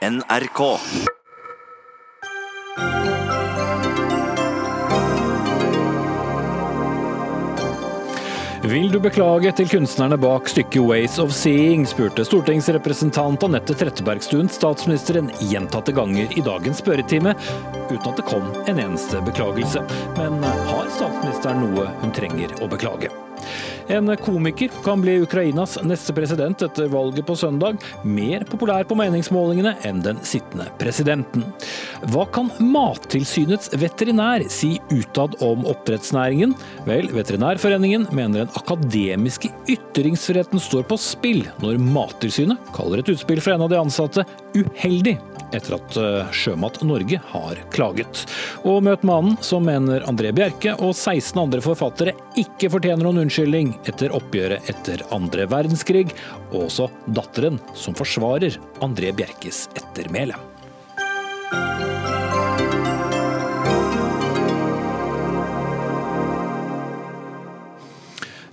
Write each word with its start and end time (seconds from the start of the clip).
NRK. 0.00 0.60
Vil 8.64 8.88
du 8.88 8.96
beklage 9.00 9.52
til 9.58 9.68
kunstnerne 9.68 10.16
bak 10.16 10.48
stykket 10.48 10.80
'Ways 10.80 11.18
of 11.20 11.36
Seeing', 11.36 11.84
spurte 11.84 12.24
stortingsrepresentant 12.24 13.44
Anette 13.44 13.76
Trettebergstuen 13.76 14.48
statsministeren 14.48 15.28
gjentatte 15.36 15.92
ganger 15.92 16.32
i 16.32 16.40
dagens 16.48 16.80
spørretime, 16.80 17.36
uten 17.90 18.08
at 18.08 18.16
det 18.16 18.24
kom 18.24 18.54
en 18.66 18.80
eneste 18.80 19.20
beklagelse. 19.20 19.84
Men 20.16 20.40
har 20.42 20.88
statsministeren 20.96 21.60
noe 21.60 21.92
hun 22.00 22.12
trenger 22.12 22.56
å 22.64 22.68
beklage? 22.72 23.12
En 23.90 24.10
komiker 24.20 24.70
kan 24.84 25.02
bli 25.02 25.16
Ukrainas 25.24 25.78
neste 25.86 26.14
president 26.16 26.62
etter 26.62 26.90
valget 26.92 27.26
på 27.26 27.36
søndag, 27.38 27.80
mer 28.04 28.44
populær 28.48 28.86
på 28.88 28.96
meningsmålingene 28.98 29.74
enn 29.88 30.02
den 30.04 30.20
sittende 30.26 30.68
presidenten. 30.80 31.46
Hva 32.12 32.26
kan 32.32 32.52
Mattilsynets 32.62 33.72
veterinær 33.80 34.46
si 34.52 34.76
utad 34.92 35.36
om 35.44 35.66
oppdrettsnæringen? 35.68 36.54
Vel, 36.88 37.10
Veterinærforeningen 37.14 38.08
mener 38.14 38.44
den 38.44 38.54
akademiske 38.58 39.50
ytringsfriheten 39.70 40.62
står 40.62 40.86
på 40.90 41.00
spill 41.00 41.44
når 41.64 41.80
Mattilsynet 41.82 42.70
kaller 42.76 43.02
et 43.02 43.12
utspill 43.14 43.42
fra 43.42 43.56
en 43.56 43.66
av 43.66 43.72
de 43.72 43.80
ansatte 43.80 44.26
uheldig 44.56 45.18
etter 45.56 45.76
at 45.78 45.98
eh, 46.00 46.32
Sjømat 46.34 46.80
Norge 46.86 47.20
har 47.32 47.62
klaget. 47.74 48.24
Og 48.64 48.82
møt 48.86 49.06
mannen 49.06 49.38
som 49.44 49.66
mener 49.68 50.06
André 50.10 50.34
Bjerke 50.36 50.76
og 50.78 50.94
16 50.94 51.40
andre 51.40 51.62
forfattere 51.64 52.16
ikke 52.40 52.72
fortjener 52.72 53.06
noen 53.06 53.24
unnskyldning 53.26 53.74
etter 53.90 54.14
oppgjøret 54.16 54.70
etter 54.70 55.04
andre 55.14 55.48
verdenskrig, 55.50 56.08
og 56.50 56.68
også 56.68 56.90
datteren 57.10 57.60
som 57.78 57.96
forsvarer 57.98 58.58
André 58.84 59.14
Bjerkes 59.16 59.68
ettermæle. 59.78 60.49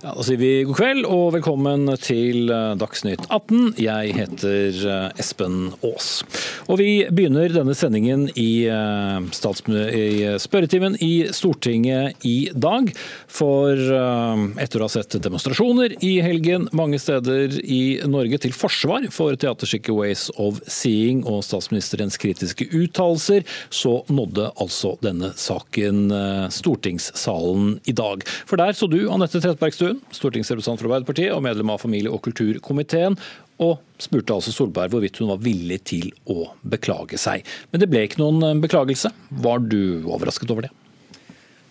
Ja, 0.08 0.14
da 0.16 0.24
sier 0.24 0.38
vi 0.40 0.62
god 0.64 0.78
kveld 0.78 1.04
og 1.04 1.34
velkommen 1.34 1.82
til 2.00 2.48
eh, 2.48 2.70
Dagsnytt 2.80 3.26
18. 3.26 3.74
Jeg 3.76 4.14
heter 4.16 4.78
eh, 4.88 5.18
Espen 5.20 5.74
Aas. 5.84 6.22
Og 6.64 6.78
vi 6.80 7.02
begynner 7.12 7.52
denne 7.52 7.74
sendingen 7.76 8.22
i, 8.32 8.64
eh, 8.72 9.26
i 9.28 10.30
spørretimen 10.40 10.96
i 11.04 11.10
Stortinget 11.36 12.24
i 12.24 12.48
dag. 12.56 12.88
For 13.28 13.76
etter 13.76 14.80
å 14.80 14.88
ha 14.88 14.94
sett 14.94 15.18
demonstrasjoner 15.20 15.98
i 16.00 16.14
helgen 16.24 16.70
mange 16.72 16.96
steder 17.02 17.58
i 17.60 18.00
Norge 18.08 18.40
til 18.46 18.56
forsvar 18.56 19.10
for 19.12 19.36
teaterstykket 19.36 19.92
'Ways 19.92 20.24
of 20.40 20.62
Seeing' 20.64 21.26
og 21.28 21.44
statsministerens 21.44 22.16
kritiske 22.16 22.70
uttalelser, 22.72 23.44
så 23.68 23.98
nådde 24.08 24.48
altså 24.56 24.96
denne 25.04 25.34
saken 25.36 26.08
stortingssalen 26.48 27.76
i 27.84 27.92
dag. 27.92 28.24
For 28.48 28.56
der 28.56 28.72
så 28.72 28.88
du, 28.88 29.02
Anette 29.12 29.44
Trettebergstuen, 29.44 29.97
stortingsrepresentant 30.14 30.80
for 30.80 30.88
Arbeiderpartiet 30.88 31.34
og 31.34 31.44
medlem 31.46 31.72
av 31.74 31.82
familie- 31.82 32.12
og 32.12 32.22
kulturkomiteen, 32.26 33.18
og 33.58 33.78
spurte 33.98 34.36
altså 34.36 34.54
Solberg 34.54 34.92
hvorvidt 34.94 35.18
hun 35.22 35.32
var 35.32 35.42
villig 35.42 35.80
til 35.90 36.12
å 36.30 36.50
beklage 36.62 37.18
seg. 37.18 37.46
Men 37.72 37.82
det 37.82 37.90
ble 37.90 38.04
ikke 38.06 38.22
noen 38.22 38.62
beklagelse. 38.62 39.10
Var 39.44 39.64
du 39.66 39.80
overrasket 40.06 40.54
over 40.54 40.68
det? 40.68 40.74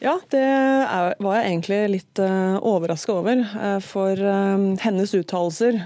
Ja, 0.07 0.13
det 0.31 0.39
var 1.19 1.35
jeg 1.35 1.47
egentlig 1.49 1.77
litt 1.91 2.19
uh, 2.23 2.55
overraska 2.63 3.11
over. 3.11 3.41
Uh, 3.51 3.79
for 3.83 4.15
uh, 4.15 4.55
hennes 4.79 5.11
uttalelser 5.17 5.81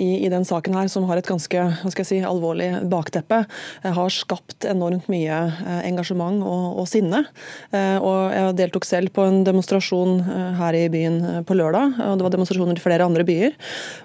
i, 0.00 0.28
den 0.32 0.46
saken 0.46 0.74
her, 0.74 0.88
som 0.88 1.04
har 1.06 1.18
et 1.20 1.28
ganske 1.28 1.58
hva 1.58 1.90
skal 1.92 2.02
jeg 2.02 2.08
si, 2.08 2.18
alvorlig 2.24 2.68
bakteppe, 2.88 3.42
har 3.84 4.12
skapt 4.12 4.64
enormt 4.68 5.06
mye 5.12 5.36
engasjement 5.84 6.40
og, 6.46 6.78
og 6.80 6.86
sinne. 6.88 7.20
og 7.74 8.32
Jeg 8.32 8.54
deltok 8.56 8.86
selv 8.88 9.12
på 9.14 9.26
en 9.28 9.42
demonstrasjon 9.44 10.22
her 10.58 10.78
i 10.78 10.86
byen 10.92 11.44
på 11.44 11.56
lørdag, 11.58 11.98
og 12.06 12.16
det 12.16 12.26
var 12.26 12.34
demonstrasjoner 12.36 12.80
i 12.80 12.84
flere 12.84 13.04
andre 13.04 13.26
byer. 13.28 13.58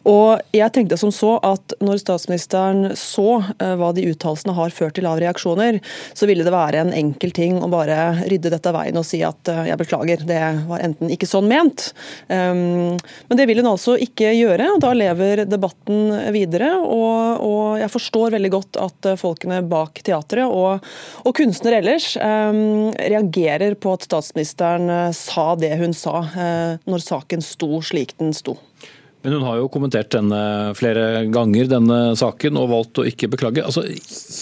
Og 0.09 0.43
jeg 0.55 0.75
tenkte 0.75 0.99
som 0.99 1.13
så 1.15 1.37
at 1.45 1.77
når 1.79 2.01
statsministeren 2.03 2.91
så 2.99 3.39
hva 3.55 3.93
de 3.95 4.09
uttalelsene 4.11 4.57
har 4.57 4.75
ført 4.75 4.97
til 4.99 5.07
av 5.09 5.21
reaksjoner, 5.23 5.79
så 6.17 6.29
ville 6.29 6.45
det 6.45 6.55
være 6.55 6.83
en 6.83 6.93
enkel 6.97 7.33
ting 7.35 7.61
å 7.63 7.71
bare 7.71 8.11
rydde 8.25 8.53
dette 8.57 8.73
av 8.73 8.81
veien 8.81 8.98
og 8.99 9.07
si 9.07 9.21
at 9.25 9.51
uh, 9.51 9.63
jeg 9.67 9.79
beklager, 9.79 10.23
det 10.27 10.39
var 10.69 10.83
enten 10.85 11.11
ikke 11.13 11.29
sånn 11.29 11.49
ment. 11.49 11.89
Um, 12.27 12.99
men 13.29 13.39
det 13.39 13.47
vil 13.49 13.61
hun 13.61 13.71
altså 13.71 13.95
ikke 13.99 14.33
gjøre, 14.35 14.69
og 14.75 14.83
da 14.83 14.93
lever 14.97 15.43
debatten 15.49 16.13
videre. 16.35 16.71
Og, 16.79 17.79
jeg 17.79 17.91
forstår 17.93 18.35
veldig 18.35 18.51
godt 18.53 18.79
at 18.81 19.11
uh, 19.11 19.17
folkene 19.19 19.61
bak 19.69 20.01
teatret 20.05 20.47
og, 20.49 20.85
og 21.23 21.35
kunstnere 21.37 21.79
ellers 21.81 22.11
um, 22.19 22.89
reagerer 22.97 23.77
på 23.79 23.95
at 23.95 24.07
statsministeren 24.07 24.89
uh, 24.91 25.05
sa 25.15 25.53
det 25.59 25.75
hun 25.79 25.95
sa 25.95 26.21
når 26.89 27.01
saken 27.03 27.41
sto 27.43 27.79
slik 27.85 28.15
den 28.19 28.33
sto. 28.35 28.57
Men 29.21 29.35
hun 29.35 29.43
har 29.43 29.57
jo 29.59 29.67
kommentert 29.71 30.13
denne 30.13 30.41
flere 30.79 31.25
ganger, 31.33 31.67
denne 31.67 31.99
saken, 32.19 32.59
og 32.59 32.71
valgt 32.71 33.01
å 33.01 33.07
ikke 33.09 33.27
beklage. 33.33 33.65
Altså, 33.65 33.83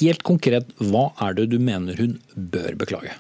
helt 0.04 0.22
konkret, 0.28 0.70
hva 0.78 1.10
er 1.26 1.38
det 1.40 1.48
du 1.54 1.58
mener 1.58 1.98
hun 1.98 2.18
bør 2.36 2.78
beklage? 2.78 3.16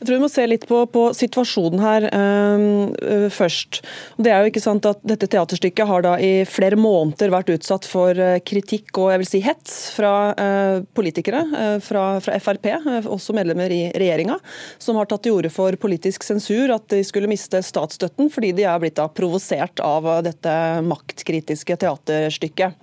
Jeg 0.00 0.08
tror 0.08 0.16
vi 0.16 0.22
må 0.22 0.28
se 0.32 0.44
litt 0.48 0.62
på, 0.64 0.78
på 0.88 1.00
situasjonen 1.12 1.82
her 1.84 2.06
uh, 2.08 3.26
først. 3.28 3.82
Det 4.16 4.32
er 4.32 4.40
jo 4.40 4.48
ikke 4.48 4.62
sant 4.64 4.86
at 4.88 5.02
Dette 5.04 5.28
teaterstykket 5.28 5.88
har 5.90 6.04
da 6.06 6.14
i 6.16 6.46
flere 6.48 6.78
måneder 6.80 7.32
vært 7.32 7.52
utsatt 7.52 7.84
for 7.88 8.16
øh, 8.16 8.38
kritikk 8.46 8.96
og 9.00 9.10
jeg 9.12 9.20
vil 9.20 9.28
si 9.28 9.40
hets 9.44 9.74
fra 9.92 10.12
uh, 10.32 10.80
politikere 10.96 11.42
fra, 11.84 12.04
fra, 12.24 12.38
Frp, 12.40 12.68
også 13.10 13.34
medlemmer 13.36 13.72
i 13.72 13.80
regjeringa, 13.92 14.38
som 14.80 14.96
har 14.96 15.08
tatt 15.10 15.24
til 15.26 15.36
orde 15.36 15.50
for 15.52 15.76
politisk 15.80 16.24
sensur, 16.24 16.72
at 16.72 16.86
de 16.92 17.02
skulle 17.04 17.28
miste 17.30 17.60
statsstøtten 17.64 18.30
fordi 18.32 18.54
de 18.56 18.64
er 18.68 18.80
blitt 18.80 18.96
da 19.00 19.08
provosert 19.12 19.82
av 19.84 20.08
dette 20.24 20.54
maktkritiske 20.86 21.76
teaterstykket. 21.84 22.76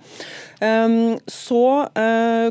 Ehm, 0.60 1.18
så 1.26 1.64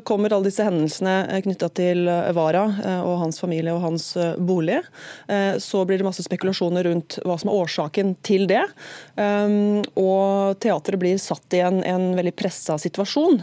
kommer 0.08 0.34
alle 0.34 0.50
disse 0.50 0.66
hendelsene 0.66 1.42
knytta 1.44 1.70
til 1.76 2.08
Vara 2.36 2.64
og 3.04 3.16
hans 3.24 3.40
familie 3.42 3.74
og 3.76 3.82
hans 3.84 4.10
bolig. 4.38 4.82
Eh, 5.28 5.58
så 5.58 5.86
blir 5.86 5.98
det 5.98 6.08
masse 6.08 6.24
spekulasjoner 6.24 6.88
rundt 6.88 7.20
hva 7.26 7.38
som 7.40 7.52
er 7.52 7.60
årsaken 7.62 8.16
til 8.26 8.48
det. 8.50 8.64
Um, 9.18 9.84
og 10.00 10.58
teatret 10.64 11.00
blir 11.02 11.20
satt 11.22 11.58
i 11.58 11.62
en, 11.66 11.82
en 11.88 12.10
veldig 12.18 12.34
pressa 12.38 12.78
situasjon. 12.82 13.42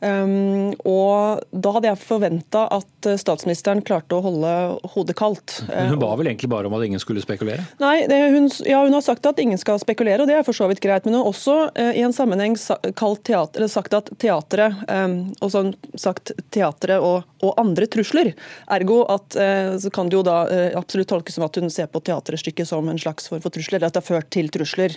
Um, 0.00 0.72
og 0.86 1.42
da 1.50 1.74
hadde 1.76 1.90
jeg 1.90 2.02
forventa 2.04 2.66
at 2.76 3.10
statsministeren 3.20 3.82
klarte 3.86 4.18
å 4.18 4.24
holde 4.24 4.52
hodet 4.94 5.16
kaldt. 5.18 5.58
Men 5.68 5.94
hun 5.94 6.02
ba 6.02 6.12
vel 6.18 6.30
egentlig 6.30 6.50
bare 6.52 6.70
om 6.70 6.76
at 6.78 6.86
ingen 6.86 7.02
skulle 7.02 7.24
spekulere? 7.24 7.64
Nei, 7.82 8.06
det, 8.10 8.20
hun, 8.34 8.48
ja, 8.66 8.82
hun 8.84 8.96
har 8.96 9.04
sagt 9.04 9.26
at 9.28 9.40
ingen 9.42 9.60
skal 9.60 9.80
spekulere, 9.82 10.22
og 10.22 10.30
det 10.30 10.38
er 10.38 10.46
for 10.46 10.56
så 10.56 10.68
vidt 10.70 10.82
greit. 10.84 11.06
Men 11.06 11.16
hun 11.16 11.24
har 11.24 11.32
også 11.32 11.58
i 11.96 12.04
en 12.04 12.14
sammenheng 12.16 12.56
teater, 12.56 13.66
sagt 13.70 13.96
at 13.96 14.05
teatret, 14.20 14.82
um, 14.90 15.18
og 15.40 15.52
sånn 15.52 15.72
sagt 15.98 16.32
teatret 16.54 17.02
og, 17.02 17.26
og, 17.42 17.52
andre 17.60 17.88
trusler. 17.90 18.32
Ergo 18.72 19.02
at 19.12 19.38
uh, 19.38 19.74
så 19.80 19.92
kan 19.94 20.10
det 20.10 20.18
jo 20.18 20.24
da 20.26 20.38
uh, 20.50 20.68
absolutt 20.78 21.10
tolkes 21.12 21.36
som 21.36 21.46
at 21.46 21.56
hun 21.60 21.70
ser 21.72 21.90
på 21.90 22.02
teaterstykket 22.04 22.68
som 22.68 22.88
en 22.88 23.00
slags 23.00 23.28
form 23.28 23.42
for 23.44 23.54
trusler, 23.54 23.78
eller 23.78 23.90
at 23.90 23.96
det 23.96 24.02
har 24.02 24.08
ført 24.08 24.30
til 24.34 24.50
trusler. 24.52 24.96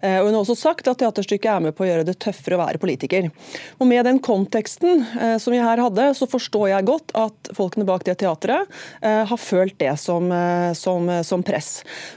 Eh, 0.00 0.18
og 0.20 0.28
hun 0.28 0.36
har 0.36 0.42
også 0.44 0.58
sagt 0.58 0.88
at 0.90 1.00
teaterstykket 1.00 1.50
er 1.52 1.64
med 1.64 1.76
på 1.76 1.84
å 1.84 1.90
gjøre 1.90 2.06
det 2.08 2.18
tøffere 2.22 2.56
å 2.56 2.62
være 2.62 2.80
politiker. 2.82 3.30
Og 3.78 3.88
Med 3.90 4.06
den 4.06 4.20
konteksten 4.22 5.04
eh, 5.18 5.36
som 5.42 5.54
vi 5.54 5.62
her 5.62 5.82
hadde, 5.82 6.10
så 6.16 6.28
forstår 6.30 6.70
jeg 6.72 6.88
godt 6.88 7.14
at 7.18 7.52
folkene 7.56 7.86
bak 7.88 8.04
det 8.06 8.18
teatret 8.22 8.70
eh, 9.02 9.24
har 9.26 9.40
følt 9.40 9.78
det 9.80 9.92
som, 10.00 10.30
som, 10.76 11.08
som 11.26 11.44
press. 11.46 11.70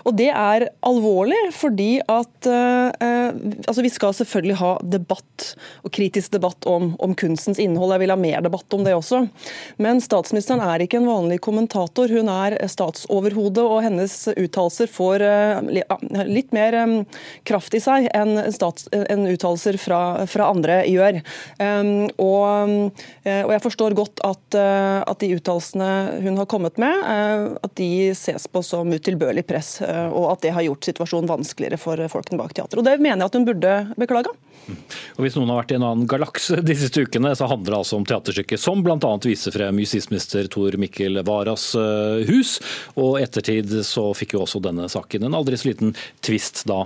Og 0.08 0.16
det 0.20 0.30
er 0.30 0.68
alvorlig, 0.86 1.40
fordi 1.56 1.98
at 2.02 2.48
altså 2.54 3.84
Vi 3.84 3.92
skal 3.92 4.14
selvfølgelig 4.16 4.56
ha 4.60 4.72
debatt, 4.96 5.46
og 5.84 5.92
kritisk 5.96 6.33
debatt 6.34 6.66
om, 6.70 6.94
om 7.04 7.14
kunstens 7.18 7.62
innhold. 7.62 7.94
Jeg 7.96 8.04
vil 8.04 8.14
ha 8.14 8.20
mer 8.20 8.44
debatt 8.46 8.76
om 8.76 8.84
det 8.86 8.96
også. 8.98 9.24
Men 9.81 10.02
statsministeren 10.04 10.63
er 10.63 10.84
ikke 10.84 11.00
en 11.00 11.10
vanlig 11.10 11.40
kommentator. 11.46 12.12
Hun 12.12 12.31
er 12.31 12.57
statsoverhode, 12.72 13.63
og 13.63 13.84
hennes 13.86 14.16
uttalelser 14.34 14.92
får 14.92 15.25
litt 16.30 16.54
mer 16.56 16.78
kraft 17.48 17.75
i 17.78 17.81
seg 17.84 18.10
enn, 18.13 18.36
en 18.38 19.25
uttalelser 19.30 19.78
fra, 19.81 20.02
fra, 20.30 20.50
andre 20.54 20.81
gjør. 20.90 21.19
Og, 22.22 23.02
eh, 23.24 23.42
og, 23.44 23.52
jeg 23.54 23.63
forstår 23.63 23.96
godt 23.98 24.24
at, 24.28 24.57
eh, 24.60 25.00
at 25.07 25.22
de 25.24 25.31
uttalelsene 25.38 25.90
hun 26.25 26.40
har 26.42 26.50
kommet 26.50 26.80
med, 26.81 27.04
at 27.63 27.75
de 27.80 28.12
ses 28.18 28.48
på 28.48 28.63
som 28.66 28.90
utilbørlig 28.94 29.46
press, 29.48 29.75
og 29.84 30.31
at 30.31 30.44
det 30.46 30.54
har 30.56 30.66
gjort 30.66 30.88
situasjonen 30.90 31.30
vanskeligere 31.30 31.80
for 31.81 32.00
folkene 32.12 32.40
bak 32.42 32.56
teatret. 32.56 32.80
Og 32.81 32.88
det 32.88 33.00
mener 33.02 33.24
jeg 33.24 33.31
at 33.31 33.40
hun 33.40 33.48
burde 33.48 33.75
beklage. 34.00 34.34
Og 35.18 35.25
Hvis 35.25 35.36
noen 35.36 35.52
har 35.52 35.60
vært 35.60 35.74
i 35.74 35.78
en 35.78 35.86
annen 35.86 36.07
galakse 36.10 36.23
de 36.64 36.75
siste 36.78 37.04
ukene, 37.06 37.31
så 37.36 37.48
handler 37.50 37.74
det 37.74 37.80
altså 37.80 37.98
om 38.00 38.06
teaterstykket 38.08 38.62
som 38.62 38.84
bl.a. 38.86 38.98
viser 39.24 39.56
frem 39.56 39.81
justisminister 39.84 40.48
Tor 40.52 40.78
Mikkel 40.81 41.22
Waras 41.28 41.72
hus. 42.30 42.56
Og 43.00 43.20
ettertid 43.22 43.72
så 43.88 44.06
fikk 44.18 44.38
jo 44.38 44.44
også 44.46 44.62
denne 44.64 44.88
saken 44.92 45.28
en 45.28 45.38
aldri 45.38 45.60
så 45.60 45.72
liten 45.72 45.94
tvist 46.25 46.64
da 46.70 46.84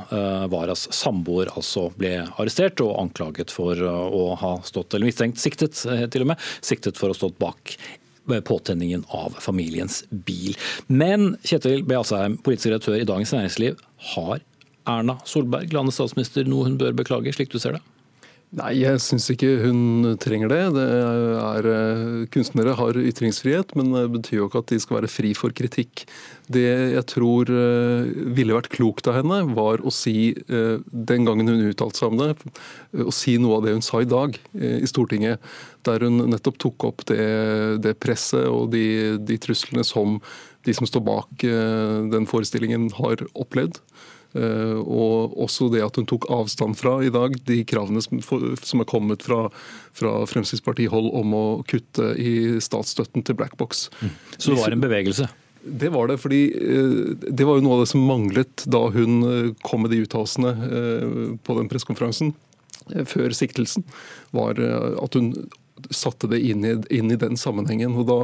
Waras 0.52 0.88
samboer 0.96 1.52
altså 1.54 1.90
ble 2.00 2.16
arrestert 2.38 2.82
og 2.86 2.96
anklaget 3.02 3.54
for 3.54 3.80
å 3.84 4.26
ha 4.42 4.58
stått, 4.68 4.94
eller 4.94 5.10
mistenkt 5.10 5.42
siktet 5.42 5.78
til 5.78 6.26
og 6.26 6.34
med, 6.34 6.50
siktet 6.66 7.00
for 7.00 7.10
å 7.10 7.16
ha 7.16 7.22
stått 7.22 7.40
bak 7.42 7.78
påtenningen 8.28 9.06
av 9.16 9.38
familiens 9.40 10.04
bil. 10.10 10.58
Men 10.88 11.38
Kjetil 11.48 11.86
B. 11.88 11.96
Asheim, 11.96 12.38
politisk 12.44 12.74
redaktør 12.74 13.00
i 13.00 13.08
Dagens 13.08 13.32
Næringsliv, 13.36 13.78
har 14.14 14.42
Erna 14.88 15.18
Solberg, 15.28 15.72
landets 15.76 16.00
statsminister, 16.00 16.48
noe 16.48 16.68
hun 16.68 16.78
bør 16.80 16.96
beklage, 16.96 17.34
slik 17.36 17.52
du 17.52 17.60
ser 17.60 17.78
det? 17.78 17.84
Nei, 18.56 18.78
jeg 18.80 19.02
syns 19.04 19.26
ikke 19.34 19.50
hun 19.60 20.14
trenger 20.24 20.48
det. 20.48 20.62
det 20.78 20.84
er, 20.88 21.66
eh, 21.68 22.28
kunstnere 22.32 22.78
har 22.80 22.96
ytringsfrihet, 22.96 23.76
men 23.76 23.92
det 23.92 24.06
betyr 24.14 24.38
jo 24.40 24.48
ikke 24.48 24.62
at 24.64 24.72
de 24.72 24.80
skal 24.80 25.02
være 25.02 25.12
fri 25.12 25.34
for 25.36 25.52
kritikk. 25.52 26.06
Det 26.48 26.64
jeg 26.94 27.04
tror 27.12 27.52
eh, 27.52 28.08
ville 28.08 28.56
vært 28.56 28.72
klokt 28.72 29.12
av 29.12 29.20
henne, 29.20 29.42
var 29.52 29.84
å 29.84 29.92
si, 29.92 30.32
eh, 30.32 30.80
den 30.80 31.28
gangen 31.28 31.52
hun 31.52 31.68
uttalte 31.68 32.00
seg 32.00 32.16
om 32.16 32.24
det, 32.24 32.32
å 33.04 33.12
si 33.12 33.36
noe 33.36 33.60
av 33.60 33.68
det 33.68 33.76
hun 33.76 33.84
sa 33.84 34.00
i 34.00 34.08
dag 34.08 34.40
i 34.56 34.88
Stortinget. 34.88 35.44
Der 35.84 36.08
hun 36.08 36.30
nettopp 36.32 36.58
tok 36.58 36.88
opp 36.88 37.06
det, 37.12 37.84
det 37.84 37.98
presset 38.00 38.48
og 38.48 38.72
de, 38.72 39.18
de 39.20 39.38
truslene 39.44 39.84
som 39.84 40.22
de 40.64 40.74
som 40.76 40.88
står 40.88 41.04
bak 41.04 41.44
den 42.12 42.26
forestillingen, 42.28 42.90
har 42.96 43.22
opplevd. 43.36 43.80
Eh, 44.38 44.78
og 44.78 45.34
også 45.42 45.70
det 45.74 45.82
at 45.86 45.98
hun 45.98 46.06
tok 46.10 46.28
avstand 46.34 46.78
fra 46.78 46.98
i 47.06 47.12
dag 47.14 47.36
de 47.48 47.62
kravene 47.68 48.04
som 48.04 48.84
er 48.84 48.90
kommet 48.90 49.26
fra, 49.26 49.48
fra 49.98 50.14
Fremskrittspartihold 50.30 51.10
om 51.18 51.36
å 51.38 51.46
kutte 51.68 52.12
i 52.22 52.60
statsstøtten 52.64 53.26
til 53.26 53.38
Blackbox. 53.40 53.88
Mm. 54.02 54.16
Så 54.38 54.54
det 54.54 54.62
var 54.62 54.78
en 54.78 54.86
bevegelse? 54.86 55.30
Det 55.68 55.90
var 55.92 56.08
det, 56.12 56.20
fordi 56.22 56.42
eh, 56.54 57.16
det 57.28 57.48
var 57.48 57.58
jo 57.58 57.66
noe 57.66 57.80
av 57.80 57.86
det 57.86 57.92
som 57.94 58.06
manglet 58.08 58.68
da 58.70 58.86
hun 58.94 59.18
eh, 59.28 59.54
kom 59.66 59.86
med 59.86 59.96
de 59.96 60.04
uttalelsene 60.06 60.54
på 61.44 61.58
den 61.58 61.72
pressekonferansen 61.72 62.36
før 63.10 63.34
siktelsen, 63.36 63.84
var 64.32 64.56
at 64.56 65.16
hun 65.18 65.34
satte 65.92 66.30
det 66.32 66.38
inn 66.40 66.64
i, 66.64 66.78
inn 66.96 67.12
i 67.12 67.18
den 67.20 67.36
sammenhengen. 67.36 67.98
og 68.00 68.06
da, 68.08 68.20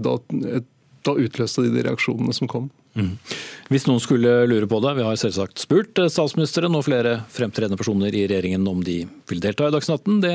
da, 0.00 0.14
da 1.04 1.14
utløste 1.20 1.66
de 1.66 1.74
de 1.74 1.82
reaksjonene 1.84 2.32
som 2.32 2.48
kom. 2.48 2.70
Mm. 2.98 3.14
Hvis 3.68 3.84
noen 3.84 4.00
skulle 4.00 4.30
lure 4.48 4.66
på 4.68 4.80
det, 4.80 4.94
vi 4.96 5.04
har 5.04 5.18
selvsagt 5.20 5.60
spurt 5.60 6.00
statsministeren 6.08 6.76
og 6.78 6.86
flere 6.86 7.18
fremtredende 7.32 7.76
personer 7.78 8.14
i 8.14 8.24
regjeringen 8.24 8.64
om 8.70 8.80
de 8.84 9.02
vil 9.28 9.42
delta 9.44 9.68
i 9.68 9.74
Dagsnatten. 9.74 10.22
Det 10.24 10.34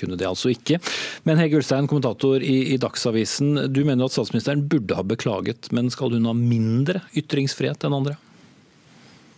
kunne 0.00 0.16
de 0.18 0.28
altså 0.28 0.52
ikke. 0.54 0.80
Men 1.28 1.40
Hege 1.42 1.60
Ulstein, 1.60 1.88
kommentator 1.90 2.40
i 2.42 2.78
Dagsavisen, 2.80 3.66
du 3.68 3.82
mener 3.84 4.08
at 4.08 4.16
statsministeren 4.16 4.64
burde 4.70 4.96
ha 4.96 5.04
beklaget, 5.04 5.68
men 5.76 5.92
skal 5.92 6.16
hun 6.16 6.28
ha 6.30 6.34
mindre 6.36 7.04
ytringsfrihet 7.20 7.84
enn 7.84 8.00
andre? 8.00 8.16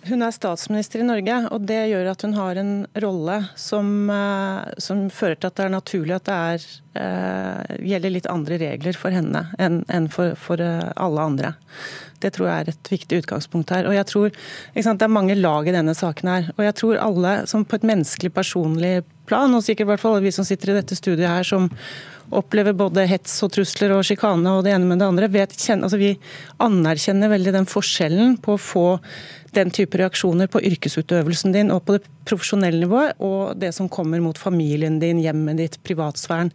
Hun 0.02 0.22
er 0.26 0.32
statsminister 0.34 0.98
i 0.98 1.06
Norge, 1.06 1.34
og 1.54 1.66
det 1.68 1.78
gjør 1.92 2.08
at 2.10 2.22
hun 2.26 2.32
har 2.34 2.58
en 2.58 2.72
rolle 3.04 3.36
som, 3.54 4.10
eh, 4.10 4.72
som 4.82 5.04
fører 5.14 5.38
til 5.38 5.46
at 5.46 5.60
det 5.60 5.66
er 5.68 5.76
naturlig 5.76 6.16
at 6.16 6.26
det 6.26 6.38
er, 6.38 6.64
uh, 6.98 7.76
gjelder 7.78 8.12
litt 8.12 8.26
andre 8.28 8.58
regler 8.58 8.98
for 8.98 9.14
henne 9.14 9.44
enn, 9.62 9.84
enn 9.88 10.08
for, 10.10 10.34
for, 10.34 10.60
eh, 10.60 10.90
alle 10.96 11.22
andre. 11.22 11.54
Det 12.18 12.32
tror 12.34 12.48
jeg 12.48 12.64
er 12.64 12.72
et 12.72 12.90
viktig 12.90 13.22
utgangspunkt 13.22 13.70
her. 13.70 13.86
Og 13.86 13.94
jeg 13.94 14.06
tror, 14.10 14.34
sant, 14.74 14.98
Det 14.98 15.06
er 15.06 15.18
mange 15.20 15.38
lag 15.38 15.68
i 15.68 15.74
denne 15.74 15.94
saken 15.94 16.28
her. 16.28 16.50
Og 16.58 16.64
jeg 16.66 16.74
tror 16.74 16.98
alle 16.98 17.46
som 17.46 17.64
på 17.64 17.78
et 17.78 17.86
menneskelig, 17.86 18.34
personlig 18.34 19.04
plan, 19.28 19.52
og 19.54 19.64
sikkert 19.64 19.86
i 19.86 19.90
hvert 19.92 20.02
fall 20.02 20.22
vi 20.24 20.32
som 20.34 20.46
sitter 20.46 20.72
i 20.72 20.78
dette 20.80 20.98
studiet 20.98 21.28
her, 21.28 21.46
som 21.46 21.68
opplever 22.32 22.74
både 22.76 23.04
hets 23.10 23.34
og 23.44 23.52
trusler 23.56 23.92
og 23.92 24.06
sjikane 24.06 24.54
og 24.56 24.62
det 24.64 24.72
ene 24.72 24.88
med 24.88 25.02
det 25.02 25.08
andre, 25.10 25.28
vet, 25.32 25.52
kjenner, 25.58 25.88
altså 25.88 26.00
vi 26.00 26.14
anerkjenner 26.64 27.32
veldig 27.32 27.54
den 27.58 27.68
forskjellen 27.68 28.38
på 28.42 28.56
å 28.56 28.62
få 28.62 28.86
den 29.56 29.72
type 29.74 30.00
reaksjoner 30.00 30.48
på 30.48 30.62
yrkesutøvelsen 30.64 31.52
din 31.52 31.72
og 31.74 31.84
på 31.84 31.98
det 31.98 32.06
profesjonelle 32.28 32.86
nivået, 32.86 33.18
og 33.20 33.52
det 33.60 33.74
som 33.76 33.90
kommer 33.92 34.22
mot 34.24 34.38
familien 34.40 34.98
din, 35.02 35.20
hjemmet 35.20 35.60
ditt, 35.60 35.78
privatsfæren. 35.84 36.52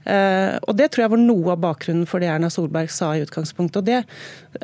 Uh, 0.00 0.56
og 0.64 0.78
Det 0.78 0.86
tror 0.88 1.02
jeg 1.04 1.12
var 1.12 1.20
noe 1.20 1.50
av 1.52 1.58
bakgrunnen 1.60 2.06
for 2.08 2.22
det 2.22 2.30
Erna 2.32 2.48
Solberg 2.48 2.88
sa 2.88 3.10
i 3.12 3.20
utgangspunktet. 3.20 3.82
og 3.82 3.84
det 3.84 3.98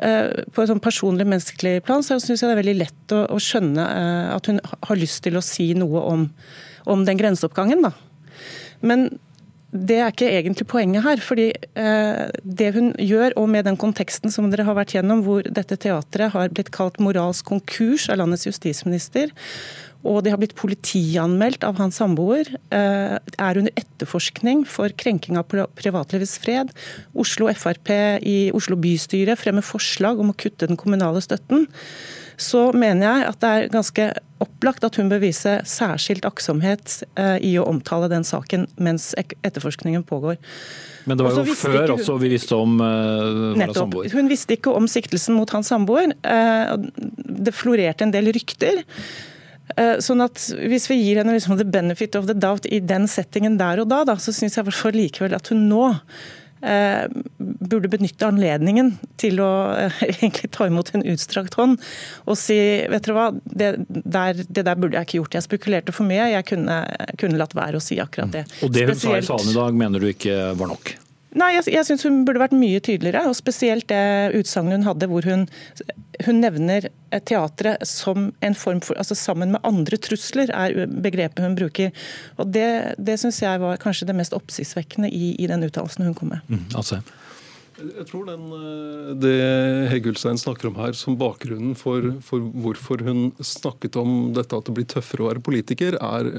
uh, 0.01 0.33
På 0.49 0.63
et 0.63 0.71
sånn 0.71 0.81
personlig, 0.81 1.27
menneskelig 1.29 1.83
plan 1.85 2.01
så 2.01 2.17
syns 2.17 2.41
jeg 2.41 2.49
det 2.49 2.55
er 2.55 2.63
veldig 2.63 2.79
lett 2.79 3.13
å, 3.13 3.19
å 3.35 3.37
skjønne 3.37 3.85
uh, 3.85 4.33
at 4.33 4.49
hun 4.49 4.57
har 4.65 4.97
lyst 4.97 5.21
til 5.27 5.37
å 5.37 5.45
si 5.45 5.69
noe 5.77 6.01
om, 6.09 6.25
om 6.87 7.05
den 7.07 7.19
grenseoppgangen. 7.19 7.85
da. 7.85 7.93
Men 8.81 9.09
det 9.75 9.97
er 9.99 10.13
ikke 10.13 10.29
egentlig 10.31 10.67
poenget 10.69 11.03
her. 11.03 11.19
fordi 11.19 11.49
eh, 11.51 12.27
Det 12.43 12.73
hun 12.73 12.93
gjør, 12.93 13.35
og 13.35 13.49
med 13.49 13.65
den 13.67 13.77
konteksten 13.77 14.31
som 14.31 14.49
dere 14.51 14.63
har 14.67 14.77
vært 14.77 14.95
gjennom, 14.95 15.23
hvor 15.25 15.43
dette 15.43 15.75
teatret 15.75 16.31
har 16.31 16.53
blitt 16.55 16.71
kalt 16.71 17.01
moralsk 17.03 17.45
konkurs 17.45 18.07
av 18.09 18.21
landets 18.21 18.47
justisminister, 18.47 19.33
og 20.07 20.21
de 20.23 20.31
har 20.31 20.39
blitt 20.39 20.55
politianmeldt 20.55 21.65
av 21.67 21.81
hans 21.81 21.97
samboer, 21.99 22.47
eh, 22.71 23.17
er 23.17 23.57
under 23.59 23.73
etterforskning 23.75 24.63
for 24.65 24.89
krenking 24.89 25.37
av 25.37 25.49
privatlivets 25.49 26.37
fred. 26.39 26.71
Oslo 27.13 27.51
Frp 27.51 27.91
i 28.23 28.51
Oslo 28.55 28.77
bystyre 28.77 29.35
fremmer 29.35 29.65
forslag 29.65 30.19
om 30.19 30.31
å 30.31 30.37
kutte 30.37 30.69
den 30.69 30.79
kommunale 30.79 31.19
støtten 31.19 31.67
så 32.37 32.67
mener 32.77 33.07
jeg 33.07 33.29
at 33.31 33.39
det 33.41 33.49
er 33.49 33.71
ganske 33.73 34.07
opplagt 34.43 34.85
at 34.85 34.97
hun 34.99 35.09
bør 35.09 35.23
vise 35.23 35.55
særskilt 35.65 36.25
aktsomhet 36.29 36.99
eh, 37.17 37.37
i 37.41 37.55
å 37.57 37.65
omtale 37.65 38.09
den 38.11 38.25
saken 38.27 38.67
mens 38.77 39.09
etterforskningen 39.17 40.05
pågår. 40.05 40.37
Men 41.09 41.17
det 41.17 41.25
var 41.25 41.39
jo 41.39 41.55
før 41.57 41.79
hun, 41.79 41.95
også 41.95 42.17
vi 42.21 42.29
visste 42.35 42.57
om 42.59 42.77
uh, 42.83 43.55
nettopp, 43.57 43.79
samboer. 43.79 44.11
Hun 44.13 44.29
visste 44.29 44.57
ikke 44.57 44.73
om 44.75 44.89
siktelsen 44.91 45.37
mot 45.39 45.49
hans 45.55 45.71
samboer. 45.71 46.13
Uh, 46.21 46.75
det 47.47 47.55
florerte 47.55 48.05
en 48.05 48.13
del 48.13 48.29
rykter. 48.35 48.83
Uh, 49.73 49.97
sånn 50.03 50.21
at 50.23 50.49
Hvis 50.67 50.89
vi 50.91 50.99
gir 50.99 51.21
henne 51.21 51.33
liksom 51.33 51.57
the 51.57 51.65
benefit 51.67 52.15
of 52.19 52.27
the 52.27 52.35
doubt 52.37 52.67
i 52.69 52.81
den 52.83 53.07
settingen 53.09 53.57
der 53.59 53.81
og 53.81 53.89
da, 53.91 54.03
da 54.07 54.17
så 54.19 54.35
syns 54.35 54.59
jeg 54.59 54.93
likevel 54.93 55.35
at 55.35 55.49
hun 55.53 55.65
nå 55.71 55.95
Eh, 55.95 56.36
burde 57.37 57.89
benytte 57.91 58.27
anledningen 58.27 58.93
til 59.21 59.41
å 59.43 59.49
eh, 59.77 60.01
egentlig 60.17 60.51
ta 60.55 60.67
imot 60.69 60.93
en 60.95 61.05
utstrakt 61.13 61.57
hånd 61.59 61.77
og 62.25 62.39
si 62.39 62.57
vet 62.89 63.05
dere 63.05 63.17
hva, 63.17 63.27
det 63.45 63.73
der, 63.87 64.43
det 64.43 64.63
der, 64.63 64.77
burde 64.77 64.97
jeg 64.97 65.07
ikke 65.07 65.19
gjort. 65.21 65.37
Jeg 65.37 65.45
spekulerte 65.45 65.95
for 65.95 66.07
mye. 66.09 66.29
Jeg 66.33 66.47
kunne, 66.49 66.79
kunne 67.19 67.39
latt 67.39 67.55
være 67.57 67.79
å 67.79 67.83
si 67.83 67.99
akkurat 68.01 68.33
det. 68.33 68.45
Og 68.65 68.73
det 68.73 68.87
hun 68.87 68.95
Spesielt... 68.95 69.27
sa 69.27 69.37
i 69.37 69.43
salen 69.43 69.53
i 69.53 69.57
dag 69.57 69.77
mener 69.77 70.03
du 70.03 70.09
ikke 70.09 70.39
var 70.57 70.73
nok? 70.73 70.95
Nei, 71.37 71.51
jeg, 71.57 71.67
jeg 71.75 71.85
syns 71.87 72.05
hun 72.07 72.23
burde 72.25 72.41
vært 72.41 72.55
mye 72.57 72.81
tydeligere. 72.83 73.27
og 73.29 73.37
Spesielt 73.37 73.87
det 73.91 74.37
utsagnet 74.37 74.79
hun 74.79 74.87
hadde 74.87 75.09
hvor 75.11 75.27
hun, 75.27 75.45
hun 76.25 76.41
nevner 76.41 76.89
teatret 77.29 77.85
som 77.87 78.31
en 78.43 78.57
form 78.57 78.81
for 78.83 78.99
altså 78.99 79.17
Sammen 79.17 79.53
med 79.53 79.63
andre 79.67 79.99
trusler, 80.01 80.51
er 80.53 80.87
begrepet 80.87 81.43
hun 81.43 81.57
bruker. 81.57 81.93
Og 82.37 82.51
Det, 82.53 82.67
det 82.97 83.19
syns 83.21 83.41
jeg 83.43 83.61
var 83.61 83.79
kanskje 83.81 84.09
det 84.09 84.17
mest 84.17 84.35
oppsiktsvekkende 84.37 85.11
i, 85.13 85.35
i 85.37 85.49
den 85.49 85.65
uttalelsen 85.67 86.07
hun 86.07 86.17
kom 86.17 86.33
med. 86.35 86.45
Mm, 86.49 86.65
altså. 86.75 87.01
Jeg 87.77 88.07
tror 88.09 88.25
den, 88.25 88.45
eh, 88.57 89.13
Det 89.21 89.33
Hegg 89.91 90.07
Ulstein 90.09 90.39
snakker 90.39 90.69
om 90.69 90.77
her 90.79 90.93
som 90.97 91.17
bakgrunnen 91.17 91.75
for, 91.77 92.01
for, 92.25 92.39
hvorfor 92.39 93.03
hun 93.05 93.31
snakket 93.37 93.95
om 94.01 94.33
dette 94.33 94.57
at 94.57 94.65
det 94.65 94.73
blir 94.73 94.87
tøffere 94.89 95.23
å 95.23 95.29
være 95.29 95.43
politiker, 95.45 95.97
er, 96.01 96.31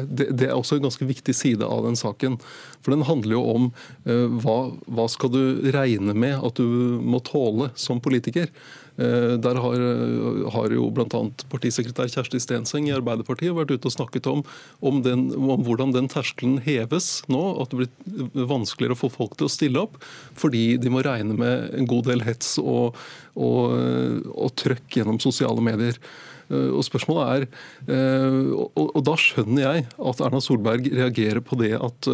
det, 0.00 0.30
det, 0.32 0.48
er 0.48 0.56
også 0.56 0.78
en 0.78 0.86
ganske 0.88 1.08
viktig 1.08 1.34
side 1.36 1.66
av 1.66 1.84
den 1.84 1.98
saken. 1.98 2.38
For 2.80 2.96
Den 2.96 3.04
handler 3.04 3.36
jo 3.36 3.42
om 3.52 3.68
uh, 4.08 4.28
hva, 4.40 4.56
hva 4.88 5.08
skal 5.12 5.32
du 5.34 5.42
regne 5.74 6.16
med 6.16 6.40
at 6.40 6.56
du 6.56 6.64
må 7.04 7.20
tåle 7.24 7.70
som 7.76 8.00
politiker. 8.02 8.48
Eh, 9.02 9.34
der 9.42 9.58
har, 9.64 9.84
har 10.54 10.74
jo 10.74 10.88
bl.a. 10.94 11.22
partisekretær 11.52 12.10
Kjersti 12.12 12.40
Stenseng 12.42 12.88
i 12.88 12.94
Arbeiderpartiet 12.94 13.56
vært 13.56 13.74
ute 13.74 13.90
og 13.90 13.96
snakket 13.96 14.28
om, 14.30 14.44
om, 14.84 15.00
den, 15.04 15.28
om, 15.36 15.64
hvordan 15.66 15.94
den 15.96 16.10
terskelen 16.12 16.60
heves 16.64 17.22
nå. 17.32 17.42
At 17.62 17.72
det 17.72 17.82
blir 17.82 18.48
vanskeligere 18.50 18.96
å 18.96 19.02
få 19.04 19.12
folk 19.12 19.38
til 19.38 19.48
å 19.48 19.52
stille 19.52 19.86
opp 19.86 19.98
fordi 20.38 20.76
de 20.80 20.90
må 20.92 21.02
regne 21.04 21.36
med 21.38 21.72
en 21.76 21.88
god 21.88 22.08
del 22.10 22.22
hets 22.26 22.54
og, 22.62 22.98
og, 23.34 23.74
og 24.32 24.54
trøkk 24.60 25.00
gjennom 25.00 25.20
sosiale 25.22 25.64
medier. 25.64 25.98
Eh, 26.52 26.70
og 26.76 26.84
spørsmålet 26.86 27.32
er, 27.32 27.46
eh, 27.88 28.52
og 28.52 29.00
Da 29.04 29.16
skjønner 29.18 29.62
jeg 29.62 29.86
at 29.88 30.22
Erna 30.24 30.40
Solberg 30.40 30.88
reagerer 30.92 31.40
på 31.40 31.58
det 31.60 31.74
at 31.80 32.10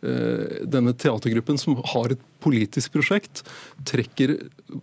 denne 0.00 0.94
teatergruppen, 0.96 1.58
som 1.60 1.74
har 1.76 2.14
et 2.14 2.20
politisk 2.40 2.94
prosjekt, 2.94 3.42
trekker 3.84 4.30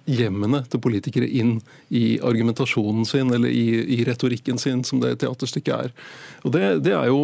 hjemmene 0.05 0.59
til 0.69 0.81
politikere 0.83 1.25
inn 1.25 1.55
i 1.89 2.19
argumentasjonen 2.21 3.07
sin 3.09 3.33
eller 3.33 3.49
i 3.49 4.03
retorikken 4.05 4.61
sin, 4.61 4.83
som 4.85 5.01
det 5.01 5.15
teaterstykket 5.23 5.73
er. 5.73 5.95
Og 6.45 6.53
det, 6.53 6.83
det, 6.85 6.93
er 6.93 7.09
jo, 7.09 7.23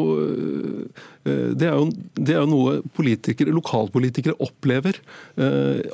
det, 1.24 1.68
er 1.70 1.78
jo, 1.78 1.86
det, 2.18 2.34
er 2.34 2.42
jo, 2.42 2.50
noe 2.52 2.74
politikere, 2.98 3.54
lokalpolitikere 3.56 4.36
opplever, 4.44 5.00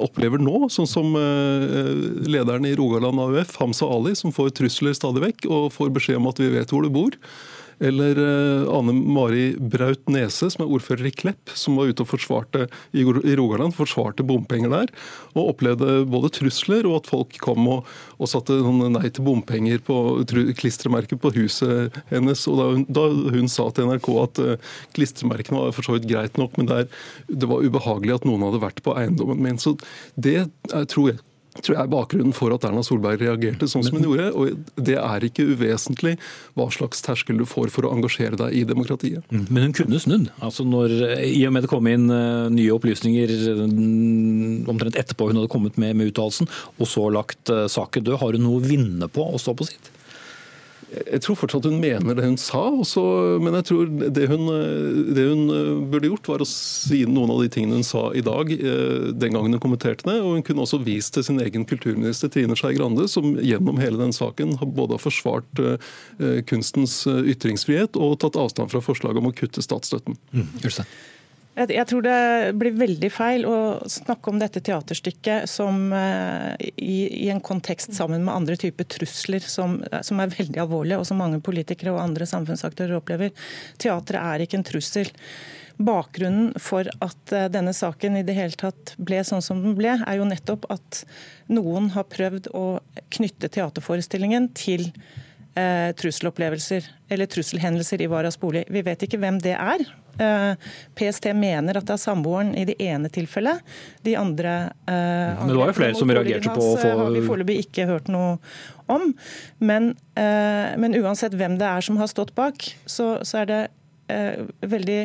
opplever 0.02 0.42
nå, 0.42 0.66
sånn 0.74 0.90
som 0.90 1.14
lederen 1.14 2.66
i 2.66 2.74
Rogaland 2.80 3.22
AUF, 3.22 3.54
Hamza 3.62 3.86
Ali, 3.86 4.16
som 4.18 4.34
får 4.34 4.56
trusler 4.58 4.98
stadig 4.98 5.22
vekk 5.28 5.46
og 5.50 5.70
får 5.76 5.94
beskjed 5.94 6.18
om 6.18 6.32
at 6.32 6.42
vi 6.42 6.50
vet 6.56 6.74
hvor 6.74 6.86
du 6.86 6.90
bor. 6.94 7.18
Eller 7.80 8.20
Ane 8.70 8.94
Mari 8.94 9.54
Braut 9.60 10.10
Nese, 10.12 10.50
som 10.52 10.66
er 10.66 10.72
ordfører 10.76 11.08
i 11.10 11.14
Klepp, 11.16 11.54
som 11.58 11.78
var 11.80 11.92
ute 11.92 12.04
og 12.04 12.12
forsvarte 12.12 12.68
i 12.92 13.06
Rogaland, 13.06 13.76
forsvarte 13.78 14.26
bompenger 14.28 14.74
der. 14.74 14.92
Og 15.36 15.54
opplevde 15.54 16.04
både 16.10 16.32
trusler 16.36 16.88
og 16.90 17.00
at 17.02 17.12
folk 17.12 17.40
kom 17.44 17.70
og, 17.72 17.88
og 18.20 18.32
satte 18.32 18.58
nei 18.60 19.08
til 19.14 19.26
bompenger 19.28 19.84
på 19.86 20.00
klistremerket 20.60 21.22
på 21.24 21.34
huset 21.38 21.96
hennes. 22.12 22.46
Og 22.52 22.60
da 22.60 22.68
hun, 22.74 22.86
da 22.90 23.08
hun 23.38 23.50
sa 23.52 23.70
til 23.72 23.90
NRK 23.90 24.12
at 24.26 24.44
klistremerkene 24.98 25.64
var 25.64 25.76
for 25.78 25.88
så 25.88 25.98
vidt 25.98 26.10
greit 26.10 26.40
nok, 26.42 26.60
men 26.60 26.70
der, 26.70 26.90
det 27.30 27.50
var 27.50 27.64
ubehagelig 27.64 28.20
at 28.20 28.28
noen 28.28 28.48
hadde 28.48 28.64
vært 28.66 28.84
på 28.86 28.96
eiendommen 29.00 29.42
min. 29.44 29.62
Så 29.62 29.78
det 30.20 30.50
tror 30.92 31.14
jeg 31.14 31.24
tror 31.58 31.76
jeg 31.76 31.82
er 31.82 31.92
bakgrunnen 31.92 32.36
for 32.36 32.54
at 32.54 32.66
Erna 32.68 32.84
Solberg 32.86 33.22
reagerte 33.24 33.68
sånn 33.70 33.84
som 33.86 33.98
hun 33.98 34.06
gjorde. 34.06 34.28
og 34.38 34.80
Det 34.90 34.96
er 35.02 35.26
ikke 35.26 35.48
uvesentlig 35.50 36.16
hva 36.58 36.70
slags 36.74 37.02
terskel 37.06 37.40
du 37.42 37.46
får 37.50 37.74
for 37.74 37.88
å 37.88 37.94
engasjere 37.96 38.40
deg 38.40 38.56
i 38.62 38.64
demokratiet. 38.70 39.26
Mm. 39.34 39.46
Men 39.50 39.68
hun 39.68 39.76
kunne 39.82 40.02
snudd. 40.02 40.30
Altså 40.46 40.66
når, 40.68 40.96
I 41.26 41.42
og 41.50 41.56
med 41.56 41.66
det 41.66 41.72
kom 41.72 41.90
inn 41.90 42.08
uh, 42.14 42.48
nye 42.54 42.74
opplysninger 42.76 43.34
um, 43.64 44.68
omtrent 44.72 45.00
etterpå 45.00 45.32
hun 45.32 45.42
hadde 45.42 45.52
kommet 45.52 45.80
med, 45.82 45.98
med 46.00 46.14
uttalelsen, 46.14 46.50
og 46.78 46.90
så 46.90 47.08
lagt 47.14 47.52
uh, 47.54 47.66
saken 47.72 48.06
død, 48.06 48.20
har 48.22 48.38
hun 48.38 48.46
noe 48.46 48.62
å 48.62 48.68
vinne 48.70 49.10
på 49.12 49.26
å 49.26 49.42
stå 49.42 49.58
på 49.58 49.68
sitt? 49.72 49.92
Jeg 50.90 51.22
tror 51.22 51.38
fortsatt 51.38 51.68
hun 51.70 51.78
mener 51.82 52.18
det 52.18 52.26
hun 52.26 52.38
sa, 52.42 52.62
også, 52.82 53.04
men 53.44 53.58
jeg 53.60 53.68
tror 53.70 53.92
det 54.18 54.26
hun, 54.32 54.48
det 55.14 55.26
hun, 55.30 55.44
burde 55.92 56.10
gjort, 56.10 56.30
var 56.32 56.44
å 56.44 56.48
si 56.50 57.04
noen 57.06 57.34
av 57.34 57.44
de 57.44 57.52
tingene 57.54 57.78
hun 57.80 57.86
sa 57.86 58.08
i 58.18 58.24
dag, 58.26 58.50
eh, 58.56 59.12
den 59.14 59.36
gangen 59.36 59.54
hun 59.56 59.62
kommenterte 59.62 60.08
det. 60.10 60.18
Og 60.24 60.40
hun 60.40 60.46
kunne 60.46 60.66
også 60.66 60.82
vist 60.86 61.14
til 61.16 61.26
sin 61.28 61.42
egen 61.44 61.68
kulturminister 61.70 62.32
Trine 62.34 62.58
Skei 62.58 62.74
Grande, 62.78 63.06
som 63.12 63.36
gjennom 63.38 63.82
hele 63.82 64.02
den 64.02 64.16
saken 64.16 64.58
både 64.66 64.98
har 64.98 65.04
forsvart 65.04 65.64
eh, 65.64 66.42
kunstens 66.50 67.04
ytringsfrihet 67.06 68.00
og 68.00 68.20
tatt 68.24 68.40
avstand 68.40 68.74
fra 68.74 68.84
forslaget 68.84 69.22
om 69.22 69.30
å 69.30 69.36
kutte 69.36 69.64
statsstøtten. 69.66 70.18
Mm. 70.34 70.50
Jeg 71.60 71.88
tror 71.90 72.04
det 72.06 72.20
blir 72.56 72.76
veldig 72.80 73.10
feil 73.12 73.44
å 73.44 73.56
snakke 73.92 74.32
om 74.32 74.38
dette 74.40 74.62
teaterstykket 74.64 75.50
som 75.50 75.90
eh, 75.92 76.54
i, 76.80 77.26
i 77.26 77.30
en 77.34 77.42
kontekst 77.44 77.92
sammen 77.98 78.24
med 78.24 78.32
andre 78.32 78.56
typer 78.60 78.88
trusler 78.88 79.44
som, 79.44 79.82
som, 80.06 80.22
er 80.24 80.32
veldig 80.38 80.62
alvorlige, 80.64 81.02
og 81.02 81.10
som 81.10 81.20
mange 81.20 81.42
politikere 81.44 81.92
og 81.92 82.00
andre 82.06 82.30
samfunnsaktører 82.30 82.96
opplever. 83.02 83.36
Teatret 83.82 84.22
er 84.22 84.46
ikke 84.46 84.62
en 84.62 84.68
trussel. 84.72 85.12
Bakgrunnen 85.84 86.56
for 86.64 86.88
at 87.04 87.36
eh, 87.36 87.52
denne 87.52 87.76
saken 87.76 88.22
i 88.22 88.26
det 88.28 88.40
hele 88.40 88.56
tatt 88.56 88.96
ble 88.96 89.20
sånn 89.28 89.44
som 89.44 89.60
den 89.64 89.76
ble, 89.76 89.98
er 90.00 90.20
jo 90.22 90.32
nettopp 90.32 90.70
at 90.72 91.04
noen 91.52 91.92
har 91.98 92.08
prøvd 92.08 92.54
å 92.56 92.68
knytte 93.20 93.52
teaterforestillingen 93.52 94.54
til 94.56 94.94
eh, 95.60 95.92
trusselopplevelser 96.00 96.88
eller 97.12 97.28
trusselhendelser 97.36 98.06
i 98.06 98.12
Varas 98.12 98.40
bolig. 98.40 98.64
Vi 98.72 98.86
vet 98.88 99.04
ikke 99.04 99.20
hvem 99.20 99.44
det 99.44 99.60
er. 99.60 99.90
Eh, 100.20 100.70
PST 101.00 101.32
mener 101.38 101.80
at 101.80 101.88
det 101.88 101.96
er 101.96 102.02
samboeren 102.02 102.52
i 102.58 102.66
det 102.70 102.76
ene 102.84 103.12
tilfellet. 103.14 103.64
De 104.06 104.16
andre 104.20 104.56
eh, 104.90 105.40
Men 105.40 105.54
det 105.54 105.58
var 105.62 105.72
jo 105.72 105.78
flere 105.80 105.98
som 105.98 106.14
reagerte 106.14 106.54
på 106.56 106.68
å 106.74 106.78
få 106.80 106.94
har 107.04 107.16
vi 107.16 107.24
foreløpig 107.26 107.58
ikke 107.66 107.88
hørt 107.90 108.12
noe 108.12 108.38
om. 108.92 109.12
Men, 109.64 109.94
eh, 110.20 110.76
men, 110.80 110.98
uansett 111.00 111.38
hvem 111.40 111.60
det 111.62 111.68
er 111.70 111.86
som 111.86 112.00
har 112.02 112.12
stått 112.12 112.36
bak, 112.38 112.68
så, 112.86 113.18
så 113.24 113.44
er 113.44 113.52
det 113.52 113.62
eh, 114.12 114.48
veldig 114.66 115.02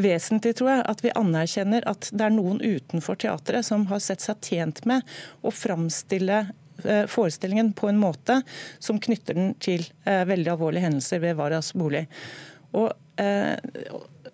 vesentlig, 0.00 0.54
tror 0.56 0.70
jeg, 0.70 0.82
at 0.88 1.02
vi 1.04 1.12
anerkjenner 1.18 1.84
at 1.90 2.08
det 2.14 2.24
er 2.24 2.32
noen 2.32 2.60
utenfor 2.62 3.18
teatret 3.20 3.66
som 3.66 3.88
har 3.90 4.00
sett 4.02 4.22
seg 4.24 4.38
tjent 4.46 4.84
med 4.88 5.06
å 5.42 5.52
framstille 5.52 6.46
Eh, 6.84 7.06
forestillingen 7.06 7.72
på 7.72 7.88
en 7.88 7.98
måte 7.98 8.42
som 8.78 9.00
knytter 9.00 9.34
den 9.34 9.54
til 9.60 9.84
eh, 10.04 10.24
veldig 10.24 10.52
alvorlige 10.54 10.86
hendelser 10.86 11.22
ved 11.22 11.36
Varas 11.36 11.72
bolig. 11.74 12.06
Og, 12.72 12.92
eh, 13.20 13.56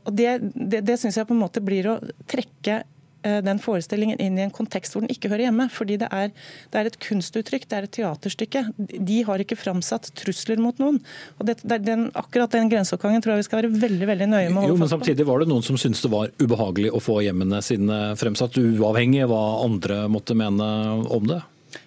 og 0.06 0.14
Det, 0.16 0.36
det, 0.54 0.84
det 0.86 1.00
syns 1.00 1.18
jeg 1.18 1.28
på 1.28 1.34
en 1.34 1.42
måte 1.42 1.62
blir 1.64 1.90
å 1.90 1.96
trekke 2.30 2.84
den 3.26 3.58
forestillingen 3.58 4.20
inn 4.22 4.36
i 4.38 4.44
en 4.44 4.52
kontekst 4.54 4.94
hvor 4.94 5.02
den 5.02 5.10
ikke 5.10 5.30
hører 5.32 5.48
hjemme. 5.48 5.64
Fordi 5.72 5.96
det 5.98 6.06
er, 6.14 6.28
det 6.70 6.78
er 6.78 6.90
et 6.90 6.98
kunstuttrykk, 7.02 7.64
det 7.66 7.78
er 7.78 7.88
et 7.88 7.94
teaterstykke. 7.96 8.62
De 8.78 9.16
har 9.26 9.42
ikke 9.42 9.58
framsatt 9.58 10.12
trusler 10.18 10.60
mot 10.62 10.78
noen. 10.82 11.00
Og 11.40 11.48
det, 11.48 11.58
det 11.64 11.80
den, 11.88 12.06
Akkurat 12.14 12.54
den 12.54 12.70
grenseoppgangen 12.70 13.24
tror 13.24 13.34
jeg 13.34 13.42
vi 13.42 13.48
skal 13.48 13.62
være 13.62 13.72
veldig 13.82 14.10
veldig 14.12 14.30
nøye 14.30 14.52
med 14.54 14.70
jo, 14.70 14.78
men 14.78 14.90
Samtidig 14.92 15.26
var 15.26 15.42
det 15.42 15.50
noen 15.50 15.64
som 15.66 15.78
syntes 15.80 16.04
det 16.04 16.12
var 16.12 16.30
ubehagelig 16.38 16.92
å 16.94 17.02
få 17.02 17.18
hjemmene 17.24 17.58
sine 17.64 17.98
fremsatt, 18.20 18.56
uavhengig 18.62 19.24
av 19.26 19.34
hva 19.34 19.42
andre 19.64 20.04
måtte 20.12 20.38
mene 20.38 20.70
om 21.10 21.26
det? 21.26 21.42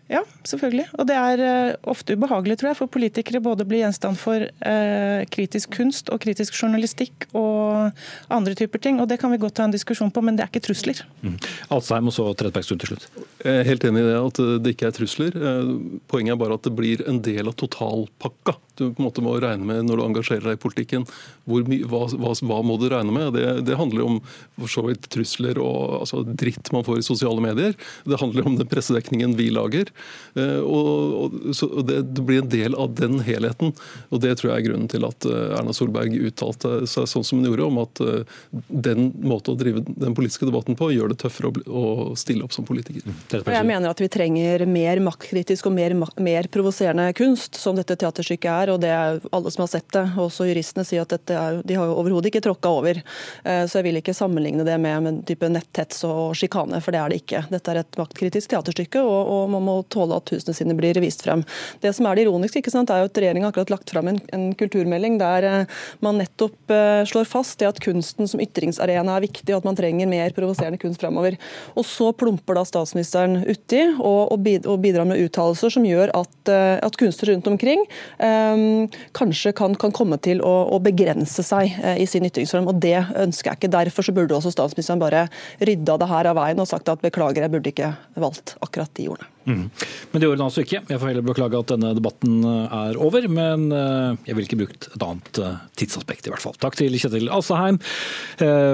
Ja, 0.09 0.23
selvfølgelig. 0.47 0.87
Og 0.97 1.05
det 1.05 1.15
er 1.15 1.41
uh, 1.43 1.89
ofte 1.91 2.15
ubehagelig, 2.17 2.57
tror 2.59 2.71
jeg, 2.71 2.77
for 2.79 2.89
politikere 2.89 3.41
både 3.45 3.65
blir 3.69 3.83
gjenstand 3.83 4.17
for 4.17 4.41
eh, 4.41 5.21
kritisk 5.29 5.75
kunst 5.75 6.09
og 6.09 6.21
kritisk 6.23 6.55
journalistikk 6.57 7.27
og 7.37 7.93
andre 8.33 8.55
typer 8.57 8.81
ting. 8.81 8.97
Og 9.01 9.09
det 9.11 9.19
kan 9.21 9.29
vi 9.29 9.37
godt 9.41 9.59
ta 9.59 9.67
en 9.67 9.75
diskusjon 9.75 10.09
på, 10.13 10.23
men 10.25 10.37
det 10.37 10.45
er 10.45 10.49
ikke 10.49 10.63
trusler. 10.65 11.03
Mm. 11.21 11.37
Alsheim 11.75 12.09
og 12.09 12.15
så 12.15 12.25
Trettebergstuen 12.33 12.81
til 12.81 12.93
slutt. 12.93 13.05
Jeg 13.45 13.61
er 13.61 13.69
helt 13.69 13.85
enig 13.85 14.01
i 14.01 14.07
det 14.09 14.17
at 14.17 14.41
det 14.65 14.73
ikke 14.73 14.89
er 14.89 14.97
trusler. 14.97 15.37
Eh, 15.37 15.75
poenget 16.09 16.33
er 16.33 16.41
bare 16.41 16.57
at 16.57 16.65
det 16.65 16.73
blir 16.79 17.05
en 17.09 17.21
del 17.29 17.51
av 17.51 17.57
totalpakka 17.61 18.57
du 18.79 18.89
på 18.89 19.03
en 19.03 19.07
måte 19.09 19.23
må 19.25 19.35
regne 19.41 19.67
med 19.67 19.87
når 19.87 19.99
du 19.99 20.05
engasjerer 20.05 20.49
deg 20.49 20.57
i 20.57 20.61
politikken. 20.63 21.05
Hvor, 21.49 21.65
hva, 21.91 22.01
hva, 22.15 22.33
hva, 22.33 22.59
må 22.65 22.77
du 22.81 22.87
regne 22.91 23.13
med? 23.13 23.33
Det, 23.37 23.45
det 23.67 23.77
handler 23.79 24.05
om 24.05 24.19
for 24.59 24.71
så 24.71 24.85
vidt 24.87 25.09
trusler 25.11 25.59
og 25.61 26.01
altså, 26.01 26.23
dritt 26.23 26.71
man 26.75 26.85
får 26.87 27.01
i 27.01 27.05
sosiale 27.05 27.43
medier. 27.43 27.75
Det 28.07 28.19
handler 28.21 28.47
om 28.47 28.57
den 28.59 28.69
pressedekningen 28.69 29.35
vi 29.39 29.49
lager. 29.53 29.91
Eh, 30.35 30.59
og, 30.59 30.89
og, 31.19 31.37
så, 31.55 31.69
og 31.69 31.87
det, 31.89 32.01
det, 32.13 32.25
blir 32.25 32.43
en 32.43 32.51
del 32.51 32.77
av 32.79 32.93
den 32.97 33.19
helheten. 33.25 33.73
og 34.09 34.23
Det 34.23 34.35
tror 34.39 34.51
jeg 34.51 34.61
er 34.63 34.67
grunnen 34.69 34.91
til 34.91 35.07
at 35.07 35.27
eh, 35.29 35.55
Erna 35.59 35.75
Solberg 35.75 36.15
uttalte 36.29 36.83
seg 36.89 37.09
sånn 37.09 37.25
som 37.27 37.41
hun 37.41 37.49
gjorde, 37.49 37.69
om 37.69 37.81
at 37.83 38.03
eh, 38.05 38.37
den 38.69 39.11
måten 39.23 39.55
å 39.55 39.59
drive 39.59 39.83
den 39.89 40.15
politiske 40.17 40.47
debatten 40.49 40.77
på 40.79 40.91
gjør 40.93 41.13
det 41.13 41.19
tøffere 41.23 41.51
å, 41.51 41.53
å 41.69 41.85
stille 42.19 42.45
opp 42.45 42.55
som 42.55 42.67
politiker. 42.67 43.03
Mm. 43.05 43.17
Jeg 43.49 43.67
mener 43.67 43.89
at 43.89 44.01
vi 44.01 44.09
trenger 44.11 44.65
mer 44.69 45.01
maktkritisk 45.03 45.69
og 45.69 45.75
mer, 45.77 45.95
mer 46.21 46.49
provoserende 46.51 47.09
kunst, 47.17 47.57
som 47.59 47.77
dette 47.77 47.97
teaterstykket 47.99 48.49
er 48.53 48.68
og 48.73 48.81
det 48.83 48.91
er 48.93 49.19
alle 49.35 49.51
som 49.53 49.63
har 49.65 49.71
sett 49.71 49.89
det. 49.95 50.05
Også 50.19 50.47
juristene 50.47 50.85
sier 50.87 51.03
at 51.03 51.13
dette 51.13 51.35
er, 51.35 51.59
de 51.65 51.77
har 51.77 51.89
jo 51.89 51.97
overhodet 51.99 52.29
ikke 52.31 52.43
tråkka 52.45 52.71
over. 52.79 53.01
Eh, 53.43 53.63
så 53.69 53.79
jeg 53.79 53.87
vil 53.87 53.99
ikke 53.99 54.15
sammenligne 54.15 54.65
det 54.67 54.77
med, 54.81 55.03
med 55.05 55.21
type 55.29 55.49
netthets 55.51 56.03
og 56.07 56.35
sjikane, 56.37 56.81
for 56.83 56.95
det 56.95 57.01
er 57.01 57.13
det 57.13 57.21
ikke. 57.23 57.43
Dette 57.51 57.73
er 57.73 57.81
et 57.81 57.99
maktkritisk 57.99 58.53
teaterstykke, 58.53 59.03
og, 59.03 59.31
og 59.33 59.53
man 59.55 59.65
må 59.65 59.77
tåle 59.91 60.17
at 60.19 60.33
husene 60.33 60.55
sine 60.57 60.77
blir 60.77 60.99
vist 61.03 61.23
frem. 61.25 61.43
Det 61.83 61.93
som 61.95 62.07
er 62.09 62.19
det 62.19 62.27
ironiske, 62.27 62.63
ikke 62.63 62.73
sant, 62.73 62.91
er 62.93 63.03
jo 63.03 63.09
at 63.09 63.21
regjeringa 63.21 63.51
akkurat 63.51 63.73
lagt 63.73 63.93
frem 63.93 64.11
en, 64.13 64.21
en, 64.35 64.47
kulturmelding 64.59 65.19
der 65.21 65.47
eh, 65.47 65.79
man 66.05 66.19
nettopp 66.19 66.73
eh, 66.73 67.03
slår 67.09 67.29
fast 67.29 67.59
det 67.61 67.69
at 67.69 67.81
kunsten 67.83 68.29
som 68.29 68.41
ytringsarena 68.43 69.17
er 69.17 69.27
viktig, 69.27 69.51
og 69.53 69.61
at 69.61 69.69
man 69.69 69.79
trenger 69.79 70.09
mer 70.09 70.35
provoserende 70.35 70.81
kunst 70.81 71.01
fremover. 71.01 71.37
Og 71.75 71.87
så 71.87 72.11
plumper 72.17 72.59
da 72.59 72.65
statsministeren 72.67 73.41
uti 73.47 73.85
og, 73.97 74.33
og 74.33 74.79
bidrar 74.83 75.07
med 75.07 75.21
uttalelser 75.25 75.73
som 75.73 75.85
gjør 75.87 76.11
at, 76.17 76.51
at 76.51 76.97
kunstnere 76.99 77.35
rundt 77.35 77.47
omkring 77.51 77.83
um, 78.19 78.58
kanskje 79.15 79.53
kan, 79.57 79.75
kan 79.79 79.93
komme 79.95 80.19
til 80.23 80.41
å, 80.45 80.53
å, 80.73 80.79
begrense 80.83 81.43
seg 81.45 81.73
eh, 81.77 82.01
i 82.03 82.07
sin 82.09 82.25
ytringsform. 82.27 82.69
og 82.71 82.79
Det 82.83 82.97
ønsker 82.97 83.51
jeg 83.51 83.59
ikke. 83.59 83.71
Derfor 83.73 84.05
så 84.05 84.15
burde 84.15 84.37
også 84.37 84.53
statsministeren 84.53 85.01
bare 85.01 85.27
rydda 85.63 85.97
det 86.01 86.09
her 86.11 86.31
av 86.31 86.39
veien 86.39 86.61
og 86.61 86.69
sagt 86.69 86.89
at 86.91 87.03
beklager, 87.03 87.45
jeg 87.45 87.53
burde 87.53 87.73
ikke 87.73 87.93
valgt 88.19 88.55
akkurat 88.65 88.91
de 88.99 89.07
ordene. 89.13 89.29
Mm. 89.49 89.63
Men 90.11 90.21
det 90.21 90.27
gjorde 90.27 90.37
den 90.37 90.45
altså 90.45 90.63
ikke. 90.65 90.83
Jeg 90.83 91.01
får 91.01 91.09
heller 91.09 91.25
beklage 91.25 91.61
at 91.63 91.71
denne 91.73 91.93
debatten 91.97 92.43
eh, 92.43 92.77
er 92.81 92.99
over, 93.01 93.29
men 93.31 93.69
eh, 93.75 94.19
jeg 94.29 94.37
ville 94.37 94.49
ikke 94.49 94.61
brukt 94.63 94.89
et 94.91 95.07
annet 95.07 95.41
tidsaspekt, 95.79 96.27
i 96.27 96.33
hvert 96.33 96.43
fall. 96.43 96.57
Takk 96.61 96.77
til 96.79 96.99
Kjetil 96.99 97.31
Alsaheim 97.33 97.79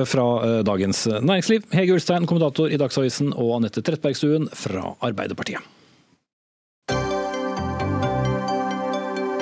fra 0.09 0.25
Dagens 0.65 1.05
Næringsliv, 1.21 1.65
Hege 1.75 1.95
Ulstein, 1.95 2.27
kommentator 2.29 2.71
i 2.71 2.79
Dagsavisen, 2.81 3.33
og 3.33 3.57
Anette 3.59 3.83
Trettebergstuen 3.85 4.49
fra 4.55 4.93
Arbeiderpartiet. 5.05 5.74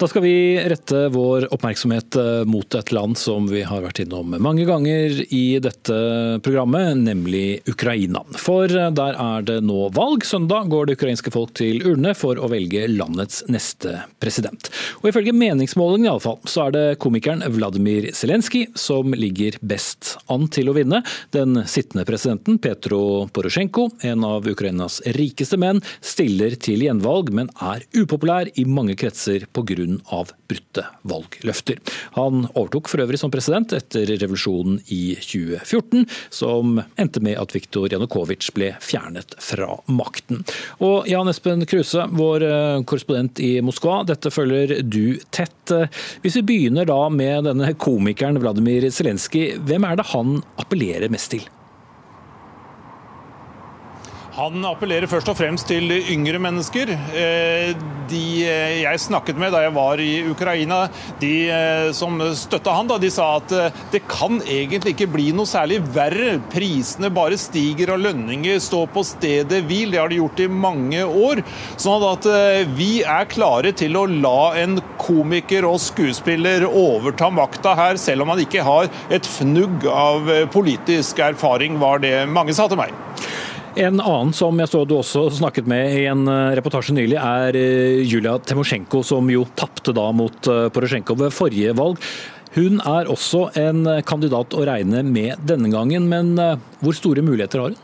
Da 0.00 0.08
skal 0.08 0.22
vi 0.24 0.56
rette 0.56 1.08
vår 1.12 1.44
oppmerksomhet 1.52 2.16
eh, 2.16 2.44
mot 2.48 2.74
et 2.74 2.88
land 2.92 3.18
som 3.20 3.44
vi 3.50 3.60
har 3.68 3.82
vært 3.84 3.98
innom 4.00 4.32
mange 4.40 4.64
ganger 4.64 5.18
i 5.28 5.58
dette 5.60 5.96
programmet, 6.40 6.96
nemlig 6.96 7.60
Ukraina. 7.68 8.22
For 8.40 8.64
eh, 8.64 8.88
der 8.96 9.18
er 9.20 9.44
det 9.44 9.58
nå 9.68 9.90
valg. 9.92 10.24
Søndag 10.24 10.70
går 10.72 10.88
det 10.88 10.96
ukrainske 10.96 11.32
folk 11.34 11.52
til 11.60 11.84
urne 11.84 12.14
for 12.16 12.40
å 12.40 12.48
velge 12.48 12.86
landets 12.88 13.42
neste 13.52 13.98
president. 14.24 14.70
Og 15.02 15.10
Ifølge 15.10 15.34
meningsmålingen 15.36 16.08
i 16.08 16.12
alle 16.14 16.24
fall, 16.24 16.40
så 16.48 16.70
er 16.70 16.76
det 16.78 16.86
komikeren 17.04 17.44
Vladimir 17.52 18.08
Zelenskyj 18.16 18.70
som 18.80 19.12
ligger 19.12 19.60
best 19.60 20.14
an 20.32 20.48
til 20.48 20.72
å 20.72 20.76
vinne. 20.78 21.02
Den 21.36 21.66
sittende 21.68 22.06
presidenten 22.08 22.56
Petro 22.56 23.26
Porosjenko, 23.36 23.90
en 24.08 24.24
av 24.24 24.48
Ukrainas 24.48 25.02
rikeste 25.18 25.60
menn, 25.60 25.84
stiller 26.00 26.56
til 26.56 26.88
gjenvalg, 26.88 27.34
men 27.36 27.52
er 27.60 27.84
upopulær 28.00 28.48
i 28.56 28.64
mange 28.64 28.96
kretser 28.96 29.44
pga 29.52 29.89
brutte 30.50 30.84
valgløfter. 31.08 31.80
Han 32.16 32.46
overtok 32.54 32.90
for 32.90 33.02
øvrig 33.02 33.20
som 33.20 33.32
president 33.32 33.74
etter 33.76 34.08
revolusjonen 34.14 34.80
i 34.88 35.16
2014, 35.18 36.06
som 36.34 36.80
endte 37.00 37.22
med 37.24 37.38
at 37.40 37.54
Viktor 37.54 37.90
Janukovitsj 37.92 38.52
ble 38.56 38.72
fjernet 38.84 39.36
fra 39.42 39.76
makten. 39.90 40.44
Og 40.84 41.08
Jan 41.10 41.30
Espen 41.30 41.66
Kruse, 41.70 42.06
vår 42.16 42.46
eh, 42.46 42.80
korrespondent 42.88 43.42
i 43.44 43.52
Moskva, 43.64 44.00
dette 44.08 44.32
følger 44.34 44.80
du 44.82 45.18
tett. 45.34 45.74
Hvis 46.24 46.40
vi 46.40 46.46
begynner 46.46 46.88
da 46.88 47.02
med 47.12 47.46
denne 47.50 47.74
komikeren 47.78 48.40
Vladimir 48.42 48.88
Zelenskyj, 48.90 49.56
hvem 49.68 49.86
er 49.86 50.00
det 50.00 50.10
han 50.14 50.40
appellerer 50.60 51.12
mest 51.12 51.34
til? 51.36 51.46
Han 54.36 54.62
appellerer 54.62 55.10
først 55.10 55.26
og 55.32 55.34
fremst 55.40 55.66
til 55.66 55.90
yngre 55.90 56.38
mennesker. 56.38 56.92
Eh, 57.18 57.72
de 58.10 58.22
eh, 58.46 58.76
jeg 58.84 59.02
snakket 59.02 59.38
med 59.40 59.50
da 59.50 59.64
jeg 59.64 59.74
var 59.74 59.98
i 60.02 60.22
Ukraina, 60.30 60.84
de 61.18 61.32
eh, 61.50 61.88
som 61.96 62.14
støtta 62.38 62.76
han, 62.76 62.86
da, 62.90 62.98
de 63.02 63.10
sa 63.10 63.26
at 63.40 63.54
det 63.90 64.04
kan 64.06 64.38
egentlig 64.44 64.94
ikke 64.94 65.10
bli 65.10 65.26
noe 65.34 65.50
særlig 65.50 65.80
verre. 65.96 66.36
Prisene 66.52 67.10
bare 67.14 67.38
stiger 67.42 67.96
og 67.96 68.04
lønninger 68.04 68.62
står 68.62 68.86
på 68.94 69.04
stedet 69.08 69.64
hvil. 69.66 69.90
Det 69.90 69.98
har 69.98 70.12
de 70.12 70.20
gjort 70.20 70.44
i 70.46 70.48
mange 70.50 71.02
år. 71.02 71.42
Sånn 71.80 72.06
at 72.06 72.30
vi 72.78 73.02
er 73.02 73.26
klare 73.30 73.74
til 73.74 73.98
å 73.98 74.06
la 74.06 74.52
en 74.62 74.78
komiker 75.00 75.66
og 75.66 75.80
skuespiller 75.82 76.68
overta 76.70 77.32
makta 77.34 77.74
her, 77.78 77.98
selv 77.98 78.24
om 78.24 78.34
han 78.36 78.46
ikke 78.46 78.62
har 78.66 78.90
et 79.10 79.26
fnugg 79.26 79.90
av 79.90 80.30
politisk 80.54 81.18
erfaring, 81.32 81.80
var 81.82 82.02
det 82.04 82.14
mange 82.30 82.54
sa 82.54 82.70
til 82.70 82.78
meg. 82.84 82.94
En 83.78 84.00
annen 84.02 84.32
som 84.34 84.58
jeg 84.58 84.66
så 84.66 84.80
du 84.82 84.96
også 84.96 85.28
snakket 85.36 85.68
med 85.70 85.92
i 85.94 86.06
en 86.10 86.24
eh, 86.26 86.56
reportasje 86.58 86.94
nylig, 86.96 87.14
er 87.22 87.54
eh, 87.54 88.00
Julia 88.02 88.34
Temosjenko, 88.42 89.04
som 89.06 89.30
jo 89.30 89.44
tapte 89.54 89.94
da 89.94 90.08
mot 90.10 90.50
eh, 90.50 90.66
Porosjenko 90.74 91.14
ved 91.20 91.30
forrige 91.34 91.76
valg. 91.78 92.02
Hun 92.56 92.80
er 92.82 93.06
også 93.12 93.44
en 93.60 93.84
kandidat 94.02 94.56
å 94.58 94.64
regne 94.66 95.04
med 95.06 95.38
denne 95.46 95.70
gangen, 95.70 96.08
men 96.10 96.34
hvor 96.82 96.96
store 96.98 97.22
muligheter 97.22 97.62
har 97.62 97.70
hun? 97.70 97.78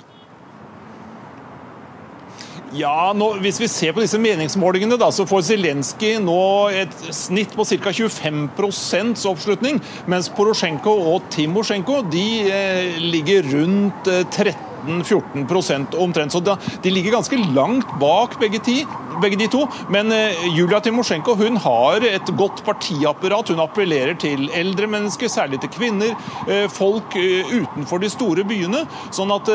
Ja, 2.75 3.12
nå, 3.14 3.28
Hvis 3.40 3.61
vi 3.62 3.69
ser 3.71 3.95
på 3.95 4.02
disse 4.02 4.19
meningsmålingene, 4.21 4.99
da, 4.99 5.12
så 5.14 5.25
får 5.28 5.45
Zelenskyj 5.52 6.19
nå 6.25 6.40
et 6.75 6.95
snitt 7.14 7.55
på 7.57 7.64
ca. 7.64 7.93
25% 7.95 9.23
oppslutning, 9.31 9.78
mens 10.11 10.28
Porosjenko 10.35 10.97
og 11.12 11.31
Timosjenko 11.33 12.02
de 12.11 12.26
eh, 12.50 12.99
ligger 13.00 13.47
rundt 13.55 14.11
eh, 14.11 14.26
13 14.26 14.75
13-14 14.87 15.97
omtrent. 15.97 16.33
Så 16.33 16.57
de 16.83 16.90
ligger 16.90 17.12
ganske 17.12 17.37
langt 17.55 17.99
bak 18.00 18.38
begge, 18.40 18.59
ti, 18.59 18.87
begge 19.23 19.37
de 19.37 19.49
to. 19.49 19.64
Men 19.90 20.12
eh, 20.12 20.47
Julia 20.57 20.81
Timosjenko 20.81 21.37
hun 21.38 21.57
har 21.62 22.05
et 22.07 22.33
godt 22.38 22.62
partiapparat. 22.66 23.52
Hun 23.52 23.62
appellerer 23.64 24.16
til 24.21 24.49
eldre 24.55 24.88
mennesker, 24.90 25.31
særlig 25.33 25.61
til 25.62 25.73
kvinner, 25.76 26.16
eh, 26.49 26.66
folk 26.73 27.16
eh, 27.21 27.52
utenfor 27.52 28.02
de 28.02 28.11
store 28.12 28.47
byene. 28.49 28.85
Sånn 29.14 29.33
at 29.35 29.50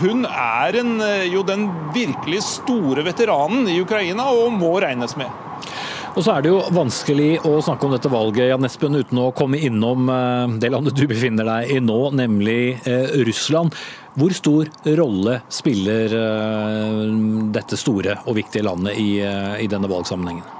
hun 0.00 0.24
er 0.28 0.76
en, 0.80 0.96
jo 1.30 1.42
den 1.46 1.68
virkelig 1.94 2.42
store 2.46 3.04
veteranen 3.06 3.68
i 3.70 3.80
Ukraina 3.82 4.30
og 4.34 4.52
må 4.56 4.74
regnes 4.82 5.16
med. 5.20 5.30
Og 6.10 6.24
så 6.26 6.34
er 6.34 6.42
det 6.42 6.50
jo 6.50 6.60
vanskelig 6.74 7.30
å 7.46 7.56
snakke 7.62 7.86
om 7.86 7.94
dette 7.94 8.10
valget 8.10 8.50
Jan 8.50 8.66
Espen, 8.66 8.98
uten 8.98 9.20
å 9.22 9.30
komme 9.36 9.60
innom 9.62 10.10
det 10.60 10.72
landet 10.72 10.98
du 10.98 11.04
befinner 11.08 11.46
deg 11.46 11.76
i 11.76 11.80
nå, 11.84 12.00
nemlig 12.18 12.80
Russland. 13.28 13.76
Hvor 14.18 14.32
stor 14.34 14.70
rolle 14.98 15.40
spiller 15.48 16.14
eh, 16.18 17.02
dette 17.54 17.78
store 17.78 18.18
og 18.26 18.40
viktige 18.40 18.66
landet 18.66 18.98
i, 18.98 19.20
eh, 19.22 19.60
i 19.62 19.70
denne 19.70 19.90
valgsammenhengen? 19.90 20.59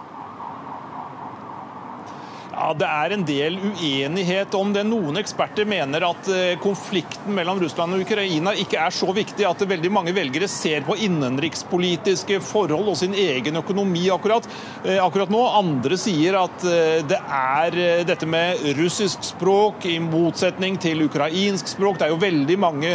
Ja, 2.61 2.75
Det 2.77 2.87
er 2.87 3.13
en 3.15 3.23
del 3.25 3.55
uenighet 3.57 4.55
om 4.55 4.73
det. 4.75 4.83
Noen 4.85 5.17
eksperter 5.17 5.65
mener 5.69 6.05
at 6.11 6.27
eh, 6.29 6.59
konflikten 6.61 7.33
mellom 7.33 7.57
Russland 7.63 7.97
og 7.97 8.03
Ukraina 8.05 8.53
ikke 8.53 8.77
er 8.85 8.93
så 8.93 9.09
viktig 9.17 9.47
at 9.49 9.65
veldig 9.71 9.89
mange 9.93 10.13
velgere 10.13 10.45
ser 10.51 10.85
på 10.85 10.99
innenrikspolitiske 11.07 12.37
forhold 12.45 12.91
og 12.93 12.99
sin 13.01 13.17
egen 13.17 13.57
økonomi 13.63 14.03
akkurat, 14.13 14.45
eh, 14.85 14.99
akkurat 15.01 15.33
nå. 15.33 15.41
Andre 15.57 15.97
sier 16.01 16.37
at 16.43 16.67
eh, 16.69 16.99
det 17.09 17.17
er 17.17 17.79
dette 18.11 18.29
med 18.29 18.61
russisk 18.77 19.25
språk 19.25 19.89
i 19.89 19.97
motsetning 20.05 20.77
til 20.85 21.07
ukrainsk 21.07 21.73
språk. 21.73 21.97
Det 21.97 22.11
er 22.11 22.13
jo 22.13 22.21
veldig 22.21 22.59
mange 22.61 22.93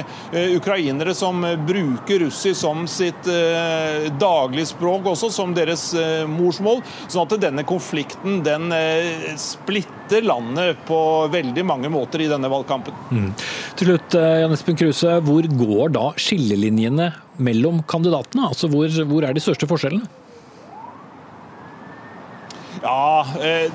ukrainere 0.59 1.15
som 1.17 1.41
bruker 1.65 2.21
russisk 2.27 2.59
som 2.59 2.85
sitt 2.89 3.27
dagligspråk 4.21 5.09
også, 5.11 5.31
som 5.33 5.53
deres 5.57 5.89
morsmål. 6.29 6.83
sånn 7.07 7.25
at 7.25 7.41
denne 7.41 7.65
konflikten 7.67 8.43
den 8.45 8.69
splitter 9.65 10.25
landet 10.25 10.77
på 10.87 10.97
veldig 11.33 11.65
mange 11.65 11.89
måter 11.89 12.21
i 12.21 12.29
denne 12.29 12.49
valgkampen. 12.51 12.93
Mm. 13.09 13.31
Til 13.75 13.91
slutt, 13.91 14.17
eh, 14.19 14.41
Jan 14.43 14.53
Espen 14.53 14.77
Kruse, 14.77 15.17
hvor 15.25 15.47
går 15.57 15.95
da 15.95 16.11
skillelinjene 16.21 17.11
mellom 17.37 17.81
kandidatene? 17.89 18.51
Altså 18.53 18.69
hvor, 18.69 18.87
hvor 19.09 19.25
er 19.25 19.33
de 19.33 19.43
største 19.43 19.67
forskjellene? 19.69 20.07
Ja, 22.85 23.25
eh, 23.41 23.71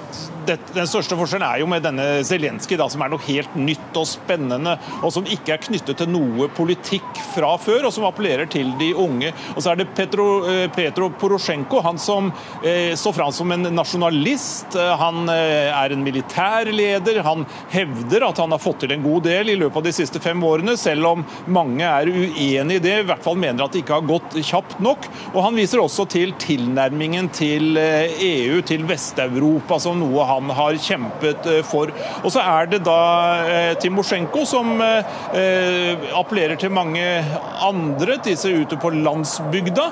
Den 0.75 0.87
største 0.89 1.15
forskjellen 1.19 1.45
er 1.47 1.61
jo 1.61 1.67
med 1.69 1.83
denne 1.85 2.05
Zelenskyj, 2.27 2.79
som 2.91 3.03
er 3.05 3.11
noe 3.13 3.23
helt 3.23 3.53
nytt 3.59 3.97
og 4.01 4.07
spennende, 4.09 4.73
og 5.05 5.13
som 5.15 5.27
ikke 5.29 5.53
er 5.55 5.61
knyttet 5.63 6.01
til 6.01 6.09
noe 6.11 6.49
politikk 6.57 7.21
fra 7.35 7.53
før, 7.61 7.87
og 7.87 7.93
som 7.95 8.07
appellerer 8.09 8.49
til 8.51 8.73
de 8.81 8.89
unge. 8.99 9.31
Og 9.55 9.61
så 9.63 9.73
er 9.73 9.83
det 9.83 9.91
Petro, 9.95 10.27
eh, 10.49 10.65
Petro 10.75 11.11
Porosjenko, 11.21 11.83
han 11.85 12.01
som 12.03 12.33
eh, 12.65 12.97
står 12.99 13.15
fram 13.19 13.35
som 13.37 13.53
en 13.53 13.69
nasjonalist. 13.77 14.79
Han 15.03 15.29
er 15.31 15.93
en 15.93 16.03
militærleder. 16.03 17.21
Han 17.27 17.45
hevder 17.71 18.27
at 18.31 18.41
han 18.43 18.57
har 18.57 18.63
fått 18.63 18.83
til 18.87 18.97
en 18.97 19.05
god 19.05 19.29
del 19.29 19.53
i 19.53 19.59
løpet 19.61 19.83
av 19.83 19.87
de 19.87 19.95
siste 19.95 20.23
fem 20.25 20.43
årene, 20.47 20.77
selv 20.81 21.13
om 21.13 21.27
mange 21.47 21.87
er 21.87 22.11
uenig 22.11 22.81
i 22.81 22.83
det, 22.83 22.97
i 23.03 23.07
hvert 23.11 23.27
fall 23.27 23.39
mener 23.39 23.67
at 23.67 23.77
det 23.77 23.85
ikke 23.85 24.01
har 24.01 24.09
gått 24.09 24.41
kjapt 24.41 24.81
nok. 24.83 25.07
Og 25.35 25.43
han 25.45 25.59
viser 25.59 25.85
også 25.85 26.09
til 26.11 26.35
tilnærmingen 26.41 27.31
til 27.37 27.77
EU, 27.77 28.65
til 28.67 28.89
Vest 28.89 29.00
Vest-Europa 29.01 29.79
som 29.81 29.97
noe 30.01 30.25
han 30.29 30.51
har 30.53 30.77
kjempet 30.77 31.47
eh, 31.49 31.63
for. 31.67 31.91
Og 32.21 32.33
så 32.35 32.43
er 32.45 32.69
det 32.71 32.83
da 32.85 33.01
eh, 33.49 33.73
Timosjenko 33.81 34.45
som 34.49 34.75
eh, 34.85 36.11
appellerer 36.17 36.59
til 36.61 36.73
mange 36.75 37.05
andre, 37.65 38.19
disse 38.25 38.51
ute 38.51 38.77
på 38.81 38.91
landsbygda. 38.93 39.85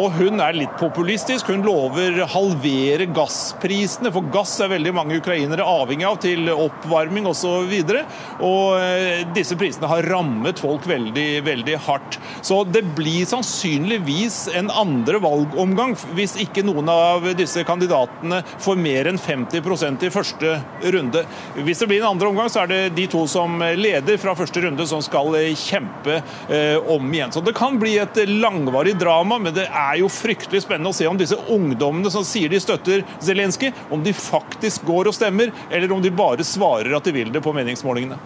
Og 0.00 0.14
hun 0.16 0.40
er 0.42 0.56
litt 0.56 0.72
populistisk. 0.80 1.50
Hun 1.52 1.64
lover 1.66 2.20
halvere 2.30 3.06
gassprisene, 3.14 4.10
for 4.14 4.26
gass 4.32 4.56
er 4.62 4.72
veldig 4.72 4.92
mange 4.96 5.18
ukrainere 5.20 5.66
avhengig 5.66 6.06
av 6.08 6.18
til 6.22 6.50
oppvarming 6.52 7.28
osv. 7.30 7.50
Og, 7.50 7.90
så 7.90 8.46
og 8.46 9.34
disse 9.36 9.58
prisene 9.60 9.90
har 9.90 10.08
rammet 10.10 10.62
folk 10.62 10.86
veldig, 10.88 11.28
veldig 11.46 11.76
hardt. 11.86 12.18
Så 12.46 12.62
det 12.68 12.84
blir 12.98 13.28
sannsynligvis 13.30 14.42
en 14.58 14.70
andre 14.72 15.20
valgomgang 15.22 15.96
hvis 16.16 16.36
ikke 16.40 16.64
noen 16.66 16.90
av 16.90 17.28
disse 17.38 17.64
kandidatene 17.66 17.99
Demokratene 18.00 18.42
får 18.58 18.76
mer 18.76 19.08
enn 19.10 19.18
50% 19.18 20.04
i 20.06 20.10
første 20.10 20.60
runde. 20.92 21.24
Hvis 21.56 21.78
det 21.78 21.88
blir 21.90 22.00
en 22.00 22.10
andre 22.14 22.28
omgang, 22.28 22.50
så 22.50 22.62
er 22.62 22.70
det 22.70 22.80
de 22.96 23.06
to 23.10 23.26
som 23.28 23.60
leder 23.76 24.18
fra 24.20 24.34
første 24.36 24.62
runde 24.64 24.86
som 24.86 25.02
skal 25.04 25.36
kjempe 25.58 26.20
eh, 26.48 26.78
om 26.90 27.12
igjen. 27.12 27.32
Så 27.32 27.42
det 27.44 27.56
kan 27.56 27.78
bli 27.80 27.98
et 28.00 28.16
langvarig 28.28 28.96
drama, 28.98 29.38
men 29.38 29.54
det 29.56 29.68
er 29.68 30.00
jo 30.00 30.10
fryktelig 30.12 30.64
spennende 30.64 30.92
å 30.92 30.96
se 30.96 31.08
om 31.08 31.18
disse 31.20 31.38
ungdommene 31.50 32.10
som 32.12 32.24
sier 32.24 32.50
de 32.50 32.60
støtter 32.60 33.04
Zelenskyj, 33.20 33.72
om 33.90 34.04
de 34.04 34.14
faktisk 34.16 34.86
går 34.88 35.10
og 35.10 35.16
stemmer, 35.16 35.52
eller 35.70 35.92
om 35.92 36.02
de 36.02 36.12
bare 36.14 36.46
svarer 36.46 36.94
at 36.96 37.06
de 37.06 37.16
vil 37.16 37.32
det 37.34 37.44
på 37.44 37.54
meningsmålingene. 37.56 38.18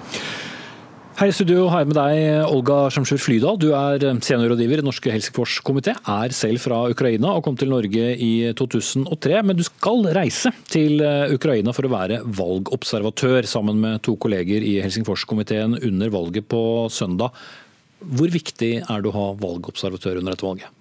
Her 1.15 1.31
i 1.31 1.35
studio 1.37 1.69
jeg 1.71 1.87
med 1.87 1.95
deg 1.95 2.49
Olga 2.49 2.89
Sjamsjur 2.91 3.21
Flydal. 3.23 3.55
Du 3.63 3.69
er 3.79 4.03
seniorrådgiver 4.03 4.81
i 4.81 4.83
Norske 4.83 5.13
Helsingfors-komité, 5.15 5.93
er 6.11 6.35
selv 6.35 6.59
fra 6.59 6.81
Ukraina 6.91 7.37
og 7.37 7.45
kom 7.47 7.55
til 7.55 7.71
Norge 7.71 8.09
i 8.19 8.33
2003. 8.59 9.37
Men 9.47 9.55
du 9.55 9.63
skal 9.63 10.09
reise 10.17 10.51
til 10.67 10.99
eh, 11.07 11.31
Ukraina 11.37 11.71
for 11.77 11.87
å 11.87 11.93
være 11.93 12.19
valgobservatør 12.27 13.47
sammen 13.47 13.79
med 13.85 14.03
to 14.03 14.17
kolleger 14.19 14.67
i 14.67 14.81
Helsingfors-komiteen 14.83 15.79
under 15.79 16.11
valget 16.17 16.51
på 16.51 16.65
søndag. 16.91 17.31
Hvor 18.03 18.35
viktig 18.35 18.73
er 18.83 19.05
det 19.05 19.13
å 19.13 19.15
ha 19.15 19.29
valgobservatør 19.39 20.19
under 20.19 20.35
dette 20.35 20.51
valget? 20.51 20.74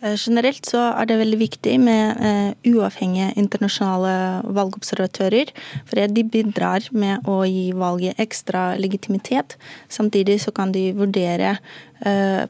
Eh, 0.00 0.14
generelt 0.14 0.66
så 0.66 0.80
er 0.92 1.08
det 1.10 1.18
veldig 1.18 1.40
viktig 1.40 1.74
med 1.82 2.22
eh, 2.22 2.50
uavhengige 2.70 3.32
internasjonale 3.40 4.14
valgobservatører. 4.54 5.50
For 5.90 6.14
de 6.14 6.24
bidrar 6.24 6.86
med 6.94 7.26
å 7.26 7.42
gi 7.48 7.70
valget 7.74 8.20
ekstra 8.22 8.70
legitimitet. 8.78 9.58
Samtidig 9.90 10.40
så 10.44 10.54
kan 10.54 10.74
de 10.74 10.92
vurdere 10.94 11.56
eh, 12.06 12.44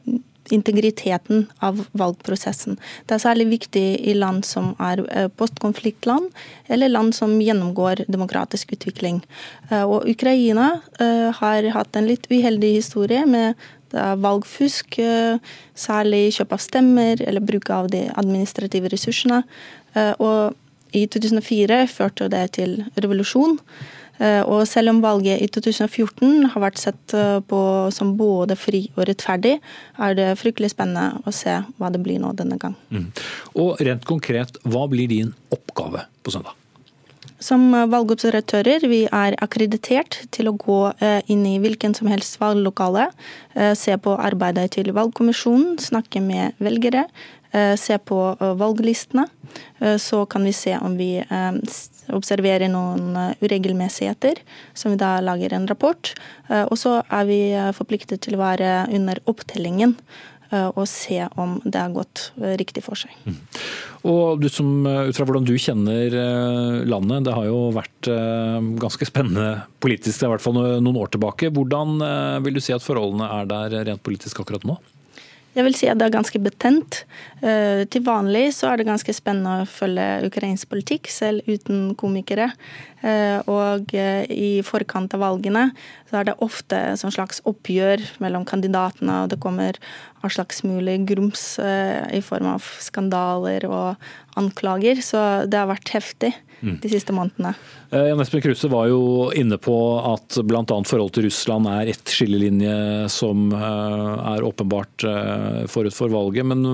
integriteten 0.49 1.43
av 1.61 1.81
valgprosessen. 1.97 2.77
Det 3.05 3.17
er 3.17 3.21
særlig 3.21 3.49
viktig 3.51 3.83
i 4.09 4.15
land 4.17 4.41
som 4.47 4.71
er 4.81 5.03
postkonfliktland, 5.37 6.31
eller 6.73 6.89
land 6.89 7.13
som 7.13 7.35
gjennomgår 7.37 8.01
demokratisk 8.09 8.73
utvikling. 8.73 9.19
Og 9.69 10.09
Ukraina 10.09 10.71
har 11.37 11.69
hatt 11.75 11.99
en 11.99 12.09
litt 12.09 12.25
uheldig 12.33 12.71
historie 12.79 13.27
med 13.29 13.61
det 13.91 13.99
er 14.01 14.23
valgfusk, 14.23 14.99
eh, 15.03 15.53
særlig 15.75 16.23
kjøp 16.37 16.57
av 16.57 16.63
stemmer 16.63 17.21
eller 17.25 17.45
bruk 17.45 17.69
av 17.73 17.89
de 17.93 18.07
administrative 18.15 18.91
ressursene. 18.93 19.43
Eh, 19.95 20.13
og 20.19 20.55
i 20.93 21.05
2004 21.05 21.83
førte 21.91 22.29
det 22.31 22.45
til 22.57 22.79
revolusjon. 22.97 23.57
Eh, 24.19 24.41
og 24.43 24.65
selv 24.67 24.91
om 24.91 25.01
valget 25.03 25.39
i 25.39 25.47
2014 25.47 26.49
har 26.51 26.63
vært 26.63 26.79
sett 26.81 27.15
eh, 27.15 27.39
på 27.39 27.61
som 27.95 28.17
både 28.19 28.57
fri 28.59 28.83
og 28.97 29.05
rettferdig, 29.07 29.55
er 29.95 30.17
det 30.17 30.33
fryktelig 30.41 30.73
spennende 30.73 31.23
å 31.23 31.35
se 31.35 31.55
hva 31.79 31.91
det 31.93 32.03
blir 32.03 32.19
nå 32.19 32.33
denne 32.35 32.59
gang. 32.59 32.75
Mm. 32.91 33.07
Og 33.63 33.79
rent 33.79 34.07
konkret, 34.09 34.59
hva 34.67 34.89
blir 34.91 35.07
din 35.11 35.31
oppgave 35.55 36.03
på 36.23 36.35
søndag? 36.35 36.58
Som 37.39 37.71
valgobservatører 37.71 38.83
vi 38.91 39.05
er 39.07 39.37
akkreditert 39.39 40.17
til 40.35 40.51
å 40.51 40.57
gå 40.59 40.79
eh, 40.99 41.21
inn 41.31 41.45
i 41.47 41.57
hvilken 41.63 41.95
som 41.95 42.09
helst 42.11 42.39
valglokale, 42.41 43.09
se 43.75 43.95
på 43.99 44.13
arbeidet 44.21 44.69
til 44.75 44.91
valgkommisjonen, 44.95 45.79
snakke 45.81 46.21
med 46.23 46.55
velgere, 46.63 47.07
Eh, 47.51 47.75
se 47.75 47.97
på 47.97 48.37
eh, 48.39 48.53
valglistene. 48.53 49.27
Eh, 49.79 49.97
så 49.97 50.25
kan 50.25 50.43
vi 50.43 50.53
se 50.53 50.77
om 50.77 50.97
vi 50.97 51.23
observerer 52.09 52.69
noen 52.69 53.35
uregelmessigheter, 53.41 54.41
som 54.73 54.93
vi 54.93 54.97
da 55.01 55.19
lager 55.21 55.53
en 55.53 55.67
rapport. 55.69 56.09
Og 56.49 56.73
så 56.81 56.95
er 57.05 57.25
vi 57.29 57.39
forpliktet 57.77 58.23
til 58.25 58.33
å 58.33 58.41
være 58.41 58.87
under 58.97 59.19
opptellingen 59.29 59.93
og 60.49 60.87
se 60.89 61.19
om 61.37 61.59
det 61.61 61.77
har 61.77 61.93
gått 61.93 62.31
riktig 62.57 62.81
for 62.87 62.97
seg. 62.97 63.13
Og 64.07 64.45
som, 64.53 64.69
Ut 64.87 65.17
fra 65.17 65.25
hvordan 65.27 65.47
du 65.47 65.57
kjenner 65.59 66.13
landet, 66.87 67.25
det 67.27 67.33
har 67.35 67.49
jo 67.49 67.65
vært 67.75 68.07
ganske 68.79 69.07
spennende 69.09 69.65
politisk, 69.83 70.23
i 70.23 70.29
hvert 70.31 70.43
fall 70.43 70.55
noen 70.55 71.01
år 71.01 71.11
tilbake. 71.11 71.49
Hvordan 71.51 71.99
vil 72.45 72.55
du 72.55 72.61
si 72.63 72.71
at 72.71 72.85
forholdene 72.85 73.27
er 73.41 73.49
der 73.51 73.75
rent 73.89 74.05
politisk 74.05 74.39
akkurat 74.39 74.63
nå? 74.63 74.77
Jeg 75.57 75.65
vil 75.65 75.75
si 75.75 75.87
at 75.89 75.97
det 75.97 76.05
er 76.05 76.13
ganske 76.13 76.39
betent. 76.39 77.01
Eh, 77.41 77.81
til 77.89 78.03
vanlig 78.05 78.51
så 78.53 78.69
er 78.69 78.79
det 78.79 78.87
ganske 78.87 79.13
spennende 79.17 79.63
å 79.63 79.69
følge 79.69 80.05
ukrainsk 80.27 80.69
politikk, 80.69 81.09
selv 81.09 81.47
uten 81.49 81.95
komikere. 81.97 82.51
Eh, 83.01 83.41
og 83.49 83.91
eh, 83.97 84.29
i 84.29 84.51
forkant 84.65 85.15
av 85.17 85.23
valgene 85.25 85.69
så 86.11 86.19
er 86.19 86.29
det 86.29 86.37
ofte 86.45 86.77
et 86.93 87.01
slags 87.01 87.41
oppgjør 87.49 88.05
mellom 88.21 88.45
kandidatene, 88.47 89.23
og 89.23 89.33
det 89.33 89.41
kommer 89.41 89.79
av 90.23 90.33
slags 90.35 90.63
mulig 90.67 90.97
grums 91.09 91.43
i 91.59 92.19
form 92.25 92.49
av 92.51 92.65
skandaler 92.83 93.65
og 93.69 94.39
anklager. 94.39 94.99
Så 95.05 95.21
det 95.47 95.59
har 95.59 95.69
vært 95.71 95.93
heftig 95.95 96.33
de 96.59 96.91
siste 96.91 97.13
månedene. 97.15 97.53
Eh, 97.89 98.09
Jan 98.09 98.19
Espen 98.21 98.41
Kruse 98.43 98.67
var 98.71 98.89
jo 98.91 99.29
inne 99.35 99.57
på 99.61 99.75
at 100.11 100.39
bl.a. 100.45 100.63
forholdet 100.67 101.15
til 101.17 101.27
Russland 101.29 101.69
er 101.71 101.91
et 101.93 102.13
skillelinje 102.13 103.07
som 103.13 103.49
eh, 103.55 104.13
er 104.33 104.45
åpenbart 104.45 105.07
eh, 105.07 105.63
forut 105.71 105.95
for 105.95 106.13
valget. 106.13 106.47
Men 106.49 106.65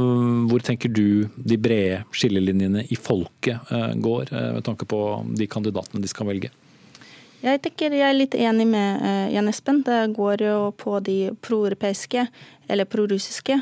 hvor 0.50 0.66
tenker 0.66 0.92
du 0.92 1.30
de 1.36 1.60
brede 1.62 2.04
skillelinjene 2.16 2.86
i 2.90 3.00
folket 3.00 3.74
går, 4.02 4.32
med 4.56 4.64
tanke 4.66 4.88
på 4.90 5.00
de 5.38 5.48
kandidatene 5.50 6.02
de 6.04 6.10
skal 6.12 6.30
velge? 6.30 6.52
Jeg 7.46 7.60
tenker 7.62 7.94
jeg 7.94 8.02
er 8.08 8.16
litt 8.16 8.36
enig 8.38 8.66
med 8.72 9.04
Jan 9.34 9.50
Espen. 9.52 9.84
Det 9.86 10.00
går 10.16 10.42
jo 10.42 10.56
på 10.82 10.98
de 11.06 11.18
proeuropeiske 11.46 12.26
eller 12.68 12.88
prorussiske. 12.90 13.60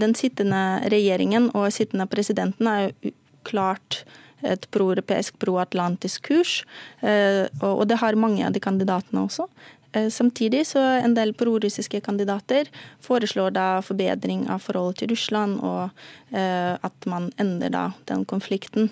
Den 0.00 0.14
sittende 0.18 0.82
regjeringen 0.92 1.50
og 1.54 1.72
sittende 1.74 2.06
presidenten 2.10 2.70
er 2.70 2.88
jo 2.88 3.12
klart 3.46 4.04
et 4.44 4.68
proeuropeisk, 4.74 5.38
proatlantisk 5.42 6.28
kurs. 6.28 6.60
Eh, 7.00 7.46
og 7.64 7.86
det 7.88 8.00
har 8.02 8.18
mange 8.20 8.44
av 8.46 8.54
de 8.54 8.62
kandidatene 8.62 9.24
også. 9.26 9.46
Eh, 9.92 10.08
samtidig 10.12 10.64
så 10.68 10.82
en 11.00 11.16
del 11.16 11.34
prorussiske 11.36 12.02
kandidater 12.04 12.70
foreslår 13.04 13.54
da 13.56 13.66
forbedring 13.84 14.46
av 14.52 14.64
forholdet 14.64 15.02
til 15.02 15.14
Russland, 15.14 15.60
og 15.64 16.36
eh, 16.36 16.74
at 16.76 17.08
man 17.10 17.30
ender 17.42 17.72
da 17.72 17.86
den 18.10 18.26
konflikten 18.28 18.90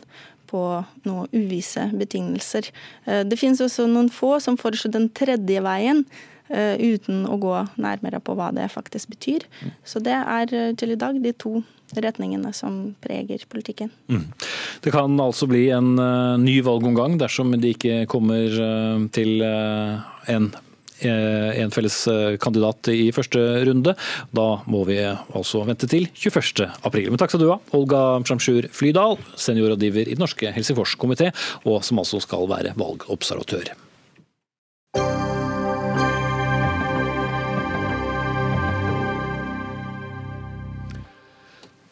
på 0.51 0.63
noen 1.09 1.31
uvisse 1.35 1.89
betingelser. 1.99 2.69
Det 3.27 3.39
finnes 3.41 3.63
også 3.65 3.89
noen 3.91 4.11
få 4.13 4.37
som 4.45 4.59
foreslår 4.61 4.93
den 4.95 5.09
tredje 5.17 5.63
veien, 5.65 6.05
uten 6.51 7.25
å 7.25 7.39
gå 7.41 7.55
nærmere 7.81 8.21
på 8.21 8.35
hva 8.37 8.51
det 8.53 8.67
faktisk 8.73 9.15
betyr. 9.15 9.47
Så 9.85 10.03
det 10.05 10.13
er 10.13 10.75
til 10.77 10.93
i 10.93 10.99
dag 11.01 11.17
de 11.25 11.33
to 11.33 11.63
retningene 11.95 12.53
som 12.57 12.95
preger 13.05 13.45
politikken. 13.49 13.91
Mm. 14.13 14.27
Det 14.85 14.93
kan 14.93 15.17
altså 15.21 15.49
bli 15.49 15.67
en 15.73 15.95
uh, 15.97 16.37
ny 16.41 16.59
valgomgang 16.67 17.17
dersom 17.21 17.55
de 17.57 17.73
ikke 17.75 18.05
kommer 18.11 18.61
til 19.15 19.43
en 19.45 20.53
en 21.05 21.73
felles 21.75 21.97
kandidat 22.41 22.89
i 22.93 23.11
første 23.13 23.41
runde. 23.67 23.95
Da 24.33 24.47
må 24.71 24.85
vi 24.89 25.01
altså 25.03 25.65
vente 25.67 25.89
til 25.91 26.07
21. 26.15 26.69
april. 26.87 27.11
Men 27.11 27.21
takk 27.21 27.33
skal 27.33 27.43
du 27.43 27.49
ha, 27.51 27.59
Olga 27.77 28.03
Shamshur 28.25 28.69
Flydal, 28.73 29.19
seniorrådgiver 29.37 30.09
i 30.09 30.15
Den 30.15 30.25
norske 30.25 30.53
Helsingforskomité, 30.55 31.33
og 31.67 31.83
som 31.85 32.01
altså 32.01 32.23
skal 32.25 32.49
være 32.49 32.77
valgobservatør. 32.79 33.75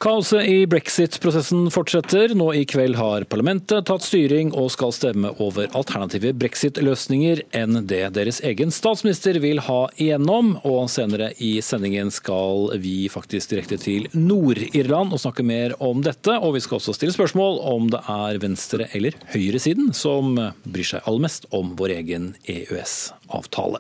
Kaoset 0.03 0.49
i 0.51 0.65
brexit-prosessen 0.67 1.69
fortsetter. 1.71 2.33
Nå 2.35 2.49
i 2.59 2.65
kveld 2.67 2.97
har 2.99 3.23
parlamentet 3.31 3.87
tatt 3.87 4.03
styring 4.03 4.49
og 4.59 4.73
skal 4.75 4.91
stemme 4.91 5.31
over 5.39 5.69
alternative 5.79 6.33
brexit-løsninger 6.43 7.45
enn 7.55 7.85
det 7.87 8.01
deres 8.17 8.41
egen 8.43 8.75
statsminister 8.75 9.39
vil 9.45 9.63
ha 9.63 9.85
igjennom. 9.95 10.57
Og 10.67 10.89
senere 10.91 11.29
i 11.39 11.53
sendingen 11.63 12.11
skal 12.11 12.73
vi 12.83 13.07
faktisk 13.15 13.53
direkte 13.53 13.79
til 13.79 14.09
Nord-Irland 14.17 15.15
og 15.15 15.23
snakke 15.23 15.47
mer 15.47 15.77
om 15.79 16.03
dette. 16.03 16.35
Og 16.35 16.57
vi 16.57 16.65
skal 16.67 16.81
også 16.81 16.97
stille 16.99 17.15
spørsmål 17.15 17.63
om 17.71 17.87
det 17.95 18.03
er 18.03 18.43
venstre- 18.43 18.91
eller 18.99 19.15
høyresiden 19.37 19.95
som 19.95 20.35
bryr 20.67 20.91
seg 20.97 21.07
aller 21.07 21.29
mest 21.29 21.47
om 21.55 21.77
vår 21.79 21.95
egen 22.01 22.33
EØS-avtale. 22.51 23.79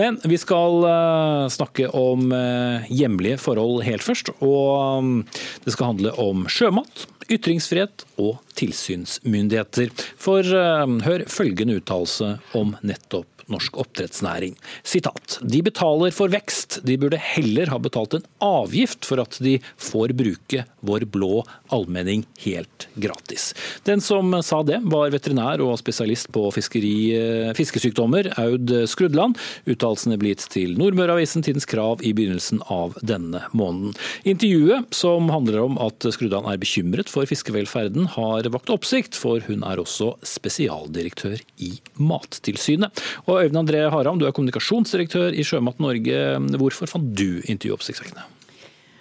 Men 0.00 0.16
vi 0.24 0.40
skal 0.40 0.80
eh, 0.88 1.44
snakke 1.52 1.92
om 1.92 2.32
eh, 2.32 2.88
hjemlige 2.88 3.36
forhold 3.44 3.84
helt 3.84 4.08
først. 4.08 4.32
og 4.40 5.28
det 5.64 5.74
skal 5.74 5.92
handle 5.92 6.14
om 6.20 6.46
sjømat, 6.50 7.06
ytringsfrihet 7.32 8.06
og 8.20 8.40
tilsynsmyndigheter. 8.58 9.92
For 10.20 10.46
uh, 10.46 10.86
hør 11.06 11.26
følgende 11.30 11.78
uttalelse 11.80 12.34
om 12.58 12.76
nettopp 12.86 13.31
norsk 13.50 13.78
oppdrettsnæring. 13.82 14.56
Sitat. 14.86 15.38
De 15.42 15.62
betaler 15.64 16.14
for 16.14 16.32
vekst, 16.32 16.80
de 16.86 16.98
burde 17.00 17.20
heller 17.20 17.72
ha 17.72 17.78
betalt 17.82 18.18
en 18.18 18.26
avgift 18.42 19.06
for 19.08 19.22
at 19.22 19.38
de 19.42 19.58
får 19.80 20.14
bruke 20.18 20.64
vår 20.82 21.06
blå 21.12 21.42
allmenning 21.72 22.24
helt 22.44 22.88
gratis. 22.94 23.52
Den 23.86 24.02
som 24.04 24.34
sa 24.42 24.62
det, 24.66 24.80
var 24.92 25.12
veterinær 25.14 25.62
og 25.64 25.76
spesialist 25.80 26.30
på 26.34 26.48
fiskeri, 26.54 26.94
eh, 27.16 27.52
fiskesykdommer, 27.56 28.32
Aud 28.42 28.72
Skrudland. 28.90 29.38
Uttalelsene 29.66 30.18
ble 30.20 30.34
gitt 30.34 30.48
til 30.52 30.76
Nordmøreavisen 30.80 31.44
Tidens 31.44 31.68
Krav 31.68 32.02
i 32.02 32.12
begynnelsen 32.16 32.62
av 32.72 32.96
denne 33.02 33.44
måneden. 33.56 33.96
Intervjuet, 34.28 34.90
som 34.94 35.30
handler 35.32 35.62
om 35.64 35.78
at 35.82 36.04
Skrudland 36.14 36.48
er 36.50 36.60
bekymret 36.62 37.10
for 37.12 37.28
fiskevelferden, 37.28 38.08
har 38.16 38.48
vakt 38.52 38.72
oppsikt, 38.72 39.16
for 39.18 39.42
hun 39.46 39.64
er 39.66 39.80
også 39.82 40.12
spesialdirektør 40.26 41.40
i 41.62 41.72
Mattilsynet. 42.02 43.02
Og 43.26 43.31
Øyvind 43.40 43.62
André 43.62 43.86
Haram, 43.92 44.20
du 44.20 44.26
er 44.28 44.36
kommunikasjonsdirektør 44.36 45.32
i 45.32 45.46
Sjømat 45.46 45.80
Norge. 45.82 46.20
Hvorfor 46.60 46.90
fant 46.90 47.10
du 47.16 47.40
intervjuet 47.46 47.78
oppsiktsvekkende? 47.78 48.28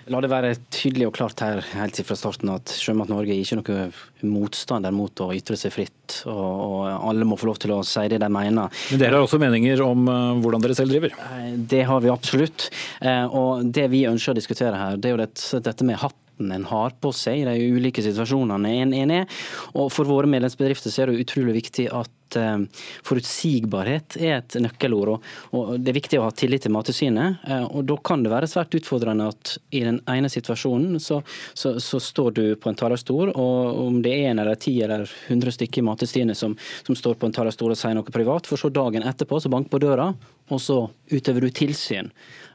La 0.10 0.20
det 0.24 0.32
være 0.32 0.56
tydelig 0.74 1.06
og 1.08 1.14
klart 1.16 1.42
her 1.44 1.60
helt 1.76 2.00
fra 2.08 2.16
starten 2.18 2.50
at 2.52 2.72
Sjømat 2.74 3.12
Norge 3.12 3.36
er 3.36 3.44
ikke 3.44 3.60
noe 3.60 3.84
motstander 4.26 4.94
mot 4.96 5.22
å 5.22 5.30
ytre 5.36 5.58
seg 5.60 5.74
fritt. 5.76 6.24
Og, 6.26 6.88
alle 6.98 7.28
må 7.28 7.38
få 7.40 7.52
lov 7.52 7.60
til 7.62 7.76
å 7.76 7.82
si 7.86 8.08
det 8.10 8.20
de 8.24 8.30
mener. 8.34 8.72
Men 8.92 9.02
dere 9.02 9.20
har 9.20 9.28
også 9.28 9.40
meninger 9.42 9.84
om 9.86 10.10
uh, 10.10 10.40
hvordan 10.42 10.64
dere 10.66 10.78
selv 10.78 10.96
driver? 10.96 11.14
Eh, 11.28 11.54
det 11.74 11.84
har 11.88 12.02
vi 12.04 12.12
absolutt. 12.12 12.72
Uh, 13.00 13.28
og 13.30 13.70
det 13.78 13.88
vi 13.94 14.08
ønsker 14.10 14.34
å 14.34 14.40
diskutere 14.40 14.82
her, 14.82 14.98
det 14.98 15.12
er 15.12 15.16
jo 15.16 15.22
dette, 15.22 15.78
med 15.78 15.88
med 15.92 16.00
hatt 16.42 16.56
en 16.58 16.66
har 16.66 16.96
på 17.02 17.12
seg 17.14 17.42
i 17.42 17.46
de 17.46 17.70
ulike 17.76 18.04
situasjonene 18.04 18.74
en, 18.82 18.94
en 18.94 19.12
er. 19.12 19.44
Og 19.76 19.92
For 19.92 20.06
våre 20.06 20.30
medlemsbedrifter 20.30 20.92
så 20.92 21.04
er 21.04 21.12
det 21.12 21.26
utrolig 21.26 21.56
viktig 21.62 21.88
at 21.92 22.38
uh, 22.40 22.64
forutsigbarhet 23.04 24.18
er 24.20 24.40
et 24.40 24.58
nøkkelord. 24.62 25.20
Og, 25.52 25.78
Det 25.80 25.92
er 25.92 26.00
viktig 26.00 26.20
å 26.20 26.28
ha 26.28 26.32
tillit 26.32 26.66
til 26.66 26.74
Mattilsynet. 26.74 27.42
Uh, 27.48 27.66
og 27.70 27.86
Da 27.90 27.98
kan 28.04 28.24
det 28.24 28.34
være 28.34 28.50
svært 28.50 28.76
utfordrende 28.78 29.30
at 29.32 29.58
i 29.72 29.84
den 29.86 30.02
ene 30.10 30.32
situasjonen 30.32 31.00
så, 31.00 31.22
så, 31.54 31.78
så 31.80 32.00
står 32.00 32.32
du 32.38 32.44
på 32.56 32.72
en 32.72 32.80
talerstol, 32.80 33.34
og 33.36 33.82
om 33.86 34.02
det 34.04 34.14
er 34.16 34.32
en 34.32 34.44
eller 34.44 34.60
ti 34.60 34.78
eller 34.82 35.10
hundre 35.28 35.54
stykker 35.54 35.82
i 35.82 35.88
Mattilsynet 35.88 36.38
som, 36.38 36.58
som, 36.86 36.96
står 36.96 37.18
på 37.20 37.28
en 37.28 37.36
talerstol 37.36 37.74
og 37.74 37.80
sier 37.80 37.96
noe 37.98 38.14
privat, 38.14 38.48
for 38.48 38.60
så 38.60 38.72
dagen 38.74 39.06
etterpå 39.08 39.40
så 39.42 39.52
banker 39.52 39.72
på 39.72 39.82
døra, 39.84 40.12
og 40.52 40.62
så 40.62 40.84
utøver 41.12 41.48
du 41.48 41.56
tilsyn. 41.56 42.12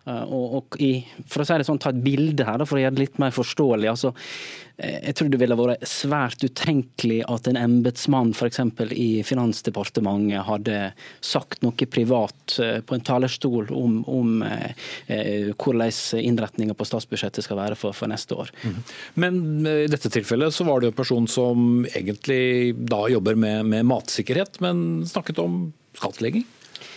Uh, 0.07 0.23
og, 0.23 0.45
og 0.61 0.79
i, 0.83 1.01
for 1.27 1.43
å 1.43 1.49
si 1.49 1.57
det 1.59 1.67
sånn, 1.67 1.81
Ta 1.83 1.91
et 1.91 2.05
bilde 2.05 2.47
her 2.47 2.63
for 2.65 2.79
å 2.79 2.85
gjøre 2.85 2.95
det 2.95 3.07
litt 3.09 3.19
mer 3.23 3.35
forståelig. 3.35 3.91
altså 3.91 4.15
jeg 4.77 5.15
tror 5.17 5.31
det 5.33 5.39
ville 5.41 5.57
vært 5.57 5.85
svært 5.89 6.43
utenkelig 6.45 7.23
at 7.33 7.47
en 7.49 7.57
embetsmann 7.57 8.35
f.eks. 8.37 8.61
i 8.93 9.23
Finansdepartementet 9.25 10.45
hadde 10.45 10.81
sagt 11.25 11.63
noe 11.65 11.89
privat 11.89 12.59
på 12.59 12.97
en 12.97 13.07
talerstol 13.09 13.73
om, 13.73 14.03
om 14.05 14.45
hvordan 15.07 16.21
innretninga 16.21 16.77
på 16.77 16.89
statsbudsjettet 16.91 17.47
skal 17.47 17.61
være 17.63 17.79
for, 17.81 17.97
for 17.97 18.13
neste 18.13 18.37
år. 18.37 18.53
Mm. 18.67 18.77
Men 19.25 19.41
i 19.71 19.89
dette 19.89 20.13
tilfellet 20.13 20.53
så 20.53 20.69
var 20.69 20.85
det 20.85 20.93
en 20.93 21.01
person 21.01 21.31
som 21.31 21.87
egentlig 21.89 22.77
da 22.77 23.07
jobber 23.09 23.39
med, 23.41 23.65
med 23.73 23.89
matsikkerhet, 23.89 24.61
men 24.61 25.07
snakket 25.09 25.41
om 25.41 25.71
skattlegging? 25.97 26.45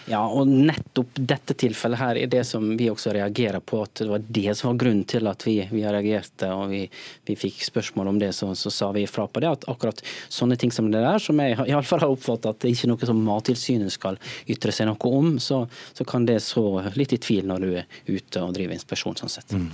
Ja, 0.10 0.24
og 0.26 0.50
nettopp 0.50 1.20
dette 1.30 1.54
tilfellet 1.60 2.00
her 2.02 2.18
er 2.18 2.30
det 2.32 2.42
som 2.48 2.66
vi 2.78 2.88
også 2.90 3.12
reagerer 3.14 3.62
på. 3.62 3.84
At 3.86 4.02
det 4.02 4.10
var 4.10 4.24
det 4.26 4.56
som 4.58 4.72
var 4.72 4.80
grunnen 4.82 5.06
til 5.10 5.30
at 5.30 5.46
vi, 5.46 5.56
vi 5.70 5.84
reagerte 5.86 6.50
og 6.54 6.72
vi, 6.72 6.82
vi, 7.28 7.36
fikk 7.38 7.62
spørsmål 7.68 8.10
om 8.14 8.22
det. 8.22 8.32
Så, 8.34 8.50
så, 8.58 8.72
sa 8.74 8.90
vi 8.96 9.04
ifra 9.06 9.28
på 9.30 9.44
det 9.44 9.52
at 9.52 9.68
akkurat 9.70 10.02
sånne 10.34 10.58
ting 10.60 10.74
som 10.74 10.90
det 10.90 11.04
der, 11.04 11.22
som 11.22 11.40
jeg 11.42 11.58
iallfall 11.68 12.02
har 12.02 12.14
oppfattet 12.14 12.50
at 12.50 12.62
det 12.64 12.74
ikke 12.74 12.88
er 12.88 12.94
noe 12.94 13.10
som 13.10 13.22
Mattilsynet 13.28 13.94
skal 13.94 14.18
ytre 14.50 14.74
seg 14.74 14.90
noe 14.90 15.14
om, 15.20 15.36
så, 15.44 15.62
så, 15.94 16.08
kan 16.10 16.26
det 16.26 16.40
så 16.42 16.64
litt 16.98 17.14
i 17.14 17.22
tvil 17.22 17.46
når 17.50 17.66
du 17.66 17.70
er 17.82 17.86
ute 18.08 18.42
og 18.42 18.56
driver 18.58 18.74
inspeksjon. 18.74 19.18
sånn 19.20 19.34
sett. 19.34 19.54
Mm. 19.54 19.70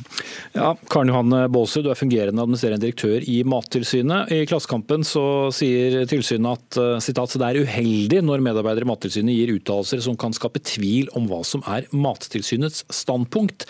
Ja, 0.58 0.74
Karen 0.92 1.14
Johanne 1.14 1.46
Baalsrud, 1.52 1.86
du 1.88 1.94
er 1.94 2.00
fungerende 2.00 2.44
administrerende 2.44 2.84
direktør 2.84 3.24
i 3.24 3.40
Mattilsynet. 3.48 4.34
I 4.36 4.44
Klassekampen 4.50 5.08
så 5.08 5.26
sier 5.56 6.02
tilsynet 6.12 6.60
at 6.60 7.04
citat, 7.06 7.38
det 7.40 7.48
er 7.48 7.64
uheldig 7.64 8.22
når 8.26 8.44
medarbeidere 8.44 8.88
i 8.88 8.92
Mattilsynet 8.92 9.38
gir 9.38 9.56
uttalelser 9.56 10.04
som 10.04 10.18
kan 10.20 10.25
kan 10.26 10.36
skape 10.36 10.64
tvil 10.66 11.08
om 11.16 11.30
hva 11.30 11.44
som 11.48 11.64
er 11.70 11.88
Mattilsynets 11.94 12.84
standpunkt. 12.94 13.68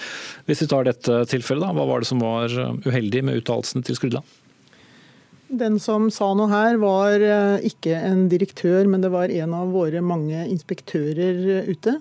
Hvis 0.49 0.63
vi 0.63 0.71
tar 0.71 0.87
dette 0.87 1.21
tilfellet, 1.29 1.67
da, 1.67 1.75
hva 1.75 1.85
var 1.91 2.01
det 2.01 2.09
som 2.09 2.23
var 2.23 2.51
uheldig 2.87 3.27
med 3.27 3.43
uttalelsene 3.43 3.85
til 3.85 3.99
Skrudland? 3.99 4.33
Den 5.45 5.77
som 5.81 6.07
sa 6.09 6.31
noe 6.33 6.49
her, 6.49 6.79
var 6.81 7.21
eh, 7.21 7.65
ikke 7.69 7.93
en 7.93 8.25
direktør, 8.31 8.87
men 8.89 9.03
det 9.03 9.11
var 9.13 9.29
en 9.29 9.53
av 9.53 9.73
våre 9.75 10.01
mange 10.01 10.41
inspektører 10.49 11.43
eh, 11.59 11.69
ute. 11.69 11.99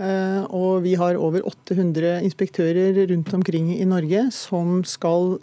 Eh, 0.00 0.40
og 0.56 0.80
vi 0.86 0.94
har 0.96 1.18
over 1.20 1.44
800 1.44 2.22
inspektører 2.24 3.02
rundt 3.12 3.34
omkring 3.36 3.74
i 3.76 3.84
Norge 3.88 4.26
som 4.32 4.80
skal 4.88 5.36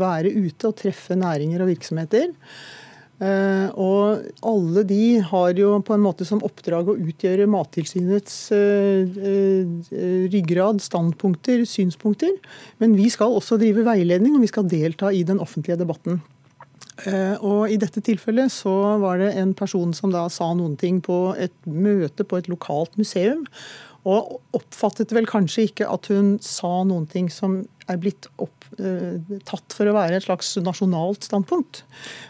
være 0.00 0.32
ute 0.32 0.70
og 0.70 0.78
treffe 0.80 1.18
næringer 1.18 1.60
og 1.60 1.74
virksomheter. 1.74 2.32
Eh, 3.22 3.68
og 3.78 4.24
alle 4.50 4.82
de 4.88 5.20
har 5.22 5.52
jo 5.54 5.76
på 5.86 5.94
en 5.94 6.02
måte 6.02 6.26
som 6.26 6.42
oppdrag 6.42 6.88
å 6.90 6.96
utgjøre 6.98 7.46
Mattilsynets 7.50 8.36
eh, 8.56 9.20
eh, 9.30 10.26
ryggrad, 10.32 10.82
standpunkter, 10.82 11.62
synspunkter. 11.68 12.34
Men 12.82 12.96
vi 12.98 13.06
skal 13.12 13.36
også 13.36 13.60
drive 13.62 13.86
veiledning, 13.86 14.34
og 14.34 14.46
vi 14.46 14.50
skal 14.50 14.66
delta 14.66 15.12
i 15.14 15.22
den 15.28 15.42
offentlige 15.42 15.78
debatten. 15.84 16.22
Og 17.42 17.70
I 17.72 17.78
dette 17.80 18.02
tilfellet 18.04 18.52
så 18.52 18.70
var 19.00 19.16
det 19.18 19.30
en 19.40 19.54
person 19.56 19.94
som 19.96 20.12
da 20.12 20.26
sa 20.30 20.50
noen 20.54 20.74
ting 20.78 21.00
på 21.02 21.32
et 21.40 21.54
møte 21.64 22.22
på 22.28 22.38
et 22.38 22.50
lokalt 22.52 22.94
museum. 23.00 23.46
Og 24.08 24.40
oppfattet 24.56 25.12
vel 25.14 25.28
kanskje 25.30 25.68
ikke 25.68 25.86
at 25.86 26.08
hun 26.10 26.34
sa 26.42 26.80
noen 26.88 27.06
ting 27.10 27.28
som 27.30 27.62
er 27.90 27.98
blitt 28.02 28.26
opp, 28.42 28.64
uh, 28.78 29.18
tatt 29.46 29.74
for 29.74 29.90
å 29.90 29.94
være 29.94 30.18
et 30.18 30.24
slags 30.24 30.52
nasjonalt 30.62 31.26
standpunkt. 31.26 31.82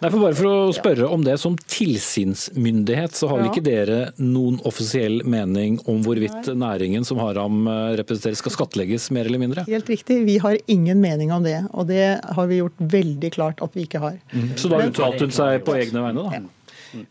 Nei, 0.03 0.11
for 0.11 0.19
Bare 0.23 0.37
for 0.37 0.49
å 0.49 0.75
spørre 0.77 1.09
om 1.13 1.25
det. 1.25 1.39
Som 1.41 1.57
tilsynsmyndighet 1.61 3.17
så 3.17 3.31
har 3.31 3.41
vel 3.41 3.51
ikke 3.51 3.65
dere 3.65 3.99
noen 4.21 4.59
offisiell 4.69 5.23
mening 5.29 5.79
om 5.89 6.03
hvorvidt 6.05 6.53
Nei. 6.53 6.59
næringen 6.65 7.09
som 7.09 7.21
Haram 7.23 7.67
eh, 7.67 7.97
representerer 8.01 8.39
skal 8.41 8.57
skattlegges 8.57 9.11
mer 9.15 9.29
eller 9.29 9.43
mindre? 9.43 9.67
Helt 9.69 9.93
riktig, 9.93 10.23
vi 10.29 10.39
har 10.43 10.59
ingen 10.73 11.01
mening 11.05 11.33
om 11.35 11.45
det. 11.47 11.59
Og 11.73 11.89
det 11.93 12.07
har 12.23 12.51
vi 12.51 12.63
gjort 12.63 12.85
veldig 12.97 13.33
klart 13.37 13.65
at 13.65 13.77
vi 13.77 13.87
ikke 13.89 14.03
har. 14.03 14.19
Mm. 14.33 14.51
Så 14.61 14.73
da 14.73 14.83
uttalte 14.85 15.29
hun 15.29 15.37
seg 15.37 15.65
på 15.67 15.77
egne 15.79 16.05
vegne, 16.05 16.27
da? 16.27 16.43
Ja. 16.43 16.62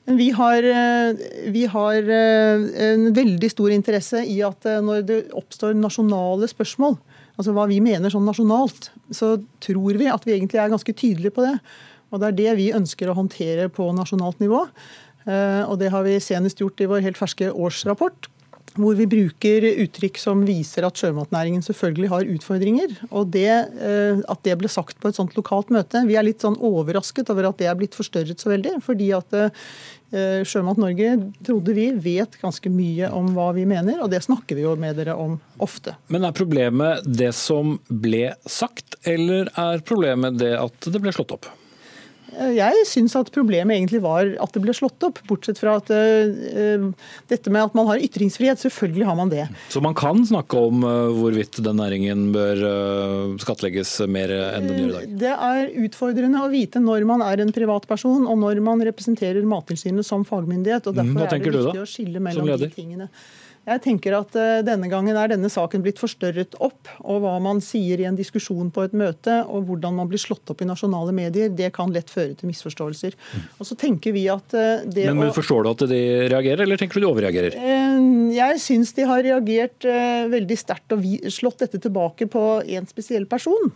Vi 0.06 0.30
har, 0.38 0.64
eh, 0.64 1.22
vi 1.54 1.66
har, 1.66 2.10
en 2.12 3.08
veldig 3.16 3.50
stor 3.52 3.74
interesse 3.74 4.24
i 4.26 4.42
at 4.46 4.68
når 4.86 5.06
det 5.08 5.22
oppstår 5.38 5.78
nasjonale 5.78 6.50
spørsmål, 6.52 6.98
altså 7.38 7.56
hva 7.56 7.68
vi 7.70 7.80
mener 7.84 8.14
sånn 8.14 8.28
nasjonalt, 8.28 8.92
så 9.10 9.36
tror 9.64 9.98
vi 9.98 10.10
at 10.12 10.28
vi 10.28 10.36
egentlig 10.36 10.62
er 10.62 10.74
ganske 10.74 10.94
tydelige 10.94 11.34
på 11.34 11.48
det. 11.48 11.56
Og 12.12 12.20
det 12.20 12.28
er 12.28 12.38
det 12.38 12.58
vi 12.60 12.74
ønsker 12.76 13.10
å 13.10 13.18
håndtere 13.18 13.70
på 13.72 13.88
nasjonalt 13.96 14.42
nivå. 14.44 14.66
Eh, 15.30 15.64
og 15.68 15.78
det 15.82 15.92
har 15.94 16.06
vi 16.06 16.20
senest 16.24 16.62
gjort 16.62 16.82
i 16.82 16.90
vår 16.90 17.04
helt 17.06 17.20
ferske 17.20 17.52
årsrapport. 17.52 18.30
Hvor 18.80 18.96
vi 18.96 19.08
bruker 19.10 19.66
uttrykk 19.84 20.20
som 20.22 20.44
viser 20.48 20.86
at 20.88 21.00
sjømatnæringen 21.00 21.64
selvfølgelig 21.66 22.12
har 22.14 22.30
utfordringer. 22.36 22.96
Og 23.10 23.32
det, 23.34 23.52
eh, 23.52 24.22
at 24.32 24.44
det 24.48 24.58
ble 24.62 24.72
sagt 24.72 25.00
på 25.02 25.12
et 25.12 25.18
sånt 25.18 25.36
lokalt 25.38 25.72
møte 25.74 26.06
Vi 26.08 26.18
er 26.20 26.28
litt 26.28 26.44
sånn 26.46 26.60
overrasket 26.60 27.30
over 27.34 27.50
at 27.50 27.60
det 27.60 27.68
er 27.68 27.80
blitt 27.80 27.98
forstørret 27.98 28.40
så 28.40 28.54
veldig. 28.54 28.80
fordi 28.86 29.12
at 29.16 29.38
eh, 29.38 30.44
Sjømat 30.48 30.80
Norge 30.82 31.14
trodde 31.44 31.76
vi 31.76 31.88
vet 31.96 32.36
ganske 32.42 32.72
mye 32.72 33.12
om 33.16 33.32
hva 33.36 33.52
vi 33.56 33.64
mener, 33.68 34.02
og 34.04 34.12
det 34.12 34.24
snakker 34.26 34.60
vi 34.60 34.66
jo 34.66 34.76
med 34.80 35.00
dere 35.00 35.16
om 35.16 35.38
ofte. 35.64 35.96
Men 36.12 36.28
er 36.28 36.36
problemet 36.36 37.06
det 37.08 37.32
som 37.38 37.78
ble 37.88 38.34
sagt, 38.44 39.00
eller 39.08 39.52
er 39.56 39.84
problemet 39.88 40.40
det 40.40 40.56
at 40.60 40.92
det 40.92 41.04
ble 41.04 41.16
slått 41.16 41.36
opp? 41.38 41.52
Eh, 42.40 42.54
jeg 42.56 42.86
syns 42.88 43.16
at 43.20 43.32
problemet 43.34 43.76
egentlig 43.76 44.02
var 44.04 44.30
at 44.42 44.54
det 44.56 44.62
ble 44.64 44.76
slått 44.76 45.04
opp. 45.04 45.20
Bortsett 45.28 45.60
fra 45.60 45.78
at 45.80 45.92
uh, 45.92 46.88
dette 47.32 47.52
med 47.54 47.68
at 47.68 47.76
man 47.78 47.90
har 47.90 48.02
ytringsfrihet, 48.04 48.62
selvfølgelig 48.62 49.08
har 49.10 49.18
man 49.20 49.32
det. 49.32 49.46
Så 49.74 49.84
man 49.84 49.96
kan 49.98 50.24
snakke 50.28 50.60
om 50.70 50.86
uh, 50.86 51.12
hvorvidt 51.18 51.62
den 51.64 51.80
næringen 51.82 52.30
bør 52.36 52.64
uh, 52.64 53.36
skattlegges 53.42 53.98
mer 54.12 54.32
enn 54.32 54.70
den 54.70 54.82
gjør 54.84 54.90
i 54.90 54.96
dag? 54.96 55.14
Det 55.26 55.36
er 55.36 55.76
utfordrende 55.86 56.46
å 56.46 56.50
vite 56.54 56.82
når 56.84 57.08
man 57.10 57.26
er 57.26 57.44
en 57.44 57.54
privatperson 57.56 58.26
og 58.26 58.42
når 58.46 58.64
man 58.64 58.84
representerer 58.88 59.46
Mattilsynet 59.48 60.08
som 60.08 60.26
fagmyndighet. 60.28 60.88
og 60.88 61.00
Derfor 61.00 61.28
er 61.28 61.38
det 61.38 61.56
viktig 61.60 61.84
å 61.84 61.90
skille 61.90 62.24
mellom 62.24 62.52
de 62.56 62.72
tingene. 62.72 63.12
Jeg 63.62 63.82
tenker 63.84 64.16
at 64.18 64.34
uh, 64.38 64.62
Denne 64.66 64.90
gangen 64.90 65.18
er 65.18 65.30
denne 65.34 65.50
saken 65.52 65.84
blitt 65.86 66.02
forstørret 66.02 66.56
opp. 66.64 66.90
og 67.06 67.22
Hva 67.24 67.36
man 67.44 67.62
sier 67.64 68.02
i 68.02 68.08
en 68.10 68.18
diskusjon 68.18 68.72
på 68.74 68.86
et 68.88 68.96
møte 68.98 69.42
og 69.46 69.68
hvordan 69.70 70.00
man 70.00 70.10
blir 70.10 70.22
slått 70.22 70.50
opp 70.54 70.64
i 70.64 70.70
nasjonale 70.70 71.14
medier, 71.16 71.52
det 71.54 71.70
kan 71.76 71.94
lett 71.94 72.10
føre 72.12 72.34
til 72.38 72.50
misforståelser. 72.50 73.18
Og 73.60 73.68
så 73.68 73.78
tenker 73.80 74.16
vi 74.16 74.26
at 74.34 74.58
uh, 74.58 74.82
det 74.86 75.06
men, 75.12 75.28
men 75.28 75.36
Forstår 75.36 75.64
du 75.64 75.72
at 75.72 75.86
de 75.92 76.02
reagerer, 76.32 76.66
eller 76.66 76.82
tenker 76.82 77.00
du 77.00 77.06
de 77.06 77.12
overreagerer? 77.12 77.56
Uh, 77.58 78.34
jeg 78.34 78.60
syns 78.64 78.96
de 78.98 79.06
har 79.08 79.24
reagert 79.26 79.86
veldig 80.32 80.58
sterkt 80.58 80.94
og 80.96 81.06
slått 81.34 81.64
dette 81.66 81.80
tilbake 81.82 82.28
på 82.32 82.46
en 82.66 82.90
spesiell 82.90 83.28
person 83.30 83.72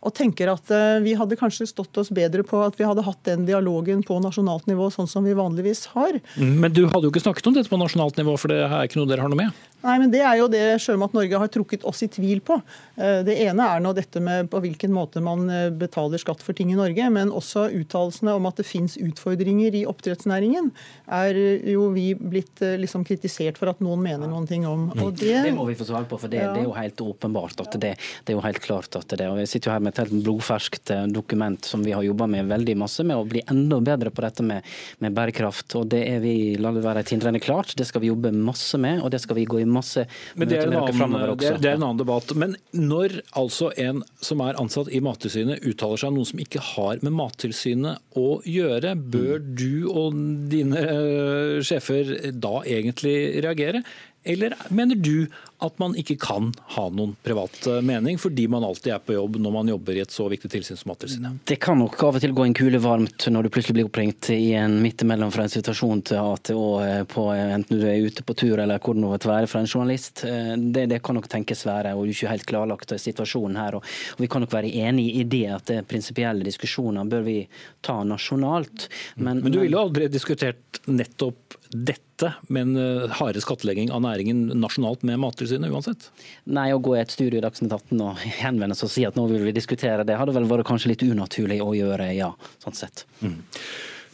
og 0.00 0.14
tenker 0.16 0.50
at 0.52 0.72
eh, 0.74 0.98
vi 1.04 1.14
hadde 1.18 1.38
kanskje 1.38 1.68
stått 1.70 1.96
oss 2.00 2.12
bedre 2.14 2.44
på 2.46 2.60
at 2.64 2.76
vi 2.78 2.86
hadde 2.88 3.04
hatt 3.06 3.22
den 3.28 3.46
dialogen 3.48 4.02
på 4.06 4.18
nasjonalt 4.22 4.68
nivå, 4.70 4.90
sånn 4.94 5.10
som 5.10 5.26
vi 5.26 5.36
vanligvis 5.36 5.86
har. 5.94 6.18
Mm, 6.36 6.56
men 6.64 6.74
du 6.74 6.84
hadde 6.86 7.06
jo 7.08 7.14
ikke 7.14 7.24
snakket 7.24 7.50
om 7.50 7.56
dette 7.56 7.72
på 7.72 7.80
nasjonalt 7.80 8.18
nivå, 8.20 8.36
for 8.40 8.52
det 8.52 8.62
er 8.66 8.88
ikke 8.88 9.00
noe 9.00 9.10
dere 9.10 9.24
har 9.24 9.32
noe 9.32 9.46
med? 9.46 9.64
Nei, 9.84 9.96
men 10.00 10.10
Det 10.10 10.22
er 10.24 10.38
jo 10.40 10.48
det 10.50 10.64
Sjømat 10.82 11.14
Norge 11.14 11.38
har 11.38 11.50
trukket 11.52 11.84
oss 11.86 12.02
i 12.02 12.08
tvil 12.10 12.40
på. 12.44 12.56
Eh, 12.96 13.20
det 13.26 13.36
ene 13.44 13.66
er 13.68 13.82
nå 13.84 13.92
dette 13.96 14.20
med 14.24 14.48
på 14.50 14.60
hvilken 14.64 14.92
måte 14.94 15.20
man 15.24 15.44
eh, 15.52 15.68
betaler 15.68 16.20
skatt 16.20 16.42
for 16.42 16.56
ting 16.56 16.72
i 16.72 16.78
Norge, 16.78 17.08
men 17.12 17.32
også 17.34 17.66
uttalelsene 17.76 18.34
om 18.36 18.48
at 18.48 18.56
det 18.60 18.66
fins 18.66 18.96
utfordringer 18.96 19.76
i 19.76 19.84
oppdrettsnæringen, 19.88 20.70
er 21.12 21.38
jo 21.68 21.90
vi 21.94 22.08
blitt 22.16 22.62
eh, 22.64 22.78
liksom 22.80 23.04
kritisert 23.06 23.60
for 23.60 23.70
at 23.70 23.82
noen 23.84 24.02
mener 24.02 24.30
noen 24.30 24.48
ting 24.48 24.64
om. 24.68 24.88
Mm. 24.94 25.04
Det, 25.12 25.34
det, 25.44 25.54
må 25.56 25.68
vi 25.68 25.76
få 25.78 25.88
svar 25.90 26.08
på, 26.08 26.18
for 26.22 26.32
det, 26.32 26.40
ja. 26.40 26.54
det, 26.56 26.64
er 26.64 26.70
jo 26.70 26.74
helt 26.78 27.04
åpenbart 27.04 27.62
at 27.66 27.76
det, 27.76 27.92
det, 28.00 28.32
er 28.32 28.38
jo 28.38 28.44
helt 28.46 28.62
klart 28.64 28.96
at 28.98 29.12
det 29.12 29.28
og 29.28 29.38
Vi 29.42 29.46
sitter 29.50 29.70
jo 29.70 29.76
her 29.76 29.84
med 29.84 29.92
et 29.92 30.02
helt 30.04 30.16
blodferskt 30.24 30.92
dokument 31.12 31.66
som 31.66 31.82
vi 31.84 31.92
har 31.92 32.04
jobba 32.06 32.28
med 32.30 32.48
veldig 32.48 32.76
masse 32.80 33.04
med 33.06 33.18
å 33.18 33.26
bli 33.28 33.42
enda 33.50 33.78
bedre 33.84 34.12
på 34.14 34.24
dette 34.24 34.44
med, 34.46 34.64
med 35.04 35.14
bærekraft. 35.16 35.76
og 35.78 35.90
Det 35.92 36.02
er 36.08 36.22
vi, 36.24 36.56
la 36.60 36.72
det 36.72 36.84
være 36.84 37.04
tindrende 37.06 37.42
klart, 37.42 37.74
det 37.76 37.86
skal 37.88 38.02
vi 38.02 38.10
jobbe 38.10 38.32
masse 38.32 38.78
med, 38.80 39.02
og 39.04 39.12
det 39.12 39.20
skal 39.22 39.38
vi 39.40 39.46
gå 39.48 39.60
i 39.60 39.65
masse 39.72 40.06
Men 40.34 40.50
det 40.50 40.60
er, 40.60 40.70
en 40.70 40.78
annen, 40.80 41.36
det, 41.38 41.50
er, 41.50 41.60
det 41.62 41.70
er 41.70 41.78
en 41.78 41.86
annen 41.88 42.00
debatt. 42.00 42.32
Men 42.38 42.56
når 42.76 43.20
altså 43.38 43.70
en 43.80 44.02
som 44.24 44.42
er 44.44 44.58
ansatt 44.60 44.90
i 44.92 45.02
Mattilsynet 45.04 45.64
uttaler 45.66 46.00
seg 46.00 46.12
om 46.12 46.20
noe 46.20 46.30
som 46.30 46.42
ikke 46.42 46.64
har 46.74 47.02
med 47.06 47.16
Mattilsynet 47.16 48.18
å 48.18 48.28
gjøre, 48.46 48.96
bør 48.96 49.38
mm. 49.40 49.54
du 49.58 49.72
og 49.90 50.20
dine 50.52 50.82
uh, 50.86 51.56
sjefer 51.64 52.16
da 52.32 52.60
egentlig 52.64 53.16
reagere? 53.44 53.82
Eller 54.26 54.56
mener 54.68 54.98
du 54.98 55.26
at 55.64 55.78
man 55.80 55.94
ikke 55.96 56.18
kan 56.20 56.50
ha 56.74 56.84
noen 56.92 57.14
privat 57.24 57.54
eh, 57.70 57.78
mening, 57.84 58.18
fordi 58.20 58.44
man 58.52 58.64
alltid 58.66 58.92
er 58.92 59.04
på 59.04 59.14
jobb 59.14 59.38
når 59.40 59.54
man 59.54 59.70
jobber 59.70 59.96
i 59.96 60.02
et 60.02 60.12
så 60.12 60.26
viktig 60.28 60.50
tilsyn 60.52 60.76
som 60.76 60.90
Mattilsynet? 60.90 61.38
Det 61.48 61.56
kan 61.62 61.78
nok 61.80 61.96
av 62.04 62.18
og 62.18 62.24
til 62.24 62.34
gå 62.36 62.44
en 62.44 62.56
kule 62.56 62.80
varmt 62.82 63.28
når 63.32 63.46
du 63.46 63.50
plutselig 63.54 63.78
blir 63.78 63.88
oppringt 63.88 64.28
i 64.34 64.52
en 64.58 64.76
midt 64.82 65.04
imellom 65.06 65.32
fra 65.32 65.46
en 65.46 65.52
situasjon 65.52 66.02
til 66.10 66.20
at 66.20 66.50
og 66.52 66.74
eh, 66.84 67.02
på, 67.08 67.28
enten 67.32 67.80
du 67.80 67.86
er 67.88 68.04
ute 68.04 68.24
på 68.26 68.36
tur 68.36 68.60
eller 68.60 68.82
hvor 68.82 68.96
det 68.96 69.04
nå 69.04 69.12
måtte 69.14 69.30
være 69.30 69.50
fra 69.50 69.62
en 69.62 69.70
journalist. 69.70 70.26
Eh, 70.28 70.52
det, 70.60 70.88
det, 70.92 71.00
kan 71.06 71.16
nok 71.16 71.30
tenkes 71.32 71.64
være, 71.68 71.94
og 71.94 72.04
du 72.04 72.10
er 72.10 72.18
ikke 72.18 72.34
helt 72.34 72.48
klarlagt 72.50 72.96
situasjonen 73.00 73.60
her. 73.60 73.78
Og, 73.78 73.94
og 74.16 74.24
vi 74.24 74.30
kan 74.32 74.44
nok 74.44 74.52
være 74.52 74.72
enig 74.82 75.08
i 75.22 75.24
det 75.30 75.44
at 75.56 75.70
det 75.72 75.84
prinsipielle 75.88 76.44
diskusjoner 76.46 77.08
bør 77.08 77.24
vi 77.26 77.38
ta 77.86 78.02
nasjonalt. 78.04 78.90
Men, 79.16 79.40
men 79.40 79.54
du 79.54 79.62
ville 79.62 79.80
aldri 79.80 80.10
diskutert 80.12 80.82
nettopp 80.90 81.56
dette 81.72 82.05
med 82.48 82.62
en 82.62 83.10
hardere 83.18 83.42
skattlegging 83.44 83.90
av 83.94 84.02
næringen 84.04 84.46
nasjonalt 84.60 85.02
med 85.06 85.20
Mattilsynet? 85.22 85.72
Uansett? 85.72 86.08
Nei, 86.48 86.68
å 86.74 86.80
gå 86.82 86.96
i 86.96 87.02
et 87.02 87.12
studio 87.12 87.40
i 87.40 87.44
Dagsnytt 87.44 87.74
18 87.74 88.00
og 88.04 88.22
henvende 88.42 88.78
seg 88.78 88.88
og 88.88 88.94
si 88.94 89.04
at 89.08 89.18
nå 89.18 89.26
vil 89.32 89.44
vi 89.48 89.56
diskutere 89.56 90.06
det, 90.06 90.16
hadde 90.20 90.36
vel 90.36 90.48
vært 90.50 90.68
kanskje 90.68 90.94
litt 90.94 91.04
unaturlig 91.06 91.60
å 91.64 91.74
gjøre, 91.76 92.08
ja. 92.16 92.32
sånn 92.62 92.78
sett. 92.78 93.04
Mm. 93.20 93.42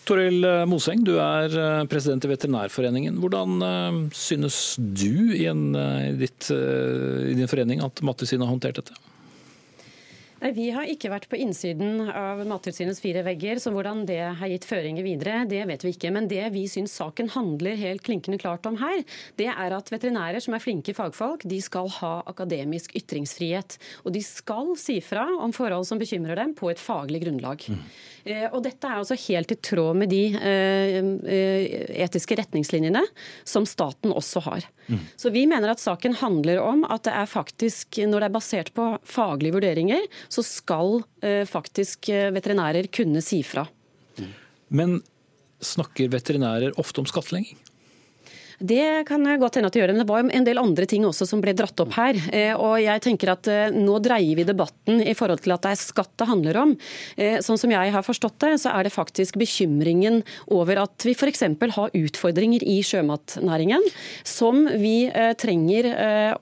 Toril 0.08 0.42
Moseng, 0.66 1.04
du 1.06 1.14
er 1.22 1.52
eh, 1.54 1.84
president 1.86 2.24
i 2.26 2.32
Veterinærforeningen. 2.32 3.20
Hvordan 3.22 3.62
eh, 3.62 4.00
synes 4.18 4.58
du 4.78 5.30
i, 5.36 5.46
en, 5.52 5.68
i, 5.76 6.12
ditt, 6.18 6.50
i 6.50 7.38
din 7.38 7.50
forening 7.50 7.84
at 7.86 8.02
Mattilsynet 8.02 8.48
har 8.48 8.54
håndtert 8.56 8.82
dette? 8.82 8.98
Nei, 10.42 10.50
Vi 10.56 10.64
har 10.74 10.88
ikke 10.90 11.10
vært 11.12 11.28
på 11.30 11.38
innsiden 11.38 12.00
av 12.10 12.40
Mattilsynets 12.50 12.98
fire 13.02 13.22
vegger, 13.22 13.60
så 13.62 13.70
hvordan 13.70 14.02
det 14.08 14.18
har 14.40 14.50
gitt 14.50 14.66
føringer 14.66 15.06
videre, 15.06 15.44
det 15.46 15.60
vet 15.70 15.84
vi 15.86 15.92
ikke. 15.94 16.10
Men 16.14 16.26
det 16.30 16.42
vi 16.54 16.64
syns 16.70 16.96
saken 16.98 17.30
handler 17.30 17.78
helt 17.78 18.02
klinkende 18.02 18.40
klart 18.42 18.66
om 18.66 18.80
her, 18.80 19.04
det 19.38 19.46
er 19.52 19.76
at 19.76 19.92
veterinærer 19.92 20.42
som 20.42 20.56
er 20.56 20.64
flinke 20.64 20.96
fagfolk, 20.98 21.46
de 21.46 21.60
skal 21.62 21.90
ha 22.00 22.14
akademisk 22.26 22.96
ytringsfrihet. 22.98 23.78
Og 24.02 24.16
de 24.16 24.24
skal 24.26 24.74
si 24.80 24.98
fra 25.04 25.28
om 25.38 25.54
forhold 25.54 25.86
som 25.86 26.02
bekymrer 26.02 26.42
dem, 26.42 26.56
på 26.58 26.72
et 26.72 26.82
faglig 26.82 27.22
grunnlag. 27.22 27.62
Mm. 27.70 27.86
Eh, 28.24 28.48
og 28.50 28.60
dette 28.66 28.86
er 28.86 28.98
altså 28.98 29.18
helt 29.28 29.54
i 29.54 29.58
tråd 29.62 29.98
med 29.98 30.10
de 30.10 30.24
eh, 30.38 30.98
eh, 30.98 31.78
etiske 32.02 32.36
retningslinjene 32.38 33.02
som 33.46 33.66
staten 33.68 34.14
også 34.14 34.42
har. 34.46 34.66
Mm. 34.88 35.00
Så 35.18 35.30
vi 35.34 35.44
mener 35.50 35.72
at 35.72 35.82
saken 35.82 36.16
handler 36.18 36.60
om 36.62 36.82
at 36.86 37.06
det 37.06 37.14
er 37.14 37.30
faktisk, 37.30 38.02
når 38.06 38.24
det 38.24 38.28
er 38.28 38.36
basert 38.36 38.72
på 38.74 38.88
faglige 39.06 39.56
vurderinger, 39.56 40.06
så 40.32 40.44
skal 40.46 41.02
faktisk 41.48 42.08
veterinærer 42.32 42.88
kunne 42.94 43.20
si 43.24 43.42
fra. 43.44 43.66
Men 44.72 45.02
snakker 45.62 46.10
veterinærer 46.12 46.78
ofte 46.80 47.02
om 47.02 47.08
skattlegging? 47.10 47.58
Det 48.62 49.04
kan 49.08 49.26
godt 49.40 49.58
hende 49.58 49.68
at 49.70 49.74
de 49.74 49.80
gjør 49.80 49.90
det, 49.90 49.96
men 49.96 50.04
det 50.04 50.10
var 50.10 50.22
jo 50.22 50.30
en 50.38 50.46
del 50.46 50.60
andre 50.60 50.86
ting 50.86 51.02
også 51.06 51.26
som 51.26 51.40
ble 51.42 51.54
dratt 51.56 51.80
opp 51.82 51.96
her. 51.96 52.18
Eh, 52.30 52.52
og 52.54 52.76
jeg 52.78 53.02
tenker 53.02 53.32
at 53.34 53.48
eh, 53.50 53.74
Nå 53.74 53.96
dreier 54.04 54.38
vi 54.38 54.44
debatten 54.46 55.00
i 55.02 55.14
forhold 55.18 55.42
til 55.42 55.54
at 55.54 55.64
det 55.64 55.72
er 55.72 55.80
skatt 55.80 56.12
det 56.20 56.28
handler 56.28 56.58
om. 56.60 56.74
Eh, 57.16 57.40
sånn 57.42 57.58
som 57.58 57.72
jeg 57.72 57.92
har 57.94 58.06
forstått 58.06 58.38
det, 58.44 58.52
så 58.62 58.70
er 58.76 58.86
det 58.86 58.94
faktisk 58.94 59.38
bekymringen 59.40 60.20
over 60.54 60.84
at 60.84 61.06
vi 61.06 61.16
f.eks. 61.16 61.42
har 61.74 61.96
utfordringer 61.98 62.62
i 62.62 62.78
sjømatnæringen 62.86 63.82
som 64.28 64.64
vi 64.78 65.10
trenger 65.40 65.88